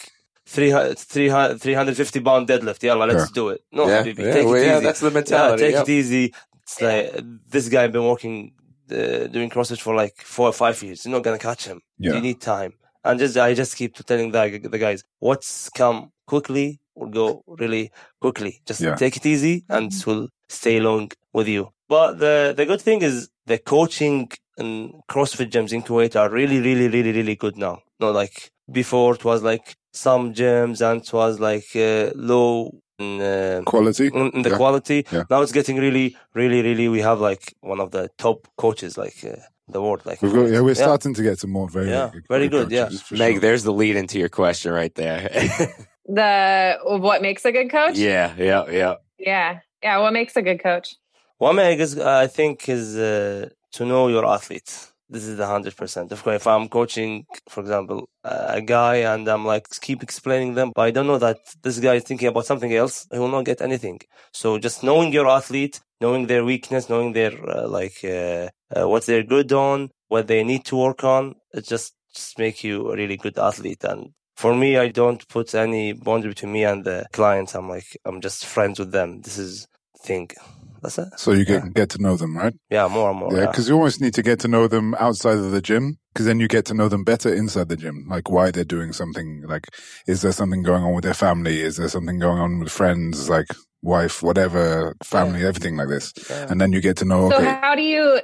300, 0.46 0.98
300, 0.98 1.60
350 1.60 2.20
pound 2.20 2.48
deadlift. 2.48 2.82
Yeah, 2.82 2.94
let's 2.94 3.14
Yeah. 3.14 3.26
do 3.32 3.48
it. 3.50 3.60
No, 3.70 3.86
yeah, 3.86 4.02
habibi, 4.02 4.18
yeah, 4.18 4.32
take 4.32 4.46
well, 4.46 4.54
it 4.54 4.66
yeah, 4.66 4.76
easy. 4.76 4.84
that's 4.84 5.00
the 5.00 5.08
Yeah, 5.08 5.14
mentality. 5.14 5.62
take 5.62 5.72
yep. 5.74 5.82
it 5.88 5.92
easy. 5.92 6.34
It's 6.62 6.80
like 6.80 7.24
this 7.48 7.68
guy 7.68 7.86
been 7.86 8.04
working 8.04 8.52
uh, 8.90 9.26
doing 9.28 9.48
CrossFit 9.50 9.80
for 9.80 9.94
like 9.94 10.16
four 10.20 10.48
or 10.48 10.52
five 10.52 10.82
years. 10.82 11.04
You're 11.04 11.14
not 11.14 11.22
gonna 11.22 11.38
catch 11.38 11.66
him. 11.66 11.80
Yeah. 11.98 12.14
You 12.14 12.20
need 12.20 12.40
time. 12.40 12.72
And 13.04 13.18
just 13.18 13.36
I 13.36 13.54
just 13.54 13.76
keep 13.76 13.94
telling 14.06 14.30
the, 14.32 14.58
the 14.70 14.78
guys, 14.78 15.02
what's 15.20 15.68
come 15.70 16.12
quickly 16.26 16.80
will 16.94 17.08
go 17.08 17.42
really 17.46 17.90
quickly. 18.20 18.60
Just 18.66 18.80
Yeah. 18.80 18.94
take 18.96 19.16
it 19.16 19.26
easy 19.26 19.64
and 19.68 19.92
it 19.92 20.06
will 20.06 20.28
stay 20.48 20.80
long 20.80 21.10
with 21.32 21.48
you. 21.48 21.70
But 21.88 22.18
the 22.18 22.54
the 22.56 22.66
good 22.66 22.80
thing 22.82 23.02
is 23.02 23.28
the 23.46 23.58
coaching 23.58 24.30
and 24.58 24.92
CrossFit 25.10 25.50
gyms 25.50 25.72
in 25.72 25.82
Kuwait 25.82 26.14
are 26.20 26.28
really, 26.30 26.60
really, 26.60 26.88
really, 26.88 27.12
really 27.12 27.36
good 27.36 27.56
now. 27.56 27.82
Not 27.98 28.14
like 28.14 28.50
before 28.70 29.14
it 29.14 29.24
was 29.24 29.42
like 29.42 29.74
some 29.92 30.32
gyms 30.34 30.80
and 30.88 31.00
it 31.02 31.12
was 31.12 31.40
like 31.40 31.68
uh, 31.74 32.10
low 32.14 32.70
in, 32.98 33.20
uh, 33.20 33.62
Quality. 33.64 34.06
in 34.18 34.30
in 34.36 34.42
the 34.42 34.50
Yeah. 34.50 34.56
quality. 34.56 34.98
Yeah. 35.10 35.24
Now 35.30 35.40
it's 35.42 35.52
getting 35.52 35.78
really, 35.78 36.16
really, 36.34 36.60
really. 36.62 36.86
We 36.88 37.00
have 37.00 37.18
like 37.30 37.54
one 37.72 37.80
of 37.80 37.90
the 37.90 38.10
top 38.18 38.46
coaches 38.56 38.96
like 38.98 39.18
uh, 39.24 39.40
the 39.70 39.80
world. 39.83 40.02
Like 40.04 40.20
We've 40.22 40.33
got, 40.33 40.48
yeah, 40.50 40.61
we're 40.61 40.70
Yeah. 40.70 40.88
starting 40.88 41.14
to 41.14 41.22
get 41.22 41.38
some 41.38 41.50
more 41.50 41.68
very, 41.68 41.88
Yeah, 41.90 42.11
very 42.28 42.48
good, 42.48 42.70
yeah. 42.70 42.88
Meg, 43.11 43.35
sure. 43.35 43.40
there's 43.40 43.62
the 43.64 43.72
lead 43.72 43.96
into 43.96 44.18
your 44.18 44.28
question 44.28 44.72
right 44.72 44.94
there. 44.94 45.28
the 46.06 46.78
what 46.85 47.22
makes 47.22 47.44
a 47.44 47.52
good 47.52 47.70
coach 47.70 47.96
yeah, 47.96 48.35
yeah, 48.37 48.64
yeah. 48.70 48.94
yeah 49.18 49.61
yeah 49.83 49.98
what 49.98 50.12
makes 50.12 50.35
a 50.37 50.42
good 50.42 50.61
coach 50.62 50.96
What 51.38 51.54
thing 51.56 51.78
is, 51.80 51.98
I 51.98 52.26
think, 52.26 52.68
is 52.68 52.96
uh, 52.96 53.48
to 53.76 53.85
know 53.85 54.09
your 54.09 54.26
athlete. 54.26 54.70
This 55.12 55.24
is 55.30 55.37
the 55.40 55.46
hundred 55.54 55.74
percent. 55.76 56.12
Of 56.12 56.22
course, 56.22 56.37
if 56.42 56.46
I'm 56.46 56.68
coaching, 56.68 57.12
for 57.52 57.61
example, 57.64 57.98
uh, 58.30 58.59
a 58.61 58.62
guy, 58.76 58.96
and 59.12 59.26
I'm 59.33 59.44
like 59.54 59.66
keep 59.87 60.00
explaining 60.02 60.54
them, 60.54 60.68
but 60.76 60.83
I 60.88 60.90
don't 60.94 61.09
know 61.11 61.18
that 61.18 61.38
this 61.64 61.78
guy 61.87 61.94
is 62.00 62.04
thinking 62.04 62.28
about 62.28 62.46
something 62.46 62.72
else, 62.83 63.06
he 63.12 63.18
will 63.18 63.35
not 63.37 63.44
get 63.50 63.61
anything. 63.68 63.98
So 64.33 64.59
just 64.66 64.83
knowing 64.88 65.11
your 65.12 65.28
athlete, 65.38 65.80
knowing 66.00 66.26
their 66.26 66.44
weakness, 66.44 66.88
knowing 66.92 67.11
their 67.18 67.33
uh, 67.56 67.66
like 67.78 67.98
uh, 68.04 68.48
uh, 68.76 68.88
what 68.88 69.06
they're 69.06 69.22
good 69.22 69.52
on, 69.52 69.90
what 70.09 70.26
they 70.26 70.44
need 70.44 70.64
to 70.66 70.76
work 70.76 71.04
on, 71.04 71.35
it's 71.52 71.68
just 71.68 71.94
just 72.14 72.38
make 72.38 72.64
you 72.64 72.90
a 72.90 72.96
really 72.96 73.16
good 73.16 73.38
athlete. 73.38 73.85
And 73.85 74.11
for 74.37 74.54
me, 74.54 74.76
I 74.76 74.88
don't 74.88 75.26
put 75.28 75.54
any 75.54 75.92
boundary 75.92 76.30
between 76.30 76.52
me 76.52 76.64
and 76.64 76.85
the 76.85 77.06
clients. 77.12 77.54
I'm 77.54 77.68
like, 77.68 77.96
I'm 78.04 78.20
just 78.20 78.46
friends 78.46 78.78
with 78.80 78.90
them. 78.90 79.20
This 79.22 79.38
is 79.38 79.68
thing. 80.02 80.28
That's 80.83 80.98
it. 80.98 81.09
So 81.18 81.33
you 81.33 81.44
get, 81.44 81.74
get 81.74 81.90
to 81.90 82.02
know 82.02 82.16
them, 82.16 82.37
right? 82.37 82.54
Yeah, 82.70 82.88
more 82.88 83.11
and 83.11 83.18
more. 83.20 83.33
Yeah, 83.33 83.40
Yeah. 83.40 83.46
because 83.50 83.68
you 83.68 83.74
always 83.76 84.00
need 84.00 84.14
to 84.14 84.22
get 84.22 84.40
to 84.40 84.48
know 84.48 84.66
them 84.66 84.94
outside 84.94 85.37
of 85.37 85.50
the 85.50 85.61
gym, 85.61 85.98
because 86.12 86.24
then 86.26 86.40
you 86.40 86.48
get 86.48 86.64
to 86.66 86.74
know 86.74 86.88
them 86.88 87.04
better 87.04 87.33
inside 87.33 87.68
the 87.68 87.76
gym, 87.76 88.06
like 88.09 88.30
why 88.30 88.50
they're 88.50 88.64
doing 88.64 88.92
something. 88.94 89.42
Like, 89.46 89.66
is 90.06 90.22
there 90.22 90.33
something 90.33 90.62
going 90.62 90.83
on 90.83 90.94
with 90.94 91.04
their 91.04 91.12
family? 91.14 91.61
Is 91.61 91.76
there 91.76 91.88
something 91.88 92.18
going 92.18 92.38
on 92.38 92.61
with 92.61 92.72
friends, 92.72 93.28
like 93.28 93.48
wife, 93.83 94.22
whatever, 94.22 94.96
family, 95.04 95.44
everything 95.44 95.76
like 95.76 95.88
this? 95.88 96.14
Yeah. 96.30 96.46
And 96.48 96.61
then 96.61 96.72
you 96.72 96.80
get 96.80 96.96
to 96.96 97.04
know. 97.04 97.28
So 97.28 97.37
Okay, 97.37 97.59
how 97.61 97.74
do 97.74 97.83
you 97.83 98.20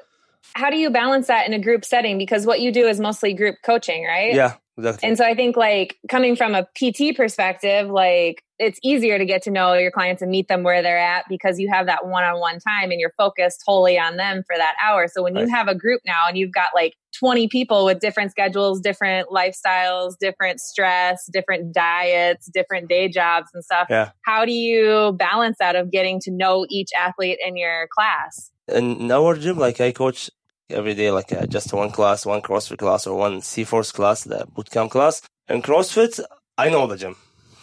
how 0.55 0.71
do 0.71 0.77
you 0.77 0.91
balance 0.91 1.27
that 1.27 1.47
in 1.47 1.53
a 1.53 1.59
group 1.59 1.85
setting? 1.85 2.19
Because 2.19 2.47
what 2.47 2.61
you 2.61 2.73
do 2.73 2.87
is 2.87 3.01
mostly 3.01 3.35
group 3.35 3.57
coaching, 3.65 4.05
right? 4.05 4.35
yeah, 4.35 4.55
exactly. 4.77 5.09
And 5.09 5.19
so 5.19 5.25
I 5.25 5.35
think 5.35 5.57
like 5.57 5.97
coming 6.09 6.37
from 6.37 6.55
a 6.55 6.65
PT 6.75 7.17
perspective, 7.17 7.89
like 7.89 8.43
it's 8.59 8.79
easier 8.83 9.19
to 9.19 9.25
get 9.25 9.43
to 9.43 9.51
know 9.51 9.75
your 9.75 9.91
clients 9.91 10.23
and 10.23 10.31
meet 10.31 10.49
them 10.49 10.63
where 10.63 10.83
they're 10.83 10.99
at 10.99 11.25
because 11.29 11.59
you 11.59 11.69
have 11.71 11.87
that 11.87 12.07
one-on-one 12.07 12.59
time 12.61 12.91
and 12.91 12.99
you're 13.01 13.13
focused 13.19 13.63
wholly 13.67 13.99
on 13.99 14.17
them 14.17 14.43
for 14.47 14.57
that 14.57 14.75
hour. 14.83 15.09
So 15.09 15.23
when 15.23 15.37
you 15.37 15.47
have 15.49 15.69
a 15.69 15.75
group 15.75 16.01
now 16.07 16.27
and 16.27 16.39
you've 16.39 16.53
got 16.53 16.69
like 16.75 16.95
20 17.19 17.49
people 17.49 17.85
with 17.85 18.01
different 18.01 18.31
schedules, 18.31 18.81
different 18.81 19.29
lifestyles, 19.29 20.15
different 20.19 20.61
stress, 20.61 21.29
different 21.33 21.75
diets, 21.75 22.49
different 22.53 22.89
day 22.89 23.09
jobs 23.09 23.49
and 23.53 23.63
stuff, 23.63 23.89
Yeah. 23.91 24.11
how 24.23 24.45
do 24.47 24.53
you 24.53 25.13
balance 25.19 25.57
that 25.61 25.77
of 25.77 25.91
getting 25.91 26.19
to 26.21 26.31
know 26.31 26.67
each 26.71 26.91
athlete 26.99 27.39
in 27.45 27.57
your 27.57 27.89
class? 27.95 28.51
in 28.69 29.13
our 29.13 29.37
gym, 29.37 29.59
like 29.59 29.81
I 29.81 29.93
coach 29.93 30.29
every 30.71 30.95
day, 30.95 31.11
like 31.11 31.33
uh, 31.33 31.47
just 31.47 31.73
one 31.73 31.91
class, 31.91 32.27
one 32.27 32.43
CrossFit 32.43 32.79
class, 32.79 33.07
or 33.07 33.19
one 33.19 33.41
C 33.43 33.65
Force 33.65 33.93
class, 33.93 34.25
the 34.25 34.47
bootcamp 34.55 34.91
class. 34.91 35.23
In 35.49 35.63
CrossFit, 35.63 36.21
I 36.59 36.71
know 36.71 36.87
the 36.87 36.97
gym 36.97 37.17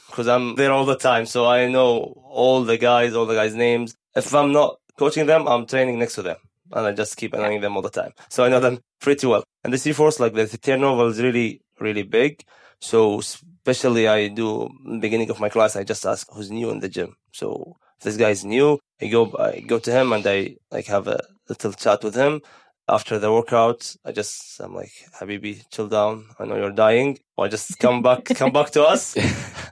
because 0.08 0.28
I'm 0.28 0.56
there 0.56 0.72
all 0.72 0.86
the 0.86 0.98
time, 0.98 1.26
so 1.26 1.46
I 1.46 1.68
know 1.68 2.22
all 2.26 2.64
the 2.64 2.78
guys, 2.78 3.14
all 3.14 3.26
the 3.26 3.34
guys' 3.34 3.56
names. 3.56 3.96
If 4.16 4.34
I'm 4.34 4.52
not 4.52 4.78
coaching 4.98 5.26
them, 5.26 5.48
I'm 5.48 5.66
training 5.66 6.00
next 6.00 6.16
to 6.16 6.22
them, 6.22 6.38
and 6.72 6.86
I 6.88 6.92
just 6.92 7.18
keep 7.18 7.34
annoying 7.34 7.62
them 7.62 7.76
all 7.76 7.82
the 7.82 7.90
time. 7.90 8.14
So 8.30 8.44
I 8.44 8.50
know 8.50 8.60
them 8.60 8.80
pretty 9.02 9.28
well. 9.28 9.44
And 9.64 9.74
the 9.74 9.78
C 9.78 9.92
Force, 9.94 10.20
like 10.20 10.34
the 10.34 10.48
turnover 10.58 11.08
is 11.08 11.22
really, 11.22 11.62
really 11.80 12.04
big. 12.04 12.44
So 12.80 13.20
especially 13.20 14.08
I 14.08 14.28
do 14.28 14.70
beginning 15.00 15.30
of 15.30 15.40
my 15.40 15.50
class, 15.50 15.76
I 15.76 15.84
just 15.84 16.06
ask 16.06 16.28
who's 16.32 16.52
new 16.52 16.70
in 16.70 16.80
the 16.80 16.90
gym. 16.90 17.16
So 17.32 17.78
if 17.98 18.04
this 18.04 18.18
guy 18.18 18.32
is 18.32 18.44
new, 18.44 18.80
I 19.02 19.08
go 19.08 19.34
I 19.40 19.62
go 19.62 19.80
to 19.80 19.92
him 19.92 20.14
and 20.14 20.26
I 20.28 20.58
like 20.70 20.88
have 20.88 21.08
a 21.08 21.22
little 21.48 21.72
chat 21.74 22.04
with 22.04 22.16
him. 22.16 22.42
After 22.88 23.18
the 23.18 23.32
workout, 23.32 23.96
I 24.04 24.12
just 24.12 24.60
I'm 24.60 24.76
like, 24.76 24.92
Habibi, 25.20 25.64
chill 25.72 25.88
down. 25.88 26.26
I 26.38 26.46
know 26.46 26.58
you're 26.58 26.72
dying. 26.72 27.20
Or 27.38 27.48
just 27.48 27.80
come 27.80 28.02
back 28.02 28.26
come 28.26 28.52
back 28.52 28.72
to 28.72 28.84
us 28.84 29.16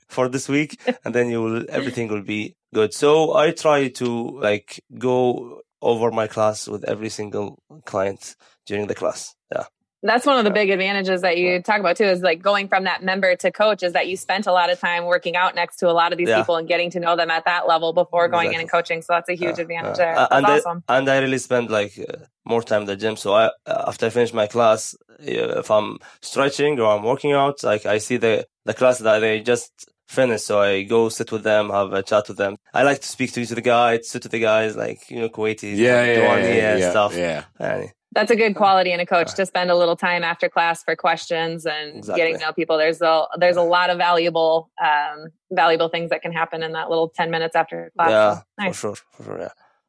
for 0.07 0.29
this 0.29 0.47
week 0.47 0.79
and 1.03 1.13
then 1.13 1.29
you 1.29 1.41
will 1.41 1.65
everything 1.69 2.07
will 2.07 2.23
be 2.23 2.55
good. 2.73 2.93
So 2.93 3.35
I 3.35 3.51
try 3.51 3.89
to 3.89 4.39
like 4.39 4.83
go 4.97 5.61
over 5.81 6.11
my 6.11 6.27
class 6.27 6.67
with 6.67 6.83
every 6.85 7.09
single 7.09 7.61
client 7.85 8.35
during 8.65 8.87
the 8.87 8.95
class. 8.95 9.35
Yeah. 9.51 9.65
That's 10.03 10.25
one 10.25 10.37
of 10.39 10.45
the 10.45 10.51
big 10.51 10.69
advantages 10.71 11.21
that 11.21 11.37
you 11.37 11.61
talk 11.61 11.79
about 11.79 11.95
too 11.97 12.05
is 12.05 12.21
like 12.21 12.41
going 12.41 12.67
from 12.67 12.85
that 12.85 13.03
member 13.03 13.35
to 13.35 13.51
coach 13.51 13.83
is 13.83 13.93
that 13.93 14.07
you 14.07 14.17
spent 14.17 14.47
a 14.47 14.51
lot 14.51 14.71
of 14.71 14.79
time 14.79 15.05
working 15.05 15.35
out 15.35 15.53
next 15.53 15.77
to 15.77 15.89
a 15.89 15.93
lot 15.93 16.11
of 16.11 16.17
these 16.17 16.27
Yeah. 16.29 16.37
people 16.39 16.55
and 16.55 16.67
getting 16.67 16.89
to 16.91 16.99
know 16.99 17.15
them 17.15 17.29
at 17.29 17.45
that 17.45 17.67
level 17.67 17.93
before 17.93 18.27
going 18.27 18.51
in 18.53 18.59
and 18.59 18.69
coaching. 18.69 19.01
So 19.03 19.13
that's 19.13 19.29
a 19.29 19.33
huge 19.35 19.57
Yeah, 19.57 19.63
advantage 19.63 19.97
yeah. 19.99 20.05
there. 20.05 20.15
That's 20.15 20.33
and 20.35 20.45
I- 20.87 20.97
and 20.97 21.09
I 21.09 21.17
really 21.19 21.37
spend 21.37 21.69
like 21.69 21.93
uh, 21.99 22.17
more 22.45 22.63
time 22.63 22.81
in 22.81 22.87
the 22.87 22.95
gym. 22.95 23.15
So 23.15 23.33
I, 23.35 23.45
uh, 23.67 23.83
after 23.87 24.07
I 24.07 24.09
finish 24.09 24.33
my 24.33 24.47
class, 24.47 24.95
uh, 25.19 25.59
if 25.59 25.69
I'm 25.69 25.99
stretching 26.21 26.79
or 26.79 26.95
I'm 26.95 27.03
working 27.03 27.33
out, 27.33 27.63
like 27.63 27.85
I 27.85 27.99
see 27.99 28.17
the, 28.17 28.47
the 28.65 28.73
class 28.73 28.97
that 28.99 29.19
they 29.19 29.41
just 29.41 29.71
finished. 30.07 30.45
So 30.47 30.59
I 30.61 30.81
go 30.81 31.09
sit 31.09 31.31
with 31.31 31.43
them, 31.43 31.69
have 31.69 31.93
a 31.93 32.01
chat 32.01 32.27
with 32.27 32.37
them. 32.37 32.57
I 32.73 32.81
like 32.83 33.01
to 33.01 33.07
speak 33.07 33.33
to, 33.33 33.45
to 33.45 33.55
the 33.55 33.61
guys, 33.61 34.09
sit 34.09 34.23
to 34.23 34.29
the 34.29 34.39
guys, 34.39 34.75
like, 34.75 35.09
you 35.11 35.19
know, 35.19 35.29
Kuwaitis, 35.29 35.77
Yeah, 35.77 35.97
like, 35.99 36.07
yeah, 36.07 36.15
diwaniya 36.17 36.55
yeah, 36.55 36.71
and 36.71 36.79
yeah, 36.79 36.89
stuff. 36.89 37.15
yeah. 37.15 37.43
And 37.59 37.91
That's 38.13 38.29
a 38.29 38.35
good 38.35 38.55
quality 38.55 38.91
in 38.91 38.99
a 38.99 39.05
coach 39.05 39.33
to 39.35 39.45
spend 39.45 39.71
a 39.71 39.75
little 39.75 39.95
time 39.95 40.21
after 40.23 40.49
class 40.49 40.83
for 40.83 40.95
questions 40.97 41.65
and 41.65 41.97
Exactly. 41.99 42.19
getting 42.21 42.39
to 42.39 42.45
know 42.45 42.51
people. 42.53 42.77
There's 42.77 43.01
a 43.01 43.25
there's 43.37 43.55
a 43.55 43.61
lot 43.61 43.89
of 43.89 43.97
valuable 43.97 44.69
um, 44.83 45.27
valuable 45.51 45.87
things 45.87 46.09
that 46.09 46.21
can 46.21 46.33
happen 46.33 46.61
in 46.61 46.73
that 46.73 46.89
little 46.89 47.07
ten 47.09 47.31
minutes 47.31 47.55
after 47.55 47.91
class. 47.97 48.09
yeah, 48.09 48.35
So, 48.35 48.43
nice. 48.59 48.75
for 48.75 48.81
sure, 48.81 48.95
for 49.13 49.23
sure, 49.23 49.39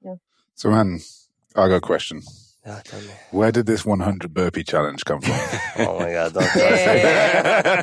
yeah. 0.05 0.15
so 0.55 0.71
man, 0.71 1.01
I 1.57 1.67
got 1.69 1.75
a 1.77 1.81
question. 1.81 2.23
Yeah, 2.65 2.81
tell 2.85 3.01
me. 3.01 3.09
Where 3.33 3.51
did 3.51 3.67
this 3.67 3.85
100 3.85 4.33
burpee 4.33 4.63
challenge 4.63 5.05
come 5.05 5.21
from? 5.21 5.35
Oh 5.79 5.99
my 5.99 6.13
God, 6.13 6.33
don't 6.35 6.45
Yeah. 6.57 7.73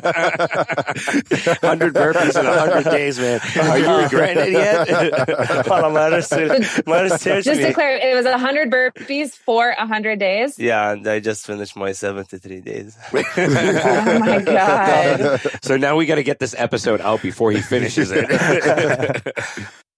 100 1.60 1.92
burpees 1.94 2.38
in 2.40 2.46
100 2.46 2.84
days, 2.84 3.18
man. 3.18 3.40
Are 3.60 3.78
you 3.78 3.94
regretting 4.04 4.44
it 4.46 4.52
yet? 4.52 5.66
Well, 5.66 5.90
my 5.90 6.16
research, 6.16 6.86
my 6.86 7.02
research 7.02 7.44
Just 7.44 7.60
to 7.60 7.66
me. 7.68 7.74
clear, 7.74 7.96
it 7.96 8.14
was 8.14 8.24
hundred 8.26 8.70
burpees 8.70 9.32
for 9.32 9.72
hundred 9.72 10.18
days. 10.18 10.58
Yeah, 10.58 10.92
and 10.92 11.06
I 11.06 11.20
just 11.20 11.44
finished 11.46 11.76
my 11.76 11.92
73 11.92 12.60
days. 12.62 12.96
Oh 13.12 14.18
my 14.20 14.40
god! 14.40 15.40
so 15.62 15.76
now 15.76 15.96
we 15.96 16.06
got 16.06 16.14
to 16.14 16.22
get 16.22 16.38
this 16.38 16.54
episode 16.56 17.00
out 17.02 17.20
before 17.22 17.52
he 17.52 17.60
finishes 17.60 18.10
it. 18.14 18.30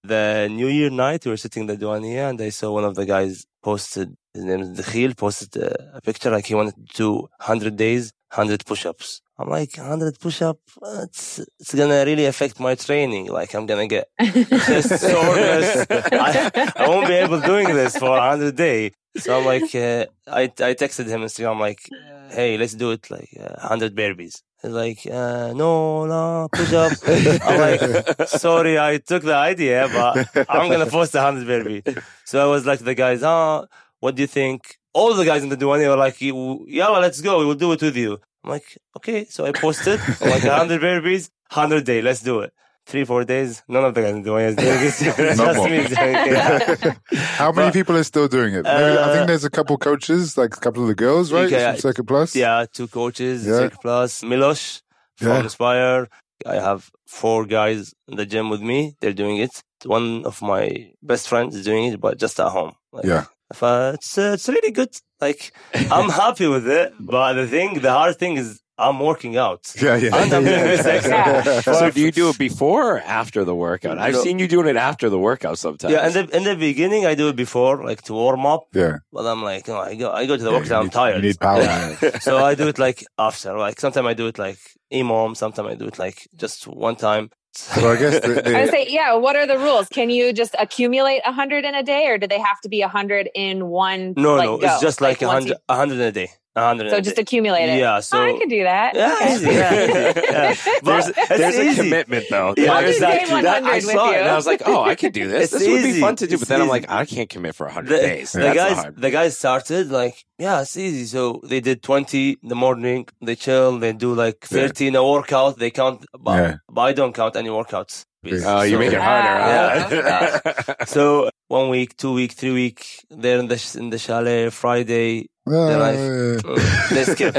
The 0.04 0.48
New 0.50 0.66
Year 0.66 0.90
night, 0.90 1.24
we 1.24 1.30
were 1.30 1.36
sitting 1.36 1.62
in 1.62 1.66
the 1.68 1.76
diwaniya 1.76 2.30
and 2.30 2.40
I 2.42 2.48
saw 2.48 2.72
one 2.72 2.84
of 2.84 2.96
the 2.96 3.06
guys 3.06 3.46
posted, 3.62 4.16
his 4.34 4.42
name 4.42 4.60
is 4.60 4.70
Dakhil, 4.70 5.16
posted 5.16 5.56
a, 5.62 5.98
a 5.98 6.00
picture 6.00 6.28
like 6.28 6.46
he 6.46 6.56
wanted 6.56 6.74
to 6.74 6.94
do 6.96 7.12
100 7.38 7.76
days, 7.76 8.12
100 8.34 8.66
push-ups. 8.66 9.20
I'm 9.38 9.48
like, 9.48 9.76
100 9.76 10.18
push-up, 10.18 10.58
it's, 11.04 11.38
it's 11.60 11.72
gonna 11.72 12.04
really 12.04 12.26
affect 12.26 12.58
my 12.58 12.74
training. 12.74 13.26
Like 13.28 13.54
I'm 13.54 13.66
gonna 13.66 13.86
get 13.86 14.08
soreness. 14.20 15.86
I, 15.88 16.72
I 16.76 16.88
won't 16.88 17.06
be 17.06 17.14
able 17.14 17.40
doing 17.40 17.68
this 17.68 17.96
for 17.96 18.10
100 18.10 18.56
day. 18.56 18.90
So 19.18 19.38
I'm 19.38 19.44
like, 19.44 19.72
uh, 19.74 20.06
I, 20.26 20.44
I 20.44 20.74
texted 20.74 21.06
him 21.06 21.20
Instagram 21.20 21.52
I'm 21.52 21.60
like, 21.60 21.88
hey, 22.30 22.58
let's 22.58 22.74
do 22.74 22.90
it 22.90 23.08
like 23.08 23.30
uh, 23.38 23.54
100 23.60 23.94
burpees. 23.94 24.42
Like, 24.64 25.06
uh, 25.10 25.52
no, 25.54 26.06
no, 26.06 26.48
push 26.52 26.72
up. 26.72 26.92
I'm 27.06 27.60
like, 27.60 28.28
sorry, 28.28 28.78
I 28.78 28.98
took 28.98 29.24
the 29.24 29.34
idea, 29.34 29.88
but 29.92 30.46
I'm 30.48 30.70
gonna 30.70 30.86
post 30.86 31.14
a 31.14 31.18
100 31.18 31.46
burpee 31.46 32.00
So 32.24 32.40
I 32.42 32.46
was 32.48 32.64
like, 32.64 32.78
the 32.78 32.94
guys, 32.94 33.22
oh, 33.24 33.66
what 33.98 34.14
do 34.14 34.22
you 34.22 34.28
think? 34.28 34.78
All 34.94 35.14
the 35.14 35.24
guys 35.24 35.42
in 35.42 35.48
the 35.48 35.56
diwaniya 35.56 35.88
were 35.88 35.96
like, 35.96 36.16
yeah, 36.20 36.88
let's 36.88 37.20
go. 37.20 37.40
We 37.40 37.46
will 37.46 37.54
do 37.54 37.72
it 37.72 37.82
with 37.82 37.96
you. 37.96 38.20
I'm 38.44 38.50
like, 38.50 38.78
okay. 38.96 39.24
So 39.24 39.46
I 39.46 39.52
posted 39.52 39.98
like 40.20 40.44
100 40.44 40.80
burpees 40.80 41.30
100 41.50 41.84
day. 41.84 42.02
Let's 42.02 42.20
do 42.20 42.40
it. 42.40 42.52
Three, 42.86 43.04
four 43.04 43.24
days. 43.24 43.62
None 43.68 43.84
of 43.84 43.94
the 43.94 44.02
guys 44.02 44.10
in 44.14 44.22
the 44.22 44.30
diwaniya 44.30 44.48
is 44.48 44.56
doing 44.56 44.80
this. 44.80 44.98
Just 45.38 45.56
more. 45.56 45.68
me 45.68 45.76
doing 45.78 46.14
it. 46.26 46.96
How 47.40 47.52
many 47.52 47.68
But- 47.68 47.74
people 47.74 47.96
are 47.96 48.02
still 48.04 48.28
doing 48.28 48.54
it? 48.54 48.64
Maybe, 48.64 48.68
I 48.98 49.02
Uh, 49.04 49.12
think 49.14 49.26
there's 49.28 49.44
a 49.44 49.50
couple 49.50 49.76
coaches, 49.78 50.36
like 50.36 50.56
a 50.56 50.60
couple 50.60 50.82
of 50.82 50.88
the 50.88 50.94
girls, 50.94 51.32
right? 51.32 51.46
Okay, 51.46 51.64
From 51.72 51.80
Circuit 51.80 52.04
Plus. 52.04 52.34
Yeah, 52.34 52.66
two 52.72 52.88
coaches, 52.88 53.46
Yeah. 53.46 53.58
Cirque 53.58 53.80
Plus, 53.80 54.22
Milosh 54.22 54.80
from 55.16 55.28
Yeah. 55.28 55.42
Inspire. 55.42 56.08
I 56.44 56.56
have 56.56 56.90
four 57.06 57.46
guys 57.46 57.94
in 58.08 58.16
the 58.16 58.26
gym 58.26 58.50
with 58.50 58.60
me. 58.62 58.96
They're 59.00 59.12
doing 59.24 59.36
it. 59.36 59.62
One 59.84 60.24
of 60.24 60.42
my 60.42 60.90
best 61.02 61.28
friends 61.28 61.54
is 61.54 61.64
doing 61.64 61.84
it, 61.92 62.00
but 62.00 62.18
just 62.18 62.40
at 62.40 62.48
home. 62.48 62.72
Like, 62.92 63.04
Yeah. 63.04 63.24
if 63.54 63.62
it's 63.62 64.18
uh, 64.18 64.32
it's 64.34 64.48
really 64.48 64.72
good. 64.72 64.92
Like 65.20 65.52
I'm 65.96 66.10
happy 66.24 66.48
with 66.48 66.66
it, 66.80 66.94
but 66.98 67.34
the 67.34 67.46
thing, 67.46 67.78
the 67.86 67.92
hard 67.92 68.16
thing 68.18 68.34
is 68.42 68.60
I'm 68.88 68.98
working 69.00 69.34
out. 69.36 69.62
Yeah, 69.80 69.96
yeah. 69.96 70.16
And 70.20 70.32
I'm 70.36 70.44
doing 70.44 70.64
this 70.74 70.84
extra. 70.86 71.12
Yeah. 71.14 71.60
so 71.80 71.90
do 71.90 72.00
you 72.00 72.12
do 72.12 72.28
it 72.30 72.38
before 72.38 72.82
or 72.96 72.98
after 73.00 73.44
the 73.44 73.54
workout? 73.54 73.98
I've 73.98 74.14
No. 74.14 74.22
seen 74.22 74.38
you 74.38 74.48
doing 74.48 74.66
it 74.66 74.76
after 74.76 75.08
the 75.08 75.18
workout 75.28 75.56
sometimes. 75.58 75.92
Yeah, 75.94 76.06
in 76.08 76.12
the 76.12 76.24
in 76.36 76.42
the 76.44 76.56
beginning 76.56 77.06
I 77.06 77.14
do 77.14 77.28
it 77.28 77.36
before, 77.36 77.74
like 77.90 78.02
to 78.08 78.12
warm 78.12 78.44
up. 78.54 78.62
Yeah. 78.74 78.96
But 79.12 79.24
I'm 79.26 79.42
like, 79.42 79.68
no, 79.68 79.78
I 79.78 79.94
go 79.94 80.10
I 80.10 80.26
go 80.26 80.36
to 80.36 80.42
the 80.42 80.50
Yeah, 80.52 80.58
workout. 80.58 80.78
I'm 80.80 80.84
need- 80.86 80.92
tired. 80.92 81.16
You 81.16 81.28
need 81.28 81.40
power. 81.40 81.62
Yeah. 81.62 82.18
so 82.26 82.32
I 82.44 82.54
do 82.54 82.66
it 82.68 82.78
like 82.78 82.98
after. 83.18 83.56
Like 83.66 83.80
sometimes 83.80 84.06
I 84.12 84.14
do 84.14 84.26
it 84.26 84.38
like 84.38 84.58
EMOM. 84.92 85.36
Sometimes 85.36 85.68
I 85.72 85.74
do 85.74 85.86
it 85.86 85.98
like 85.98 86.18
just 86.36 86.66
one 86.66 86.96
time. 86.96 87.30
So 87.54 87.92
I 87.92 87.96
guess 87.96 88.14
the, 88.26 88.56
I 88.58 88.62
would 88.62 88.70
say, 88.70 88.86
yeah. 88.88 89.14
What 89.14 89.36
are 89.36 89.46
the 89.46 89.58
rules? 89.58 89.86
Can 89.88 90.08
you 90.08 90.32
just 90.32 90.54
accumulate 90.58 91.20
a 91.26 91.32
hundred 91.32 91.64
in 91.66 91.74
a 91.74 91.82
day, 91.82 92.06
or 92.08 92.16
do 92.16 92.26
they 92.26 92.38
have 92.40 92.58
to 92.62 92.68
be 92.70 92.80
a 92.80 92.88
hundred 92.88 93.28
in 93.34 93.66
one? 93.68 94.14
No, 94.16 94.36
like, 94.36 94.46
no, 94.46 94.56
go? 94.58 94.66
it's 94.66 94.80
just 94.80 95.00
like 95.02 95.20
a 95.20 95.28
hundred, 95.28 95.56
a 95.68 95.76
hundred 95.76 95.96
in 95.96 96.00
a 96.00 96.12
day. 96.12 96.30
A 96.54 96.60
hundred. 96.66 96.90
So 96.90 97.00
just 97.00 97.16
accumulate 97.16 97.70
it. 97.70 97.78
Yeah. 97.78 97.96
Oh, 97.96 98.00
So 98.00 98.22
I 98.22 98.36
could 98.38 98.50
do 98.50 98.62
that. 98.64 98.94
yeah, 98.94 99.14
Okay. 99.22 99.32
easy, 99.34 99.46
yeah, 99.46 100.12
yeah. 100.30 100.54
there's 100.82 101.10
there's 101.28 101.56
a 101.56 101.74
commitment 101.82 102.26
though. 102.28 102.52
Yeah, 102.58 102.72
I'll 102.74 102.80
do 102.80 102.86
There's 102.88 102.98
day 102.98 103.18
100 103.24 103.42
that- 103.44 103.64
I 103.64 103.74
with 103.76 103.84
saw 103.84 104.08
it 104.10 104.12
you. 104.12 104.18
and 104.18 104.28
I 104.28 104.36
was 104.36 104.46
like, 104.46 104.62
oh, 104.66 104.82
I 104.82 104.94
could 104.94 105.14
do 105.14 105.28
this. 105.28 105.44
It's 105.44 105.52
this 105.64 105.68
would 105.68 105.82
be 105.82 105.98
fun 105.98 106.16
to 106.16 106.26
do. 106.26 106.36
But 106.36 106.42
It's 106.42 106.48
then 106.50 106.60
I'm 106.60 106.68
like, 106.68 106.90
I 106.90 107.06
can't 107.06 107.30
commit 107.30 107.54
for 107.54 107.64
100 107.66 107.88
the, 107.88 107.96
days. 108.06 108.32
the 108.32 108.40
That's 108.40 108.56
guys, 108.56 108.76
hard. 108.76 109.00
the 109.00 109.10
guys 109.10 109.38
started 109.38 109.90
like, 109.90 110.24
yeah, 110.38 110.60
it's 110.60 110.76
easy. 110.76 111.06
So 111.06 111.40
they 111.42 111.60
did 111.60 111.82
20 111.82 112.36
in 112.42 112.48
the 112.50 112.54
morning. 112.54 113.06
They 113.22 113.34
chill. 113.34 113.78
They 113.78 113.94
do 113.94 114.12
like 114.14 114.46
Yeah. 114.50 114.68
30 114.68 114.88
in 114.88 114.96
a 114.96 115.02
workout. 115.08 115.58
They 115.58 115.70
count, 115.70 116.04
but, 116.20 116.36
Yeah. 116.36 116.56
but 116.68 116.82
I 116.82 116.92
don't 116.92 117.14
count 117.14 117.34
any 117.36 117.48
workouts. 117.48 118.04
Oh, 118.24 118.28
you 118.62 118.72
So- 118.74 118.78
make 118.78 118.92
it 118.92 119.00
harder. 119.00 119.90
huh? 119.90 120.40
Oh, 120.80 120.84
so 120.86 121.30
one 121.48 121.70
week, 121.70 121.96
two 121.96 122.12
week, 122.12 122.32
three 122.32 122.52
week, 122.52 123.04
they're 123.10 123.38
in 123.38 123.48
the 123.48 123.76
in 123.78 123.88
the 123.90 123.98
chalet. 123.98 124.50
Friday, 124.50 125.28
They're 125.46 125.78
like, 125.78 125.96
Uh, 125.98 126.54
"Mm, 126.54 126.88
they 126.94 127.04
skip. 127.04 127.34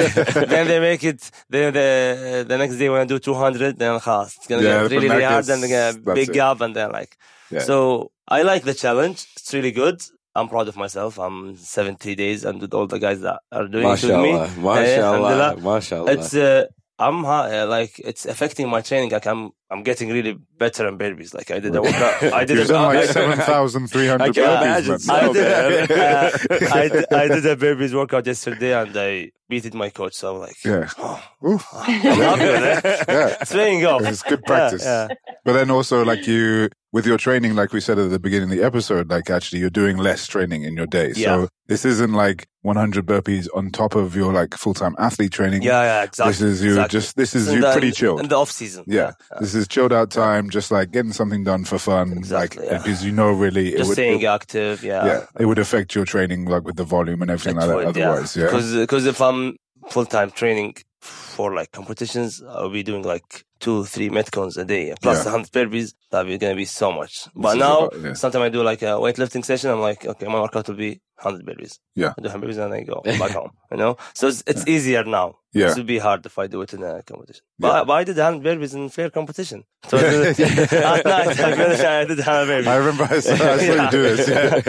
then 0.49 0.67
they 0.67 0.79
make 0.79 1.03
it. 1.03 1.21
Then 1.49 1.73
the 1.73 2.45
the 2.47 2.57
next 2.57 2.75
day 2.77 2.89
when 2.89 3.01
I 3.01 3.05
do 3.05 3.17
200, 3.19 3.77
then 3.79 3.99
khas, 3.99 4.35
it's 4.37 4.47
gonna 4.47 4.61
Yeah, 4.63 4.81
get 4.83 4.91
really, 4.91 5.07
really 5.09 5.23
hard 5.23 5.45
gets- 5.45 5.49
and 5.53 5.63
then 5.63 5.95
a 5.95 6.13
big 6.13 6.29
it. 6.29 6.33
gap 6.33 6.61
and 6.61 6.75
then 6.75 6.91
like. 6.91 7.17
Yeah. 7.49 7.59
So 7.69 8.11
I 8.27 8.41
like 8.41 8.63
the 8.63 8.73
challenge. 8.73 9.25
It's 9.37 9.53
really 9.53 9.71
good. 9.71 10.01
I'm 10.35 10.49
proud 10.49 10.67
of 10.67 10.75
myself. 10.75 11.19
I'm 11.19 11.55
70 11.55 12.15
days 12.15 12.43
and 12.43 12.59
with 12.59 12.73
all 12.73 12.87
the 12.87 12.99
guys 12.99 13.21
that 13.21 13.39
are 13.51 13.67
doing 13.67 13.85
it 13.85 13.91
with 13.91 14.03
me. 14.03 14.31
Mashallah, 14.33 14.49
mashallah, 14.57 14.97
alhamdulillah. 14.97 15.57
mashallah. 15.61 16.11
It's 16.13 16.33
uh, 16.33 16.65
I'm 16.99 17.23
ha- 17.23 17.49
uh, 17.57 17.65
like 17.67 17.99
it's 17.99 18.25
affecting 18.25 18.67
my 18.69 18.81
training. 18.81 19.11
Like 19.11 19.27
I'm 19.27 19.51
I'm 19.73 19.81
getting 19.83 20.09
really 20.09 20.37
better 20.57 20.87
in 20.87 20.97
burpees. 20.99 21.33
Like 21.33 21.49
I 21.51 21.59
did 21.59 21.75
a 21.75 21.81
workout. 21.81 22.23
I 22.31 22.45
did 22.49 22.57
You've 22.57 22.69
a, 22.69 22.73
done 22.73 22.95
like 22.95 22.97
I- 23.09 23.11
seven 23.11 23.39
thousand 23.39 23.87
three 23.87 24.07
hundred 24.07 24.33
burpees, 24.35 24.61
imagine 24.61 24.89
man. 24.91 24.99
so. 24.99 25.13
I 25.13 25.33
did, 25.33 25.91
uh, 25.91 26.29
I, 26.73 26.87
did- 26.89 27.13
I 27.13 27.27
did 27.27 27.45
a 27.47 27.55
burpees 27.55 27.93
workout 27.93 28.27
yesterday 28.27 28.79
and 28.79 28.95
I 28.95 29.31
beated 29.49 29.73
my 29.73 29.89
coach. 29.89 30.13
So 30.13 30.35
I'm 30.35 30.39
like, 30.41 30.55
Yeah. 30.63 30.89
oh, 30.99 31.23
I'm 31.41 31.57
happy 31.57 32.45
with 32.45 32.85
it. 32.85 33.05
Yeah. 33.07 33.37
It's 33.41 33.51
paying 33.51 33.85
off. 33.85 34.01
It's 34.03 34.23
good 34.23 34.43
practice. 34.43 34.83
Yeah, 34.83 35.07
But 35.43 35.53
then 35.53 35.69
also, 35.71 36.03
like 36.05 36.25
you, 36.27 36.69
with 36.91 37.05
your 37.05 37.17
training, 37.17 37.55
like 37.55 37.73
we 37.73 37.79
said 37.81 37.99
at 37.99 38.09
the 38.09 38.19
beginning 38.19 38.49
of 38.51 38.55
the 38.57 38.63
episode, 38.63 39.09
like 39.09 39.29
actually 39.29 39.59
you're 39.59 39.69
doing 39.69 39.97
less 39.97 40.27
training 40.27 40.63
in 40.63 40.75
your 40.75 40.87
day. 40.87 41.13
Yeah. 41.15 41.25
So 41.43 41.49
this 41.67 41.85
isn't 41.85 42.13
like 42.13 42.47
100 42.61 43.05
burpees 43.05 43.47
on 43.53 43.69
top 43.69 43.95
of 43.95 44.15
your 44.15 44.31
like 44.33 44.53
full-time 44.55 44.95
athlete 44.97 45.31
training. 45.33 45.61
yeah, 45.61 45.83
yeah, 45.83 46.03
exactly. 46.03 46.31
This 46.31 46.41
is 46.41 46.63
you 46.63 46.69
exactly. 46.71 46.99
just, 46.99 47.15
this 47.15 47.35
is 47.35 47.53
you 47.53 47.61
pretty 47.61 47.91
chill 47.91 48.17
in 48.19 48.27
the 48.29 48.35
off 48.37 48.49
season. 48.51 48.85
yeah. 48.87 49.11
This 49.39 49.53
is 49.55 49.62
chilled 49.67 49.93
out 49.93 50.11
time, 50.11 50.49
just 50.49 50.71
like 50.71 50.91
getting 50.91 51.13
something 51.13 51.43
done 51.43 51.65
for 51.65 51.77
fun. 51.77 52.13
Exactly, 52.13 52.63
like, 52.63 52.71
yeah. 52.71 52.77
because 52.79 53.03
you 53.03 53.11
know, 53.11 53.31
really, 53.31 53.73
it 53.73 53.77
just 53.77 53.89
would, 53.89 53.95
staying 53.95 54.21
it, 54.21 54.25
active. 54.25 54.83
Yeah, 54.83 55.05
yeah, 55.05 55.25
it 55.39 55.45
would 55.45 55.59
affect 55.59 55.95
your 55.95 56.05
training, 56.05 56.45
like 56.45 56.63
with 56.63 56.75
the 56.75 56.83
volume 56.83 57.21
and 57.21 57.31
everything 57.31 57.57
like 57.57 57.67
that. 57.67 57.87
Otherwise, 57.87 58.35
yeah. 58.35 58.45
Because 58.45 58.73
because 58.73 59.05
if 59.05 59.21
I'm 59.21 59.57
full 59.89 60.05
time 60.05 60.31
training 60.31 60.75
for 61.03 61.53
like 61.53 61.71
competitions, 61.71 62.41
I'll 62.47 62.69
be 62.69 62.83
doing 62.83 63.03
like 63.03 63.45
two, 63.59 63.85
three 63.85 64.09
metcons 64.09 64.57
a 64.57 64.65
day 64.65 64.93
plus 65.01 65.17
Yeah. 65.19 65.23
the 65.23 65.29
hundred 65.29 65.51
burpees. 65.51 65.93
That'd 66.11 66.27
be 66.27 66.37
gonna 66.37 66.55
be 66.55 66.65
so 66.65 66.91
much. 66.91 67.27
But 67.35 67.49
is 67.49 67.55
a 67.55 67.57
now, 67.59 67.79
lot, 67.79 67.99
yeah. 68.01 68.13
sometimes 68.13 68.43
I 68.43 68.49
do 68.49 68.63
like 68.63 68.81
a 68.81 68.95
weightlifting 69.03 69.43
session. 69.45 69.69
I'm 69.71 69.79
like, 69.81 70.05
okay, 70.05 70.27
my 70.27 70.39
workout 70.41 70.67
will 70.67 70.75
be 70.75 71.01
hundred 71.17 71.45
burpees. 71.45 71.79
Yeah. 71.95 72.13
I 72.17 72.21
do 72.21 72.29
hundred 72.29 72.49
burpees 72.49 72.63
and 72.63 72.73
I 72.73 72.81
go 72.83 73.01
back 73.05 73.31
home. 73.31 73.51
You 73.71 73.77
know, 73.77 73.97
so 74.13 74.27
it's, 74.27 74.43
it's 74.45 74.67
easier 74.67 75.03
now. 75.05 75.35
Yeah. 75.53 75.71
It 75.71 75.77
would 75.77 75.85
be 75.85 75.99
hard 75.99 76.25
if 76.25 76.37
I 76.39 76.47
do 76.47 76.61
it 76.63 76.73
in 76.73 76.83
a 76.83 77.01
competition. 77.03 77.43
Yeah. 77.59 77.69
But, 77.69 77.85
but 77.87 77.93
I 77.93 78.03
did 78.03 78.17
hundred 78.17 78.43
burpees 78.59 78.73
in 78.75 78.89
fair 78.89 79.09
competition. 79.09 79.63
So 79.87 79.97
I 79.97 80.01
did 80.01 80.39
it- 80.39 80.73
at 80.73 81.05
night 81.05 81.27
I 81.27 81.33
finished 81.55 81.83
I 81.83 82.05
did 82.05 82.19
hundred 82.19 82.65
burpees. 82.65 82.67
I 82.67 82.75
remember 82.75 83.03
I 83.09 83.19
saw, 83.19 83.33
I 83.33 83.57
saw 83.57 83.83
you 83.85 83.91
do 83.91 84.01
this. 84.03 84.27
Yeah. 84.29 84.61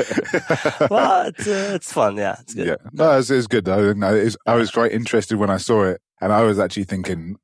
but 0.89 1.39
uh, 1.47 1.75
it's 1.77 1.93
fun. 1.93 2.17
Yeah, 2.17 2.37
it's 2.41 2.55
good. 2.55 2.67
Yeah, 2.67 2.77
no, 2.93 3.19
it's, 3.19 3.31
it's 3.31 3.47
good 3.47 3.65
though. 3.65 3.93
I, 4.03 4.15
it's, 4.15 4.37
I 4.47 4.55
was 4.55 4.71
quite 4.71 4.93
interested 4.93 5.37
when 5.39 5.51
I 5.51 5.57
saw 5.59 5.85
it, 5.85 6.01
and 6.25 6.33
I 6.33 6.43
was 6.43 6.59
actually 6.59 6.85
thinking, 6.85 7.37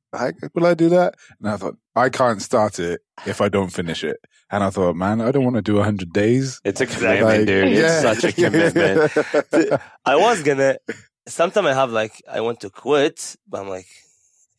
will 0.55 0.65
I 0.65 0.73
do 0.73 0.89
that? 0.89 1.13
And 1.39 1.51
I 1.51 1.57
thought, 1.57 1.75
I 1.95 2.09
can't 2.09 2.41
start 2.41 2.79
it 2.79 3.01
if 3.27 3.39
I 3.39 3.47
don't 3.47 3.69
finish 3.69 4.03
it. 4.03 4.17
And 4.49 4.63
I 4.63 4.71
thought, 4.71 4.95
man, 4.95 5.21
I 5.21 5.31
don't 5.31 5.43
want 5.43 5.55
to 5.57 5.61
do 5.61 5.79
hundred 5.83 6.11
days. 6.11 6.59
It's 6.65 6.81
a 6.81 6.87
commitment, 6.87 7.23
Like, 7.23 7.45
dude. 7.45 7.67
It's 7.67 8.01
such 8.01 8.23
a 8.23 8.31
commitment. 8.41 9.81
I 10.05 10.15
was 10.15 10.41
gonna. 10.41 10.79
Sometimes 11.27 11.67
I 11.67 11.73
have 11.73 11.91
like 11.91 12.23
I 12.27 12.41
want 12.41 12.61
to 12.61 12.71
quit, 12.71 13.35
but 13.47 13.61
I'm 13.61 13.69
like, 13.69 13.85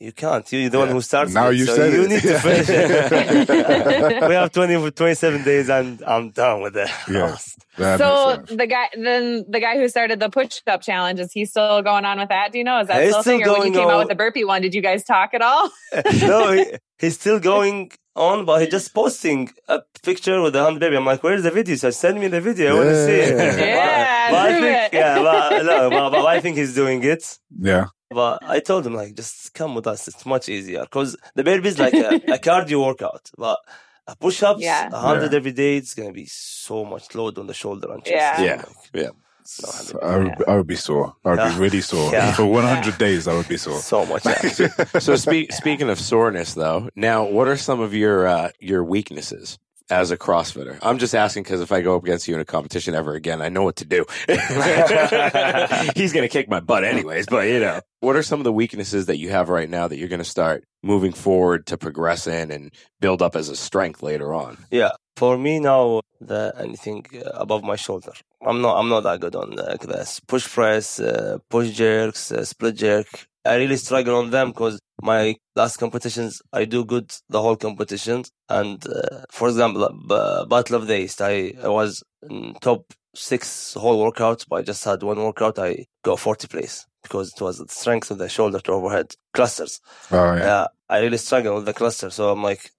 you 0.02 0.12
can't. 0.12 0.50
You're 0.52 0.68
the 0.68 0.78
one 0.78 0.88
who 0.88 1.00
starts. 1.00 1.32
Now 1.32 1.50
it, 1.50 1.58
you 1.58 1.66
so 1.66 1.76
said 1.76 1.92
you 1.92 2.02
it. 2.02 2.08
need 2.08 2.22
to 2.22 2.38
finish 2.40 2.68
it. 2.68 4.28
we 4.28 4.34
have 4.34 4.50
20, 4.50 4.90
27 4.90 5.44
days, 5.44 5.70
and 5.70 6.02
I'm 6.04 6.30
done 6.30 6.60
with 6.62 6.76
it. 6.76 6.90
Yeah. 7.08 7.36
So 7.78 8.36
the 8.48 8.66
guy, 8.66 8.90
then 8.92 9.46
the 9.48 9.58
guy 9.58 9.78
who 9.78 9.88
started 9.88 10.20
the 10.20 10.28
push-up 10.28 10.82
challenge, 10.82 11.18
is 11.20 11.32
he 11.32 11.46
still 11.46 11.80
going 11.80 12.04
on 12.04 12.18
with 12.18 12.28
that? 12.28 12.52
Do 12.52 12.58
you 12.58 12.64
know? 12.64 12.80
Is 12.80 12.88
that 12.88 13.02
He's 13.02 13.12
still 13.12 13.20
a 13.20 13.22
still 13.22 13.38
thing? 13.38 13.48
Or 13.48 13.60
when 13.60 13.68
you 13.68 13.72
going 13.72 13.86
came 13.86 13.94
out 13.94 13.98
with 14.00 14.08
the 14.08 14.14
burpee 14.14 14.44
one, 14.44 14.60
did 14.60 14.74
you 14.74 14.82
guys 14.82 15.04
talk 15.04 15.32
at 15.32 15.40
all? 15.40 15.70
no, 16.20 16.52
he, 16.52 16.66
he's 16.98 17.18
still 17.18 17.40
going 17.40 17.90
on, 18.14 18.44
but 18.44 18.60
he's 18.60 18.70
just 18.70 18.92
posting 18.92 19.48
a 19.68 19.80
picture 20.02 20.42
with 20.42 20.52
the 20.52 20.62
hand 20.62 20.80
baby. 20.80 20.96
I'm 20.96 21.06
like, 21.06 21.22
where's 21.22 21.44
the 21.44 21.50
video? 21.50 21.76
So 21.76 21.88
send 21.88 22.20
me 22.20 22.28
the 22.28 22.42
video. 22.42 22.72
I 22.72 22.74
want 22.74 22.88
to 22.90 23.06
see 23.06 23.12
it. 23.12 23.58
Yeah. 23.58 24.12
Yeah, 24.22 24.30
but, 24.30 24.36
but 24.36 24.50
I 24.50 24.60
think, 24.60 24.92
it. 24.92 24.96
yeah, 24.96 25.22
but, 25.22 25.62
no, 25.64 25.90
but, 25.90 26.10
but 26.10 26.26
I 26.26 26.40
think 26.40 26.56
he's 26.56 26.74
doing 26.74 27.02
it. 27.02 27.38
yeah, 27.58 27.86
But 28.12 28.38
I 28.42 28.60
told 28.60 28.86
him 28.86 28.94
like, 28.94 29.14
just 29.14 29.54
come 29.54 29.74
with 29.74 29.86
us. 29.86 30.08
It's 30.08 30.24
much 30.26 30.48
easier 30.48 30.82
because 30.82 31.16
the 31.34 31.44
burpee 31.44 31.68
is 31.68 31.78
like 31.78 31.94
a, 31.94 32.08
a 32.16 32.38
cardio 32.48 32.84
workout, 32.86 33.30
but 33.36 33.58
a 34.06 34.16
push-ups, 34.16 34.60
Yeah. 34.62 34.88
a 34.92 34.96
hundred 34.98 35.32
Yeah. 35.32 35.38
every 35.38 35.52
day, 35.52 35.76
it's 35.76 35.94
gonna 35.94 36.12
be 36.12 36.26
so 36.26 36.84
much 36.84 37.14
load 37.14 37.38
on 37.38 37.46
the 37.46 37.54
shoulder 37.54 37.92
and 37.92 38.04
chest. 38.04 38.40
Yeah. 38.40 38.42
Yeah, 38.42 38.56
Like, 38.56 38.66
yeah. 39.04 39.10
so, 39.44 39.66
So 39.68 39.98
I 40.00 40.16
would, 40.18 40.48
I 40.48 40.56
would 40.56 40.66
be 40.66 40.76
sore. 40.76 41.14
I 41.24 41.30
would 41.30 41.38
Yeah. 41.38 41.54
be 41.54 41.60
really 41.60 41.80
sore 41.80 42.12
Yeah. 42.12 42.32
for 42.32 42.44
100 42.46 42.98
days. 42.98 43.28
I 43.28 43.34
would 43.34 43.48
be 43.48 43.56
sore. 43.58 43.78
so 43.80 44.04
much. 44.06 44.24
Yeah. 44.26 44.68
So 45.00 45.16
speak, 45.16 45.52
speaking 45.52 45.88
of 45.88 45.98
soreness, 46.00 46.54
though, 46.54 46.88
now 46.96 47.24
what 47.24 47.46
are 47.48 47.56
some 47.56 47.80
of 47.80 47.94
your 47.94 48.26
uh, 48.26 48.50
your 48.60 48.82
weaknesses 48.84 49.58
as 49.92 50.10
a 50.10 50.16
CrossFitter? 50.16 50.78
I'm 50.82 50.98
just 50.98 51.14
asking 51.14 51.42
because 51.42 51.60
if 51.60 51.70
I 51.70 51.82
go 51.82 51.96
up 51.96 52.02
against 52.02 52.26
you 52.26 52.34
in 52.34 52.40
a 52.40 52.44
competition 52.44 52.94
ever 52.94 53.14
again, 53.14 53.42
I 53.42 53.50
know 53.50 53.62
what 53.62 53.76
to 53.76 53.84
do. 53.84 54.04
He's 55.94 56.12
gonna 56.12 56.28
kick 56.28 56.48
my 56.48 56.60
butt 56.60 56.84
anyways, 56.84 57.26
but 57.26 57.46
you 57.48 57.60
know, 57.60 57.80
what 58.00 58.16
are 58.16 58.22
some 58.22 58.40
of 58.40 58.44
the 58.44 58.52
weaknesses 58.52 59.06
that 59.06 59.18
you 59.18 59.28
have 59.28 59.48
right 59.48 59.68
now 59.68 59.86
that 59.86 59.98
you're 59.98 60.08
gonna 60.08 60.24
start 60.24 60.64
moving 60.82 61.12
forward 61.12 61.66
to 61.66 61.76
progress 61.76 62.26
in 62.26 62.50
and 62.50 62.72
build 63.00 63.22
up 63.22 63.36
as 63.36 63.48
a 63.48 63.56
strength 63.56 64.02
later 64.02 64.32
on? 64.32 64.56
Yeah, 64.70 64.92
for 65.16 65.36
me 65.36 65.60
now, 65.60 66.00
the 66.20 66.54
anything 66.58 67.04
above 67.34 67.62
my 67.62 67.76
shoulder, 67.76 68.12
I'm 68.44 68.62
not. 68.62 68.78
I'm 68.78 68.88
not 68.88 69.02
that 69.02 69.20
good 69.20 69.36
on 69.36 69.50
the, 69.56 69.78
this 69.86 70.20
push 70.20 70.48
press, 70.48 70.98
uh, 71.00 71.38
push 71.50 71.70
jerks, 71.70 72.32
uh, 72.32 72.44
split 72.44 72.76
jerk. 72.76 73.26
I 73.44 73.56
really 73.56 73.76
struggle 73.76 74.16
on 74.16 74.30
them 74.30 74.48
because 74.48 74.78
my 75.02 75.34
last 75.56 75.78
competitions, 75.78 76.40
I 76.52 76.64
do 76.64 76.84
good 76.84 77.12
the 77.28 77.40
whole 77.42 77.56
competitions. 77.56 78.30
And 78.48 78.84
uh, 78.86 79.24
for 79.30 79.48
example, 79.48 79.84
uh, 80.10 80.44
Battle 80.46 80.76
of 80.76 80.86
the 80.86 80.98
East, 81.00 81.20
I, 81.20 81.52
I 81.62 81.68
was 81.68 82.02
in 82.30 82.54
top 82.60 82.92
six 83.14 83.74
whole 83.74 83.98
workouts, 84.10 84.46
but 84.48 84.56
I 84.56 84.62
just 84.62 84.84
had 84.84 85.02
one 85.02 85.18
workout. 85.18 85.58
I 85.58 85.86
got 86.04 86.20
40 86.20 86.46
place 86.48 86.86
because 87.02 87.32
it 87.34 87.40
was 87.40 87.58
the 87.58 87.66
strength 87.68 88.10
of 88.12 88.18
the 88.18 88.28
shoulder 88.28 88.60
to 88.60 88.72
overhead 88.72 89.14
clusters. 89.34 89.80
Oh, 90.12 90.34
yeah. 90.34 90.38
Yeah, 90.44 90.66
I 90.88 91.00
really 91.00 91.18
struggle 91.18 91.56
with 91.56 91.64
the 91.64 91.74
cluster. 91.74 92.10
So 92.10 92.30
I'm 92.30 92.42
like, 92.44 92.70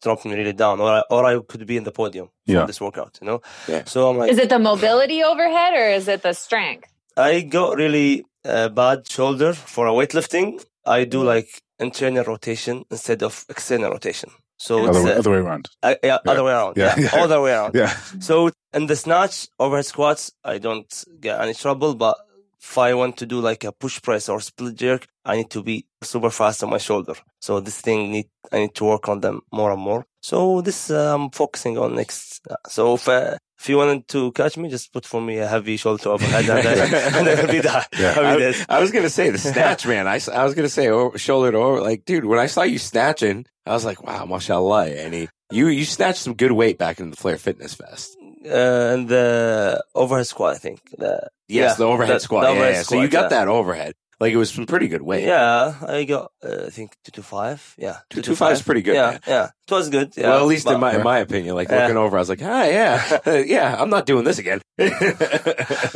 dropped 0.00 0.24
me 0.26 0.34
really 0.34 0.52
down, 0.52 0.80
or 0.80 0.88
I, 0.90 1.02
or 1.10 1.24
I 1.24 1.38
could 1.48 1.66
be 1.66 1.76
in 1.76 1.84
the 1.84 1.90
podium 1.90 2.26
for 2.46 2.52
Yeah. 2.52 2.66
this 2.66 2.80
workout, 2.80 3.18
you 3.20 3.26
know? 3.26 3.40
Yeah. 3.66 3.82
So 3.86 4.08
I'm 4.10 4.16
like, 4.18 4.30
Is 4.30 4.38
it 4.38 4.48
the 4.48 4.58
mobility 4.60 5.24
overhead 5.24 5.74
or 5.74 5.88
is 5.88 6.06
it 6.08 6.22
the 6.22 6.34
strength? 6.34 6.88
I 7.16 7.40
got 7.40 7.76
really 7.76 8.24
uh, 8.44 8.68
bad 8.68 9.08
shoulder 9.08 9.52
for 9.54 9.86
a 9.86 9.90
weightlifting. 9.92 10.64
I 10.86 11.04
do 11.04 11.22
like 11.22 11.48
internal 11.78 12.24
rotation 12.24 12.84
instead 12.90 13.22
of 13.22 13.44
external 13.48 13.90
rotation. 13.90 14.30
So 14.58 14.86
it's 14.86 14.96
Other, 14.96 15.08
uh, 15.14 15.18
other 15.18 15.30
way 15.30 15.38
around. 15.38 15.68
uh, 15.82 15.94
yeah, 16.02 16.18
Yeah. 16.24 16.30
other 16.32 16.44
way 16.44 16.52
around. 16.52 16.76
Yeah, 16.76 16.94
Yeah, 16.96 17.08
yeah. 17.14 17.22
other 17.24 17.40
way 17.40 17.52
around. 17.52 17.74
Yeah. 17.74 17.90
So 18.20 18.50
in 18.72 18.86
the 18.86 18.96
snatch, 18.96 19.48
overhead 19.58 19.86
squats, 19.86 20.32
I 20.44 20.58
don't 20.58 21.04
get 21.20 21.40
any 21.40 21.54
trouble. 21.54 21.94
But 21.94 22.16
if 22.60 22.78
I 22.78 22.94
want 22.94 23.16
to 23.18 23.26
do 23.26 23.40
like 23.40 23.64
a 23.64 23.72
push 23.72 24.00
press 24.00 24.28
or 24.28 24.40
split 24.40 24.76
jerk, 24.76 25.06
I 25.24 25.36
need 25.36 25.50
to 25.50 25.62
be 25.62 25.86
super 26.02 26.30
fast 26.30 26.62
on 26.62 26.70
my 26.70 26.78
shoulder. 26.78 27.14
So 27.40 27.60
this 27.60 27.80
thing 27.80 28.12
need 28.12 28.28
I 28.52 28.58
need 28.58 28.74
to 28.76 28.84
work 28.84 29.08
on 29.08 29.20
them 29.20 29.40
more 29.52 29.72
and 29.72 29.80
more. 29.82 30.06
So 30.22 30.60
this 30.60 30.90
I'm 30.90 31.30
focusing 31.30 31.76
on 31.78 31.94
next. 31.96 32.40
So 32.68 32.94
if 32.94 33.08
uh, 33.08 33.36
if 33.58 33.68
you 33.68 33.76
wanted 33.76 34.06
to 34.08 34.32
catch 34.32 34.56
me, 34.56 34.68
just 34.68 34.92
put 34.92 35.06
for 35.06 35.20
me 35.20 35.38
a 35.38 35.46
heavy 35.46 35.76
shoulder 35.76 36.10
overhead, 36.10 36.48
and 36.48 36.64
then, 36.64 37.14
and 37.14 37.26
then 37.26 37.50
be 37.50 37.60
that. 37.60 37.88
Yeah. 37.98 38.14
I'll 38.16 38.36
be 38.36 38.44
I. 38.46 38.66
I 38.68 38.80
was 38.80 38.90
gonna 38.90 39.10
say 39.10 39.30
the 39.30 39.38
snatch, 39.38 39.86
man. 39.92 40.06
I 40.06 40.14
was 40.44 40.54
gonna 40.54 40.68
say 40.68 40.88
over, 40.88 41.16
shoulder 41.18 41.52
to 41.52 41.58
over. 41.58 41.80
Like, 41.80 42.04
dude, 42.04 42.24
when 42.24 42.38
I 42.38 42.46
saw 42.46 42.62
you 42.62 42.78
snatching, 42.78 43.46
I 43.66 43.72
was 43.72 43.84
like, 43.84 44.02
wow, 44.02 44.24
mashallah. 44.26 44.86
And 44.90 45.14
he, 45.14 45.28
you, 45.50 45.68
you 45.68 45.84
snatched 45.84 46.18
some 46.18 46.34
good 46.34 46.52
weight 46.52 46.78
back 46.78 47.00
in 47.00 47.10
the 47.10 47.16
Flare 47.16 47.38
Fitness 47.38 47.74
Fest. 47.74 48.16
Uh, 48.44 48.92
and 48.94 49.08
the 49.08 49.82
overhead 49.94 50.26
squat, 50.26 50.54
I 50.54 50.58
think. 50.58 50.80
The, 50.98 51.28
Yes, 51.46 51.72
yeah, 51.72 51.74
the 51.76 51.84
overhead 51.84 52.16
the- 52.16 52.20
squat. 52.20 52.44
the 52.44 52.48
yeah, 52.48 52.54
overhead 52.56 52.74
yeah. 52.74 52.82
So 52.82 53.00
you 53.02 53.08
got 53.08 53.30
that 53.30 53.48
overhead. 53.48 53.94
Like 54.24 54.32
it 54.32 54.40
was 54.40 54.50
some 54.56 54.64
pretty 54.64 54.88
good 54.88 55.02
weight. 55.04 55.24
Yeah, 55.28 55.74
I 55.86 56.04
got 56.08 56.32
uh, 56.42 56.64
I 56.68 56.70
think 56.72 56.96
two 57.04 57.12
to 57.12 57.22
five. 57.22 57.60
Yeah, 57.76 57.98
Two 58.08 58.22
to 58.24 58.32
five 58.34 58.52
is 58.56 58.62
pretty 58.64 58.80
good. 58.80 58.94
Yeah, 58.96 59.10
man. 59.10 59.20
yeah, 59.28 59.46
it 59.68 59.74
was 59.74 59.90
good. 59.92 60.16
Yeah, 60.16 60.30
well, 60.30 60.40
at 60.40 60.46
least 60.48 60.64
in 60.66 60.80
my 60.80 60.92
in 60.96 61.02
my 61.04 61.18
opinion, 61.26 61.52
like 61.60 61.68
Yeah. 61.68 61.82
looking 61.82 61.98
over, 62.00 62.16
I 62.16 62.20
was 62.24 62.30
like, 62.32 62.40
ah, 62.42 62.64
yeah, 62.64 62.96
yeah, 63.56 63.76
I'm 63.80 63.90
not 63.96 64.06
doing 64.06 64.24
this 64.24 64.38
again. 64.40 64.60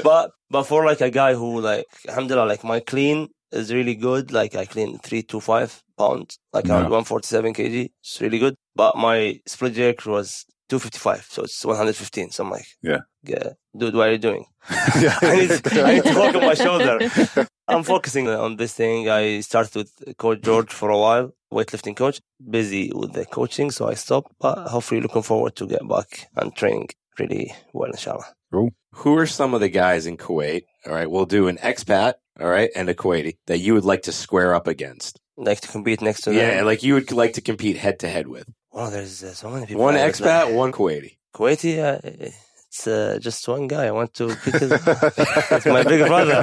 but 0.05 0.31
but 0.51 0.65
for 0.65 0.85
like 0.85 1.01
a 1.01 1.11
guy 1.11 1.33
who 1.35 1.61
like 1.61 1.87
alhamdulillah 2.09 2.47
like 2.53 2.65
my 2.65 2.81
clean 2.81 3.29
is 3.51 3.73
really 3.73 3.95
good 3.95 4.31
like 4.31 4.55
i 4.55 4.65
clean 4.67 4.99
three 4.99 5.23
to 5.23 5.41
five 5.41 5.83
pounds 5.97 6.39
like 6.53 6.67
Yeah. 6.67 6.75
around 6.75 6.91
147 6.91 7.55
kg 7.55 7.89
it's 8.03 8.21
really 8.21 8.39
good 8.39 8.55
but 8.77 8.97
my 8.97 9.41
split 9.47 9.73
jerk 9.75 10.05
was 10.07 10.45
255 10.69 11.27
so 11.31 11.43
it's 11.45 11.65
115 11.65 12.31
so 12.31 12.45
i'm 12.45 12.51
like 12.51 12.67
Yeah. 12.83 13.01
yeah 13.25 13.51
dude 13.77 13.95
what 13.95 14.09
are 14.09 14.13
you 14.13 14.19
doing. 14.19 14.45
I 14.69 15.37
need, 15.41 15.51
I 15.79 15.95
need 15.95 16.05
to 16.05 16.15
work 16.21 16.35
on 16.37 16.43
my 16.45 16.55
shoulder 16.55 16.99
i'm 17.69 17.83
focusing 17.83 18.29
on 18.29 18.57
this 18.57 18.73
thing 18.75 19.09
i 19.09 19.41
started 19.41 19.75
with 19.77 20.17
coach 20.17 20.41
george 20.43 20.73
for 20.73 20.89
a 20.91 20.99
while 20.99 21.27
weightlifting 21.53 21.97
coach 21.97 22.21
busy 22.51 22.91
with 22.95 23.13
the 23.13 23.25
coaching 23.27 23.71
so 23.71 23.89
i 23.89 23.95
stopped 23.95 24.31
but 24.41 24.57
hopefully 24.69 25.01
looking 25.01 25.23
forward 25.23 25.55
to 25.57 25.67
get 25.67 25.87
back 25.89 26.29
and 26.37 26.55
training 26.55 26.89
really 27.19 27.53
well, 27.73 27.91
inshallah. 27.91 28.27
Who 28.53 29.17
are 29.19 29.27
some 29.27 29.53
of 29.55 29.61
the 29.61 29.69
guys 29.69 30.07
in 30.07 30.17
Kuwait? 30.17 30.63
All 30.87 30.93
right, 30.93 31.11
we'll 31.11 31.27
do 31.27 31.49
an 31.49 31.57
expat, 31.59 32.15
all 32.41 32.49
right, 32.49 32.71
and 32.77 32.89
a 32.89 32.95
Kuwaiti 32.95 33.37
that 33.49 33.59
you 33.59 33.75
would 33.75 33.85
like 33.85 34.03
to 34.03 34.13
square 34.13 34.55
up 34.55 34.67
against. 34.69 35.19
Like 35.37 35.61
to 35.63 35.69
compete 35.69 36.01
next 36.01 36.23
to 36.23 36.33
Yeah, 36.35 36.63
like 36.63 36.83
you 36.83 36.95
would 36.95 37.11
like 37.13 37.33
to 37.35 37.41
compete 37.41 37.77
head 37.77 37.99
to 38.01 38.09
head 38.09 38.29
with. 38.29 38.47
Wow, 38.73 38.91
there's 38.91 39.23
uh, 39.25 39.35
so 39.35 39.51
many 39.51 39.67
people. 39.67 39.83
One 39.83 39.95
expat, 39.95 40.47
like- 40.47 40.55
one 40.55 40.73
Kuwaiti. 40.73 41.17
Kuwaiti, 41.35 41.79
uh, 41.79 42.31
uh, 42.87 43.19
just 43.21 43.47
one 43.49 43.67
guy. 43.67 43.87
I 43.87 43.91
want 43.91 44.15
to 44.15 44.29
pick 44.45 44.55
his. 44.55 44.73
it's 44.73 45.67
my 45.67 45.83
big 45.83 46.07
brother. 46.07 46.41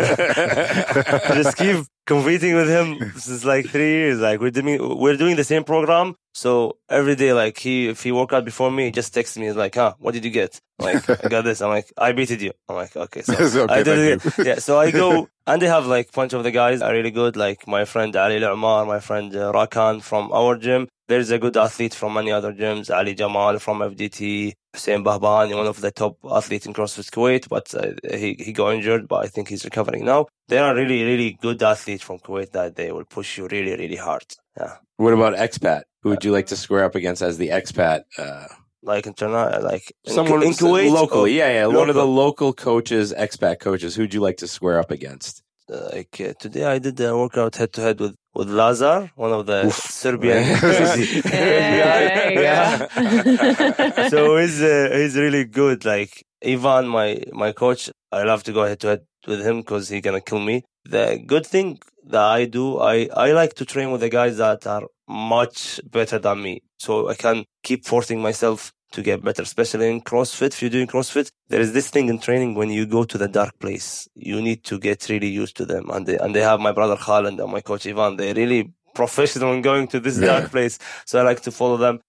Just 1.35 1.57
keep 1.57 1.85
competing 2.05 2.55
with 2.55 2.67
him 2.67 3.11
since 3.17 3.45
like 3.45 3.67
three 3.69 3.91
years. 3.91 4.19
Like 4.19 4.39
we're 4.39 4.51
doing, 4.51 4.99
we're 4.99 5.17
doing 5.17 5.35
the 5.35 5.43
same 5.43 5.63
program. 5.63 6.15
So 6.33 6.77
every 6.89 7.15
day, 7.15 7.33
like 7.33 7.57
he, 7.57 7.87
if 7.87 8.03
he 8.03 8.11
work 8.11 8.33
out 8.33 8.43
before 8.45 8.69
me, 8.71 8.85
he 8.85 8.91
just 8.91 9.13
texts 9.13 9.37
me. 9.37 9.45
He's 9.45 9.55
like, 9.55 9.75
"Huh, 9.75 9.93
what 9.99 10.13
did 10.13 10.25
you 10.25 10.31
get?" 10.31 10.59
I'm 10.79 10.93
like, 10.93 11.09
I 11.25 11.29
got 11.29 11.43
this. 11.43 11.61
I'm 11.61 11.69
like, 11.69 11.91
I 11.97 12.11
beated 12.11 12.41
you. 12.41 12.51
I'm 12.67 12.75
like, 12.75 12.95
okay, 12.95 13.21
so 13.21 13.33
okay, 13.33 13.73
I 13.73 13.83
did 13.83 14.25
it. 14.25 14.45
Yeah, 14.45 14.55
so 14.55 14.77
I 14.77 14.91
go 14.91 15.29
and 15.47 15.61
they 15.61 15.67
have 15.67 15.85
like 15.87 16.11
bunch 16.11 16.33
of 16.33 16.43
the 16.43 16.51
guys 16.51 16.81
are 16.81 16.91
really 16.91 17.11
good. 17.11 17.37
Like 17.37 17.67
my 17.67 17.85
friend 17.85 18.15
Ali 18.15 18.43
Umar, 18.43 18.85
my 18.85 18.99
friend 18.99 19.33
uh, 19.35 19.51
Rakan 19.53 20.01
from 20.01 20.31
our 20.33 20.57
gym. 20.57 20.87
There's 21.07 21.29
a 21.29 21.37
good 21.39 21.55
athlete 21.55 21.93
from 21.93 22.13
many 22.13 22.31
other 22.31 22.51
gyms. 22.53 22.89
Ali 22.89 23.13
Jamal 23.13 23.59
from 23.59 23.79
FDT. 23.79 24.53
Hussein 24.73 25.03
Bahbani, 25.03 25.55
one 25.55 25.67
of 25.67 25.79
the 25.79 25.91
top 25.91 26.17
athletes 26.29 26.65
in 26.65 26.73
CrossFit 26.73 27.09
Kuwait, 27.11 27.47
but 27.47 27.73
uh, 27.75 28.17
he 28.17 28.33
he 28.39 28.51
got 28.51 28.73
injured, 28.73 29.07
but 29.07 29.23
I 29.23 29.27
think 29.27 29.47
he's 29.47 29.63
recovering 29.63 30.03
now. 30.03 30.25
There 30.49 30.63
are 30.63 30.75
really 30.75 31.03
really 31.03 31.37
good 31.41 31.63
athletes 31.63 32.03
from 32.03 32.19
Kuwait 32.19 32.51
that 32.51 32.75
they 32.75 32.91
will 32.91 33.05
push 33.05 33.37
you 33.37 33.47
really 33.47 33.71
really 33.77 33.95
hard. 33.95 34.25
Yeah, 34.57 34.75
What 34.97 35.13
about 35.13 35.35
expat? 35.35 35.83
Who 36.01 36.09
would 36.09 36.25
you 36.25 36.31
like 36.31 36.47
to 36.47 36.57
square 36.57 36.83
up 36.83 36.95
against 36.95 37.21
as 37.21 37.37
the 37.37 37.49
expat? 37.49 38.03
Uh, 38.17 38.47
like 38.83 39.07
internal, 39.07 39.61
like 39.63 39.93
someone 40.05 40.43
in 40.43 40.51
Kuwait 40.51 40.91
locally. 40.91 41.37
Yeah, 41.37 41.51
yeah. 41.51 41.65
One 41.67 41.89
of 41.89 41.95
the 41.95 42.05
local. 42.05 42.49
local 42.49 42.53
coaches, 42.53 43.13
expat 43.13 43.59
coaches. 43.59 43.95
Who'd 43.95 44.13
you 44.13 44.19
like 44.21 44.37
to 44.37 44.47
square 44.47 44.77
up 44.79 44.91
against? 44.91 45.41
uh, 45.71 45.89
like 45.93 46.19
uh, 46.21 46.33
today 46.39 46.65
I 46.65 46.79
did 46.79 46.99
a 46.99 47.17
workout 47.17 47.55
head 47.55 47.73
to 47.73 47.81
head 47.81 47.99
with 47.99 48.15
with 48.35 48.49
Lazar, 48.49 49.11
one 49.15 49.31
of 49.31 49.45
the 49.45 49.69
Serbian. 49.71 50.43
there 51.23 52.31
you 52.31 52.41
go. 52.41 54.09
so 54.09 54.37
he's 54.37 54.61
uh, 54.61 54.89
he's 54.91 55.15
really 55.15 55.45
good. 55.45 55.85
Like 55.85 56.25
Ivan, 56.45 56.87
my 56.87 57.23
my 57.31 57.53
coach, 57.53 57.89
I 58.11 58.23
love 58.23 58.43
to 58.43 58.53
go 58.53 58.65
head 58.65 58.79
to 58.81 58.87
head 58.87 59.05
with 59.25 59.41
him 59.45 59.61
because 59.61 59.89
he's 59.89 60.01
gonna 60.01 60.21
kill 60.21 60.39
me. 60.39 60.63
The 60.83 61.19
good 61.25 61.47
thing 61.47 61.79
that 62.07 62.21
I 62.21 62.45
do, 62.45 62.79
I 62.79 63.07
I 63.15 63.31
like 63.31 63.53
to 63.55 63.65
train 63.65 63.91
with 63.91 64.01
the 64.01 64.09
guys 64.09 64.37
that 64.37 64.67
are 64.67 64.83
much 65.07 65.79
better 65.89 66.19
than 66.19 66.41
me, 66.41 66.61
so 66.77 67.07
I 67.09 67.15
can 67.15 67.45
keep 67.63 67.85
forcing 67.85 68.21
myself 68.21 68.73
to 68.95 69.01
get 69.09 69.23
better. 69.27 69.43
Especially 69.43 69.87
in 69.93 70.01
CrossFit, 70.01 70.51
if 70.55 70.61
you're 70.61 70.75
doing 70.77 70.87
CrossFit, 70.87 71.27
there 71.51 71.61
is 71.65 71.71
this 71.77 71.89
thing 71.93 72.09
in 72.13 72.19
training 72.27 72.51
when 72.59 72.69
you 72.77 72.83
go 72.97 73.03
to 73.11 73.17
the 73.23 73.27
dark 73.39 73.53
place, 73.59 74.07
you 74.15 74.41
need 74.41 74.63
to 74.69 74.75
get 74.87 74.99
really 75.09 75.31
used 75.43 75.55
to 75.57 75.65
them. 75.71 75.89
And 75.93 76.05
they 76.07 76.17
and 76.23 76.31
they 76.35 76.41
have 76.51 76.59
my 76.67 76.71
brother 76.79 76.97
Khalid 77.05 77.39
and 77.39 77.51
my 77.57 77.61
coach 77.69 77.83
Ivan. 77.91 78.17
They're 78.17 78.39
really 78.43 78.61
professional 79.01 79.51
in 79.55 79.61
going 79.61 79.87
to 79.93 79.99
this 79.99 80.17
Yeah. 80.19 80.27
dark 80.31 80.45
place, 80.55 80.75
so 81.05 81.13
I 81.19 81.23
like 81.31 81.41
to 81.47 81.51
follow 81.51 81.77
them 81.85 81.99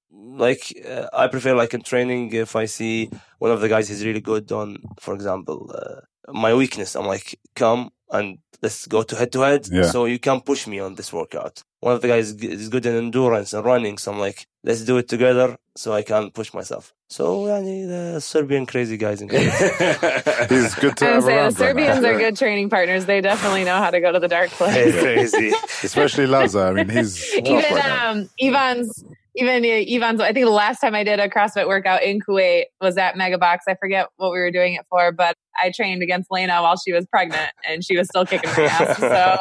like 0.47 0.65
uh, 0.89 1.07
I 1.13 1.27
prefer 1.29 1.55
like 1.63 1.73
in 1.75 1.83
training 1.83 2.33
if 2.33 2.57
I 2.57 2.67
see 2.67 3.11
one 3.39 3.51
of 3.51 3.61
the 3.61 3.69
guys 3.69 3.91
is 3.91 4.05
really 4.05 4.21
good 4.21 4.51
on, 4.53 4.77
for 5.05 5.15
example, 5.15 5.59
uh, 5.81 6.01
my 6.33 6.53
weakness. 6.55 6.95
I'm 6.97 7.07
like, 7.07 7.39
come 7.55 7.91
and 8.11 8.39
let's 8.63 8.87
go 8.87 9.03
to 9.03 9.17
head 9.17 9.33
to 9.33 9.41
head. 9.41 9.69
Yeah. 9.71 9.85
So 9.91 10.05
you 10.07 10.19
can 10.19 10.41
push 10.41 10.67
me 10.67 10.79
on 10.81 10.95
this 10.95 11.13
workout. 11.13 11.63
One 11.81 11.95
of 11.95 12.01
the 12.03 12.09
guys 12.09 12.33
is 12.33 12.69
good 12.69 12.87
in 12.87 12.95
endurance 12.97 13.53
and 13.53 13.65
running. 13.65 13.99
So 13.99 14.13
I'm 14.13 14.19
like, 14.19 14.47
let's 14.65 14.83
do 14.85 14.97
it 14.99 15.09
together 15.09 15.57
so 15.77 15.93
I 15.93 16.03
can 16.03 16.31
push 16.31 16.53
myself. 16.55 16.93
So 17.09 17.45
yani, 17.45 17.87
the 17.87 18.21
Serbian 18.21 18.67
crazy 18.67 18.97
guys 18.97 19.23
in 19.23 19.29
Kuwait. 19.29 20.49
He's 20.51 20.75
good 20.75 20.97
to 20.97 21.07
I 21.07 21.09
have 21.09 21.17
was 21.17 21.25
say 21.27 21.37
the. 21.37 21.51
Serbians 21.53 22.01
man. 22.01 22.15
are 22.15 22.19
good 22.25 22.37
training 22.37 22.71
partners. 22.71 23.07
They 23.07 23.21
definitely 23.21 23.65
know 23.65 23.77
how 23.77 23.91
to 23.91 24.01
go 24.01 24.11
to 24.11 24.19
the 24.19 24.29
dark 24.29 24.51
place. 24.51 24.75
They're 24.75 25.03
crazy. 25.03 25.53
Especially 25.85 26.27
Laza. 26.27 26.71
I 26.71 26.73
mean, 26.73 26.89
he's 26.89 27.33
even 27.37 27.79
um 27.79 28.29
Ivan's 28.39 29.05
even 29.37 29.65
Ivan's 29.65 30.21
I 30.21 30.33
think 30.33 30.47
the 30.47 30.51
last 30.53 30.81
time 30.81 30.95
I 30.95 31.05
did 31.05 31.21
a 31.21 31.29
CrossFit 31.29 31.67
workout 31.69 32.03
in 32.03 32.21
Kuwait 32.21 32.65
was 32.81 32.97
at 32.97 33.15
Megabox. 33.15 33.59
I 33.69 33.75
forget 33.77 34.09
what 34.17 34.33
we 34.33 34.39
were 34.39 34.51
doing 34.51 34.75
it 34.75 34.85
for, 34.91 35.13
but 35.13 35.37
I 35.63 35.71
trained 35.75 36.03
against 36.03 36.31
Lena 36.31 36.63
while 36.63 36.77
she 36.77 36.93
was 36.93 37.07
pregnant 37.07 37.51
and 37.69 37.85
she 37.85 37.97
was 37.97 38.09
still 38.09 38.27
kicking 38.27 38.51
my 38.57 38.65
ass. 38.65 38.99
So 38.99 39.39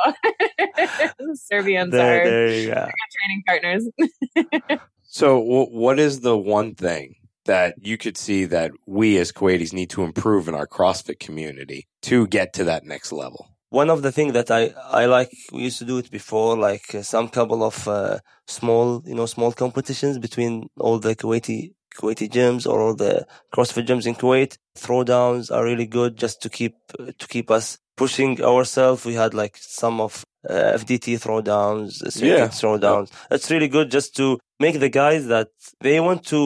Serbians 1.35 1.91
There, 1.91 2.21
are 2.21 2.29
there 2.29 2.49
you 2.59 2.67
go. 2.67 2.87
training 3.17 3.43
partners. 3.47 4.79
So, 5.07 5.37
w- 5.39 5.67
what 5.67 5.97
is 5.97 6.19
the 6.19 6.37
one 6.37 6.75
thing 6.75 7.15
that 7.45 7.75
you 7.81 7.97
could 7.97 8.17
see 8.17 8.43
that 8.45 8.71
we 8.85 9.17
as 9.17 9.31
Kuwaitis 9.31 9.71
need 9.71 9.89
to 9.91 10.03
improve 10.03 10.49
in 10.49 10.55
our 10.55 10.67
CrossFit 10.67 11.19
community 11.19 11.87
to 12.01 12.27
get 12.27 12.51
to 12.55 12.65
that 12.65 12.83
next 12.83 13.13
level? 13.13 13.54
One 13.81 13.89
of 13.95 13.99
the 14.05 14.11
things 14.17 14.31
that 14.33 14.49
I, 14.59 14.61
I 15.01 15.03
like, 15.17 15.31
we 15.51 15.63
used 15.69 15.79
to 15.79 15.85
do 15.91 15.97
it 15.97 16.09
before, 16.19 16.51
like 16.69 16.87
uh, 16.95 17.01
some 17.13 17.27
couple 17.37 17.61
of 17.71 17.77
uh, 17.87 18.19
small, 18.57 18.85
you 19.09 19.15
know, 19.19 19.25
small 19.35 19.51
competitions 19.63 20.15
between 20.27 20.53
all 20.85 20.97
the 21.05 21.13
Kuwaiti 21.21 21.59
Kuwaiti 21.97 22.27
gyms 22.35 22.63
or 22.69 22.77
all 22.83 22.95
the 23.05 23.13
CrossFit 23.53 23.85
gyms 23.89 24.05
in 24.09 24.15
Kuwait. 24.15 24.51
Throwdowns 24.77 25.45
are 25.55 25.63
really 25.69 25.87
good 25.99 26.11
just 26.23 26.37
to 26.43 26.49
keep 26.57 26.75
uh, 26.99 27.11
to 27.21 27.25
keep 27.35 27.47
us 27.57 27.67
pushing 28.01 28.31
ourselves. 28.51 28.99
We 29.09 29.15
had 29.23 29.33
like 29.43 29.55
some 29.81 29.97
of 30.07 30.11
uh, 30.49 30.53
FDT 30.81 31.07
throwdowns, 31.23 31.91
uh, 32.05 32.09
circuit 32.17 32.39
Yeah. 32.41 32.47
throwdowns. 32.61 33.07
That's 33.29 33.49
really 33.53 33.71
good 33.77 33.87
just 33.97 34.09
to 34.19 34.25
make 34.65 34.77
the 34.85 34.89
guys 35.03 35.23
that 35.33 35.49
they 35.85 35.97
want 36.07 36.21
to 36.33 36.39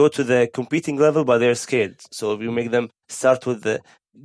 go 0.00 0.06
to 0.16 0.22
the 0.32 0.40
competing 0.58 0.96
level, 1.06 1.22
but 1.24 1.38
they're 1.38 1.54
scared. 1.68 1.96
So 2.18 2.24
if 2.34 2.40
you 2.44 2.50
make 2.60 2.70
them 2.76 2.86
start 3.08 3.40
with 3.48 3.60
the, 3.66 3.74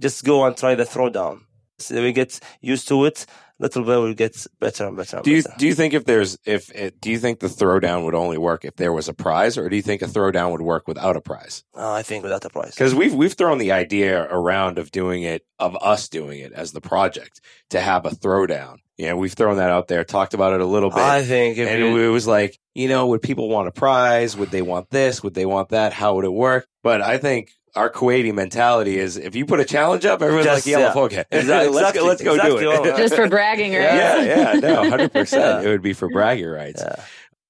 just 0.06 0.24
go 0.32 0.36
and 0.46 0.54
try 0.62 0.74
the 0.76 0.88
throwdown. 0.94 1.36
So 1.82 2.02
we 2.02 2.12
get 2.14 2.40
used 2.62 2.88
to 2.90 3.06
it. 3.06 3.26
Little 3.60 3.84
bit, 3.84 4.00
we'll 4.00 4.14
get 4.16 4.48
better 4.60 4.88
and 4.88 4.98
better. 4.98 5.18
And 5.18 5.24
Do 5.24 5.30
you 5.30 5.44
better. 5.44 5.56
do 5.60 5.68
you 5.68 5.76
think 5.76 5.94
if 5.94 6.06
there's 6.06 6.36
if 6.46 6.72
it, 6.72 7.00
do 7.00 7.12
you 7.12 7.20
think 7.20 7.42
the 7.42 7.48
throwdown 7.48 8.06
would 8.06 8.16
only 8.16 8.40
work 8.40 8.66
if 8.66 8.76
there 8.76 8.92
was 8.92 9.08
a 9.08 9.14
prize, 9.14 9.56
or 9.56 9.70
do 9.70 9.76
you 9.76 9.84
think 9.84 10.02
a 10.02 10.08
throwdown 10.08 10.52
would 10.52 10.64
work 10.64 10.88
without 10.88 11.16
a 11.16 11.22
prize? 11.22 11.64
Oh, 11.76 11.94
I 11.94 12.02
think 12.02 12.24
without 12.24 12.44
a 12.44 12.50
prize, 12.50 12.72
Because 12.72 12.96
we've 12.96 13.14
we've 13.14 13.34
thrown 13.34 13.60
the 13.60 13.72
idea 13.72 14.24
around 14.32 14.80
of 14.80 14.90
doing 14.92 15.22
it 15.22 15.46
of 15.60 15.78
us 15.80 16.10
doing 16.10 16.40
it 16.40 16.52
as 16.54 16.72
the 16.72 16.82
project 16.82 17.40
to 17.70 17.80
have 17.80 18.04
a 18.06 18.10
throwdown. 18.10 18.78
You 18.98 19.10
know, 19.10 19.18
we've 19.18 19.34
thrown 19.34 19.58
that 19.58 19.70
out 19.70 19.88
there, 19.88 20.04
talked 20.04 20.34
about 20.34 20.54
it 20.54 20.62
a 20.62 20.66
little 20.66 20.90
bit. 20.90 20.98
I 21.00 21.24
think 21.24 21.60
if 21.60 21.68
and 21.68 21.80
you, 21.80 21.98
it 21.98 22.08
was 22.10 22.26
like, 22.26 22.60
you 22.74 22.88
know, 22.88 23.08
would 23.08 23.22
people 23.22 23.48
want 23.48 23.68
a 23.68 23.72
prize? 23.72 24.36
Would 24.38 24.50
they 24.50 24.64
want 24.64 24.90
this? 24.90 25.22
Would 25.22 25.36
they 25.36 25.46
want 25.46 25.70
that? 25.70 25.94
How 25.94 26.16
would 26.16 26.26
it 26.26 26.34
work? 26.34 26.68
But 26.82 27.02
I 27.02 27.20
think 27.20 27.52
our 27.76 27.90
Kuwaiti 27.90 28.34
mentality 28.34 28.98
is 28.98 29.18
if 29.18 29.36
you 29.36 29.46
put 29.46 29.60
a 29.60 29.66
challenge 29.66 30.06
up, 30.06 30.22
everyone's 30.22 30.46
Just, 30.46 30.68
like, 30.68 30.72
yeah, 30.72 30.94
yeah. 30.94 31.02
okay. 31.02 31.26
Exactly, 31.32 31.74
let's 31.74 31.98
go, 31.98 32.06
let's 32.06 32.22
go 32.22 32.36
exactly, 32.36 32.60
do 32.62 32.72
it. 32.72 32.98
Just 32.98 33.16
for 33.16 33.28
bragging, 33.30 33.74
right? 33.74 33.82
yeah, 33.82 34.22
yeah, 34.24 34.54
no, 34.60 34.90
hundred 34.90 35.14
percent. 35.14 35.64
Yeah. 35.64 35.70
It 35.70 35.72
would 35.72 35.82
be 35.82 35.94
for 35.94 36.10
bragging 36.10 36.48
rights. 36.48 36.84
yeah. 36.86 37.04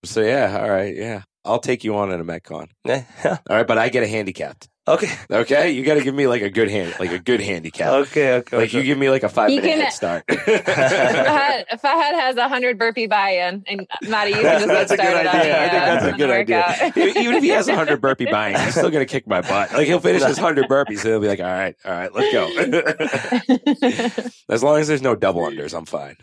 So 0.04 0.22
yeah, 0.22 0.60
all 0.62 0.70
right, 0.70 0.96
yeah, 0.96 1.24
I'll 1.46 1.60
take 1.60 1.84
you 1.84 1.96
on 1.96 2.12
at 2.12 2.20
a 2.20 2.24
MetCon. 2.24 2.68
Yeah. 2.86 3.04
All 3.26 3.56
right, 3.58 3.68
but 3.68 3.78
I 3.78 3.90
get 3.90 4.04
a 4.04 4.08
handicapped. 4.08 4.68
Okay. 4.92 5.12
Okay, 5.30 5.72
you 5.72 5.84
got 5.86 5.94
to 5.96 6.04
give 6.04 6.14
me 6.14 6.28
like 6.28 6.42
a 6.42 6.50
good 6.50 6.70
hand, 6.70 6.94
like 7.00 7.12
a 7.12 7.20
good 7.20 7.40
handicap. 7.40 7.88
Okay. 8.08 8.34
Okay. 8.34 8.58
Like 8.58 8.74
you 8.74 8.84
give 8.84 8.98
me 8.98 9.10
like 9.10 9.24
a 9.24 9.30
five 9.30 9.50
He 9.50 9.56
minute 9.60 9.70
can- 9.72 9.82
head 9.82 9.94
start. 9.94 10.28
Fahad, 10.28 11.66
Fahad 11.80 12.14
has 12.20 12.36
a 12.36 12.50
hundred 12.50 12.78
burpee 12.78 13.08
buy-in, 13.08 13.64
and 13.68 13.88
Maddie, 14.08 14.32
you 14.32 14.38
can 14.42 14.60
just 14.60 14.68
that's 14.68 14.92
a 14.92 14.98
get 14.98 15.04
good 15.14 15.30
started 15.30 15.40
idea. 15.40 15.56
on 15.56 15.62
I 15.62 15.66
the, 15.66 15.72
think 15.72 15.84
uh, 15.84 15.86
that's 15.86 16.06
a 16.06 16.18
good 16.18 16.30
idea. 16.30 17.20
Even 17.22 17.36
if 17.36 17.44
he 17.44 17.50
has 17.50 17.68
a 17.68 17.76
hundred 17.76 18.02
burpee 18.02 18.26
buy-in, 18.26 18.60
he's 18.60 18.74
still 18.76 18.90
gonna 18.90 19.06
kick 19.06 19.28
my 19.28 19.42
butt. 19.42 19.72
Like 19.74 19.88
he'll 19.88 20.00
finish 20.00 20.24
his 20.24 20.38
hundred 20.38 20.66
burpees, 20.68 21.02
and 21.06 21.12
he'll 21.12 21.20
be 21.22 21.28
like, 21.28 21.40
"All 21.40 21.46
right, 21.46 21.76
all 21.86 21.92
right, 21.92 22.14
let's 22.14 22.32
go." 22.34 22.48
as 24.50 24.62
long 24.64 24.80
as 24.80 24.88
there's 24.88 25.02
no 25.02 25.16
double 25.16 25.42
unders, 25.44 25.74
I'm 25.78 25.86
fine. 25.86 26.18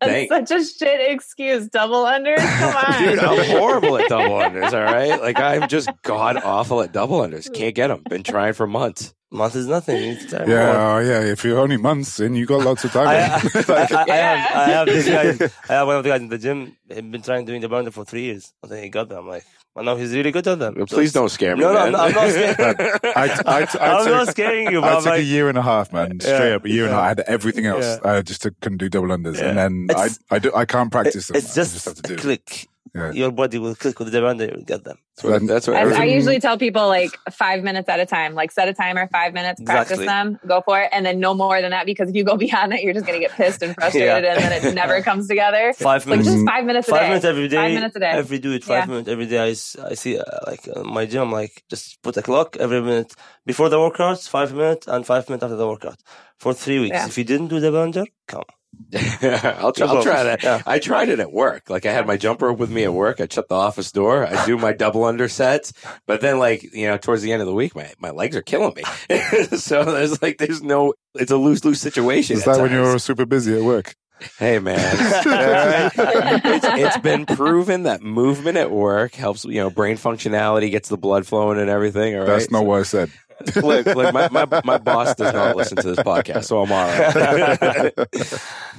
That's 0.00 0.12
Thank- 0.28 0.48
such 0.48 0.60
a 0.60 0.64
shit 0.64 1.10
excuse. 1.10 1.68
Double 1.68 2.04
unders? 2.04 2.36
Come 2.36 2.76
on. 2.94 3.02
Dude, 3.02 3.18
I'm 3.18 3.46
horrible 3.58 3.96
at 3.98 4.08
double 4.08 4.36
unders. 4.36 4.72
All 4.72 4.82
right, 4.92 5.20
like 5.20 5.38
I'm 5.40 5.68
just 5.68 5.88
god 6.02 6.36
awful 6.36 6.82
at 6.82 6.92
double 6.92 7.20
unders. 7.20 7.52
Can't 7.52 7.74
get 7.74 7.88
them. 7.88 8.02
Been 8.08 8.22
trying 8.22 8.52
for 8.52 8.66
months. 8.66 9.14
Month 9.36 9.56
is 9.56 9.66
nothing. 9.66 9.96
It's 10.02 10.30
time 10.32 10.48
Yeah, 10.48 10.94
oh, 10.96 10.98
yeah. 10.98 11.20
If 11.20 11.44
you're 11.44 11.58
only 11.60 11.76
months 11.76 12.18
in, 12.20 12.34
you 12.34 12.46
got 12.46 12.64
lots 12.64 12.84
of 12.84 12.92
time. 12.92 13.08
I, 13.08 13.16
I. 13.16 13.36
I, 13.54 13.72
Like, 13.72 13.92
I, 13.92 14.02
I 14.02 14.16
have, 14.16 14.56
I 14.56 14.64
have 14.70 14.86
this 14.86 15.06
guy. 15.40 15.50
I 15.68 15.72
have 15.78 15.86
one 15.86 15.96
of 15.96 16.04
the 16.04 16.10
guys 16.10 16.20
in 16.22 16.28
the 16.28 16.38
gym. 16.38 16.76
He's 16.88 17.02
been 17.02 17.22
trying 17.22 17.44
doing 17.44 17.60
the 17.60 17.68
burner 17.68 17.90
for 17.90 18.04
three 18.04 18.22
years. 18.22 18.52
I 18.64 18.68
think 18.68 18.84
he 18.84 18.88
got 18.90 19.08
them. 19.10 19.18
I'm 19.18 19.28
like, 19.28 19.44
well, 19.74 19.84
no, 19.84 19.96
he's 19.96 20.14
really 20.14 20.30
good 20.32 20.46
at 20.48 20.58
them. 20.58 20.74
So 20.78 20.86
Please 20.96 21.10
it's- 21.10 21.12
don't 21.12 21.28
scare 21.28 21.54
me. 21.54 21.62
No, 21.62 21.72
no, 21.74 21.78
man. 21.84 21.86
I'm 21.86 21.92
not- 21.92 22.08
I'm 22.08 22.14
not 22.14 22.30
scared. 22.30 23.00
I, 23.04 23.08
I, 23.14 23.60
I, 23.60 23.60
I'm 23.98 24.04
took, 24.04 24.12
not 24.14 24.28
scaring 24.28 24.70
you, 24.72 24.80
but 24.80 24.90
I 24.92 24.96
I'm 24.96 25.02
took 25.02 25.12
a 25.14 25.22
year 25.22 25.48
and 25.50 25.58
a 25.58 25.62
half, 25.62 25.92
man. 25.92 26.18
Straight 26.20 26.48
Yeah, 26.48 26.56
up 26.56 26.64
a 26.64 26.70
year 26.70 26.84
and 26.84 26.92
a 26.94 26.96
half. 26.96 27.04
I 27.04 27.08
had 27.08 27.20
everything 27.20 27.66
else. 27.66 27.84
Yeah. 28.02 28.10
I 28.10 28.22
just 28.22 28.42
couldn't 28.62 28.78
do 28.78 28.88
double 28.88 29.08
unders, 29.08 29.38
Yeah. 29.38 29.48
and 29.50 29.58
then 29.58 29.86
I, 29.90 30.04
It's- 30.06 30.18
I, 30.30 30.38
do, 30.38 30.50
I 30.54 30.64
can't 30.64 30.90
practice 30.90 31.26
them. 31.28 31.36
it's 31.36 31.52
I 31.52 31.60
just, 31.60 31.74
just 31.74 31.84
have 31.84 31.96
to 31.96 32.02
do. 32.02 32.16
click. 32.16 32.68
Yeah. 32.96 33.12
your 33.12 33.30
body 33.30 33.58
will 33.58 33.74
click 33.74 33.98
with 33.98 34.10
the 34.10 34.20
bender, 34.20 34.46
you'll 34.46 34.64
get 34.64 34.84
them. 34.84 34.96
That's 35.16 35.24
what, 35.24 35.46
that's 35.46 35.66
what 35.66 35.76
I, 35.76 36.02
I 36.02 36.04
usually 36.04 36.40
tell 36.40 36.58
people 36.58 36.88
like 36.88 37.10
five 37.30 37.62
minutes 37.62 37.88
at 37.88 38.00
a 38.00 38.06
time, 38.06 38.34
like 38.34 38.50
set 38.52 38.68
a 38.68 38.74
timer, 38.74 39.08
five 39.12 39.32
minutes, 39.34 39.60
practice 39.62 39.98
Exactly. 39.98 40.06
them, 40.06 40.38
go 40.46 40.60
for 40.62 40.80
it, 40.80 40.88
and 40.92 41.04
then 41.06 41.20
no 41.20 41.32
more 41.34 41.60
than 41.62 41.70
that 41.70 41.86
because 41.86 42.08
if 42.10 42.14
you 42.16 42.24
go 42.24 42.36
beyond 42.46 42.72
that, 42.72 42.82
you're 42.82 42.92
just 42.94 43.06
going 43.06 43.18
to 43.20 43.26
get 43.26 43.34
pissed 43.36 43.62
and 43.62 43.74
frustrated, 43.74 44.24
Yeah. 44.24 44.32
and 44.34 44.42
then 44.52 44.64
it 44.66 44.74
never 44.74 45.00
comes 45.02 45.26
together. 45.28 45.72
Five 45.78 46.06
Like 46.06 46.18
minutes. 46.20 46.28
just 46.34 46.46
five 46.46 46.64
minutes 46.64 46.88
a 46.88 46.90
five 46.90 47.00
day. 47.02 47.08
minutes 47.08 47.24
every 47.24 47.48
day. 47.48 47.56
Five 47.56 47.72
minutes 47.74 47.96
a 47.96 48.00
day. 48.00 48.10
Every 48.10 48.38
do 48.38 48.52
it 48.52 48.64
five 48.64 48.84
Yeah. 48.84 48.86
minutes 48.92 49.08
every 49.08 49.26
day. 49.26 49.38
I 49.38 49.94
see 50.02 50.18
uh, 50.18 50.24
like 50.46 50.68
uh, 50.74 50.82
my 50.84 51.04
gym 51.06 51.32
like 51.32 51.62
just 51.70 52.02
put 52.02 52.16
a 52.16 52.22
clock 52.22 52.56
every 52.58 52.80
minute 52.82 53.12
before 53.44 53.68
the 53.68 53.78
workout, 53.80 54.20
five 54.20 54.52
minutes, 54.54 54.86
and 54.86 55.04
five 55.06 55.28
minutes 55.28 55.44
after 55.44 55.56
the 55.56 55.66
workout 55.66 55.98
for 56.38 56.52
three 56.54 56.78
weeks. 56.80 56.94
Yeah. 56.96 57.06
If 57.06 57.16
you 57.18 57.24
didn't 57.24 57.48
do 57.48 57.58
the 57.60 57.72
bender, 57.72 58.04
come. 58.28 58.44
I'll 58.94 59.72
try. 59.72 59.86
I'll 59.86 60.02
try 60.02 60.22
that. 60.22 60.42
Yeah. 60.42 60.62
I 60.64 60.78
tried 60.78 61.08
it 61.08 61.18
at 61.18 61.32
work. 61.32 61.68
Like 61.68 61.86
I 61.86 61.92
had 61.92 62.06
my 62.06 62.16
jump 62.16 62.40
rope 62.40 62.58
with 62.58 62.70
me 62.70 62.84
at 62.84 62.92
work. 62.92 63.20
I 63.20 63.26
shut 63.30 63.48
the 63.48 63.54
office 63.54 63.90
door. 63.90 64.26
I 64.26 64.46
do 64.46 64.56
my 64.56 64.72
double 64.72 65.04
under 65.04 65.28
sets. 65.28 65.72
But 66.06 66.20
then, 66.20 66.38
like 66.38 66.62
you 66.62 66.86
know, 66.86 66.96
towards 66.96 67.22
the 67.22 67.32
end 67.32 67.42
of 67.42 67.48
the 67.48 67.54
week, 67.54 67.74
my 67.74 67.92
my 67.98 68.10
legs 68.10 68.36
are 68.36 68.42
killing 68.42 68.74
me. 68.74 68.82
so 69.56 69.84
there's 69.84 70.22
like 70.22 70.38
there's 70.38 70.62
no. 70.62 70.94
It's 71.14 71.32
a 71.32 71.36
lose 71.36 71.64
lose 71.64 71.80
situation. 71.80 72.36
Is 72.36 72.46
at 72.46 72.56
that 72.56 72.62
when 72.62 72.72
you're 72.72 72.98
super 72.98 73.26
busy 73.26 73.56
at 73.56 73.64
work? 73.64 73.94
Hey 74.38 74.58
man, 74.58 74.78
right. 75.26 75.90
it's, 76.44 76.64
it's 76.64 76.98
been 76.98 77.26
proven 77.26 77.82
that 77.82 78.02
movement 78.02 78.56
at 78.56 78.70
work 78.70 79.14
helps. 79.14 79.44
You 79.44 79.60
know, 79.60 79.68
brain 79.68 79.96
functionality 79.96 80.70
gets 80.70 80.88
the 80.88 80.96
blood 80.96 81.26
flowing 81.26 81.58
and 81.58 81.68
everything. 81.68 82.14
All 82.14 82.20
right. 82.20 82.26
That's 82.26 82.50
not 82.50 82.64
what 82.64 82.80
I 82.80 82.84
said. 82.84 83.10
Look, 83.56 83.86
look 83.86 84.12
my, 84.12 84.28
my, 84.30 84.62
my 84.64 84.78
boss 84.78 85.14
does 85.14 85.32
not 85.32 85.56
listen 85.56 85.76
to 85.76 85.94
this 85.94 85.98
podcast, 85.98 86.44
so 86.44 86.62
I'm 86.62 86.72
all 86.72 86.86
right. 86.86 87.92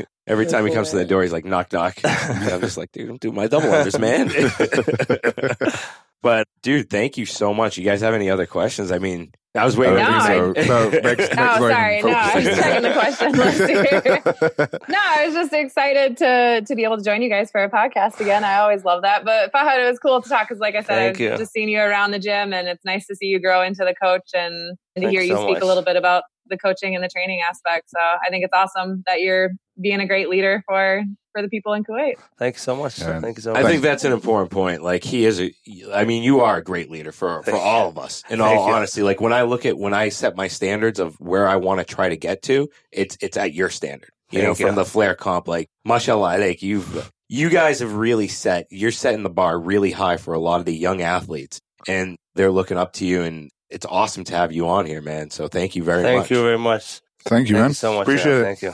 Every 0.28 0.46
oh, 0.46 0.50
time 0.50 0.66
he 0.66 0.74
comes 0.74 0.90
to 0.90 0.98
the 0.98 1.06
door, 1.06 1.22
he's 1.22 1.32
like, 1.32 1.46
knock, 1.46 1.72
knock. 1.72 1.98
And 2.04 2.50
I'm 2.54 2.60
just 2.60 2.78
like, 2.78 2.92
dude, 2.92 3.10
I'm 3.10 3.18
doing 3.18 3.36
my 3.36 3.48
double 3.48 3.70
unders, 3.70 3.98
man. 3.98 4.30
but, 6.28 6.48
dude, 6.62 6.90
thank 6.90 7.18
you 7.18 7.26
so 7.26 7.54
much. 7.54 7.78
You 7.78 7.86
guys 7.86 8.02
have 8.02 8.14
any 8.14 8.30
other 8.30 8.46
questions? 8.46 8.92
I 8.92 9.00
mean, 9.00 9.32
I 9.56 9.64
was 9.64 9.78
waiting. 9.78 9.98
I 9.98 10.36
don't 10.36 10.56
No, 10.58 10.64
think 10.64 10.68
so. 10.68 10.90
No, 10.92 11.02
Meg's, 11.02 11.18
Meg's 11.18 11.30
Oh, 11.38 11.70
sorry. 11.70 12.02
No, 12.04 12.10
I 12.10 12.36
was 12.36 12.44
focusing. 12.46 12.64
checking 12.64 12.82
the 12.84 12.94
question. 12.94 13.32
Let's 13.38 14.90
no, 14.90 14.98
I 15.00 15.26
was 15.26 15.34
just 15.34 15.54
excited 15.54 16.18
to 16.18 16.64
to 16.68 16.76
be 16.76 16.84
able 16.84 16.98
to 16.98 17.04
join 17.04 17.22
you 17.22 17.30
guys 17.30 17.50
for 17.50 17.64
a 17.64 17.70
podcast 17.70 18.20
again. 18.20 18.44
I 18.44 18.58
always 18.58 18.84
love 18.84 19.04
that. 19.04 19.24
But 19.26 19.54
Fahad, 19.54 19.84
it 19.84 19.90
was 19.90 20.00
cool 20.00 20.22
to 20.22 20.28
talk 20.30 20.48
because, 20.50 20.60
like 20.60 20.76
I 20.76 20.82
said, 20.82 20.88
Thank 20.88 21.16
I've 21.16 21.20
you. 21.22 21.38
just 21.38 21.54
seen 21.54 21.70
you 21.70 21.80
around 21.80 22.12
the 22.12 22.20
gym, 22.20 22.54
and 22.54 22.68
it's 22.68 22.84
nice 22.86 23.08
to 23.08 23.16
see 23.16 23.28
you 23.28 23.40
grow 23.40 23.62
into 23.64 23.86
the 23.86 23.96
coach 23.96 24.30
and, 24.36 24.78
and 24.96 25.04
to 25.06 25.10
hear 25.10 25.22
you 25.22 25.34
so 25.36 25.44
speak 25.44 25.56
much. 25.56 25.64
a 25.64 25.66
little 25.66 25.84
bit 25.84 25.96
about 25.96 26.24
the 26.50 26.58
coaching 26.58 26.94
and 26.94 27.04
the 27.04 27.10
training 27.10 27.42
aspect. 27.42 27.90
So 27.90 28.00
I 28.00 28.30
think 28.30 28.44
it's 28.44 28.54
awesome 28.54 29.04
that 29.08 29.22
you're 29.22 29.52
being 29.82 30.02
a 30.02 30.08
great 30.08 30.30
leader 30.30 30.62
for 30.68 31.04
for 31.38 31.44
the 31.44 31.50
people 31.50 31.74
in 31.74 31.84
Kuwait. 31.84 32.16
Thank 32.38 32.56
you 32.56 32.60
so 32.60 32.76
much. 32.76 33.00
Yeah. 33.00 33.20
Thank 33.20 33.38
you 33.38 33.44
so 33.44 33.56
I 33.56 33.62
think 33.64 33.84
that's 33.84 34.04
an 34.04 34.12
important 34.12 34.50
point. 34.50 34.82
Like 34.82 35.04
he 35.04 35.24
is 35.24 35.40
a, 35.40 35.54
I 35.94 36.04
mean, 36.04 36.24
you 36.24 36.42
are 36.42 36.58
a 36.58 36.64
great 36.64 36.90
leader 36.90 37.12
for, 37.12 37.44
for 37.44 37.56
all 37.56 37.90
of 37.90 38.00
us. 38.00 38.24
In 38.30 38.42
all 38.42 38.60
honesty, 38.60 39.04
like 39.04 39.22
when 39.22 39.34
I 39.34 39.44
look 39.44 39.66
at, 39.66 39.78
when 39.78 39.94
I 39.94 40.10
set 40.10 40.36
my 40.36 40.48
standards 40.48 41.00
of 41.00 41.20
where 41.20 41.48
I 41.48 41.58
want 41.58 41.80
to 41.80 41.86
try 41.96 42.10
to 42.10 42.18
get 42.18 42.42
to, 42.44 42.70
it's, 42.92 43.18
it's 43.22 43.38
at 43.38 43.54
your 43.54 43.70
standard, 43.70 44.10
you 44.32 44.42
know, 44.42 44.56
Thank 44.56 44.68
from 44.68 44.76
the 44.76 44.86
flare 44.86 45.14
comp, 45.14 45.48
like 45.48 45.70
mashallah, 45.86 46.40
like 46.40 46.64
you've, 46.64 47.12
you 47.30 47.50
guys 47.50 47.82
have 47.82 47.94
really 47.94 48.28
set, 48.28 48.66
you're 48.72 48.92
setting 48.92 49.22
the 49.22 49.30
bar 49.30 49.60
really 49.60 49.92
high 49.92 50.18
for 50.18 50.34
a 50.34 50.40
lot 50.40 50.60
of 50.60 50.66
the 50.66 50.76
young 50.76 51.02
athletes 51.04 51.60
and 51.88 52.18
they're 52.34 52.52
looking 52.52 52.78
up 52.78 52.94
to 52.94 53.06
you 53.06 53.22
and 53.22 53.52
it's 53.70 53.86
awesome 53.86 54.24
to 54.24 54.34
have 54.34 54.52
you 54.52 54.68
on 54.68 54.88
here, 54.88 55.02
man. 55.02 55.30
So 55.30 55.48
thank 55.48 55.76
you 55.76 55.84
very 55.84 56.02
Thank 56.02 56.20
much. 56.20 56.28
Thank 56.30 56.38
you 56.38 56.44
very 56.44 56.58
much. 56.58 57.02
Thank 57.26 57.50
you, 57.50 57.56
Thank 57.56 57.62
man. 57.62 57.70
you 57.70 57.76
so 57.76 57.94
much. 57.94 58.04
Appreciate 58.04 58.32
yeah, 58.32 58.40
it. 58.40 58.44
Thank 58.44 58.62
you. 58.64 58.74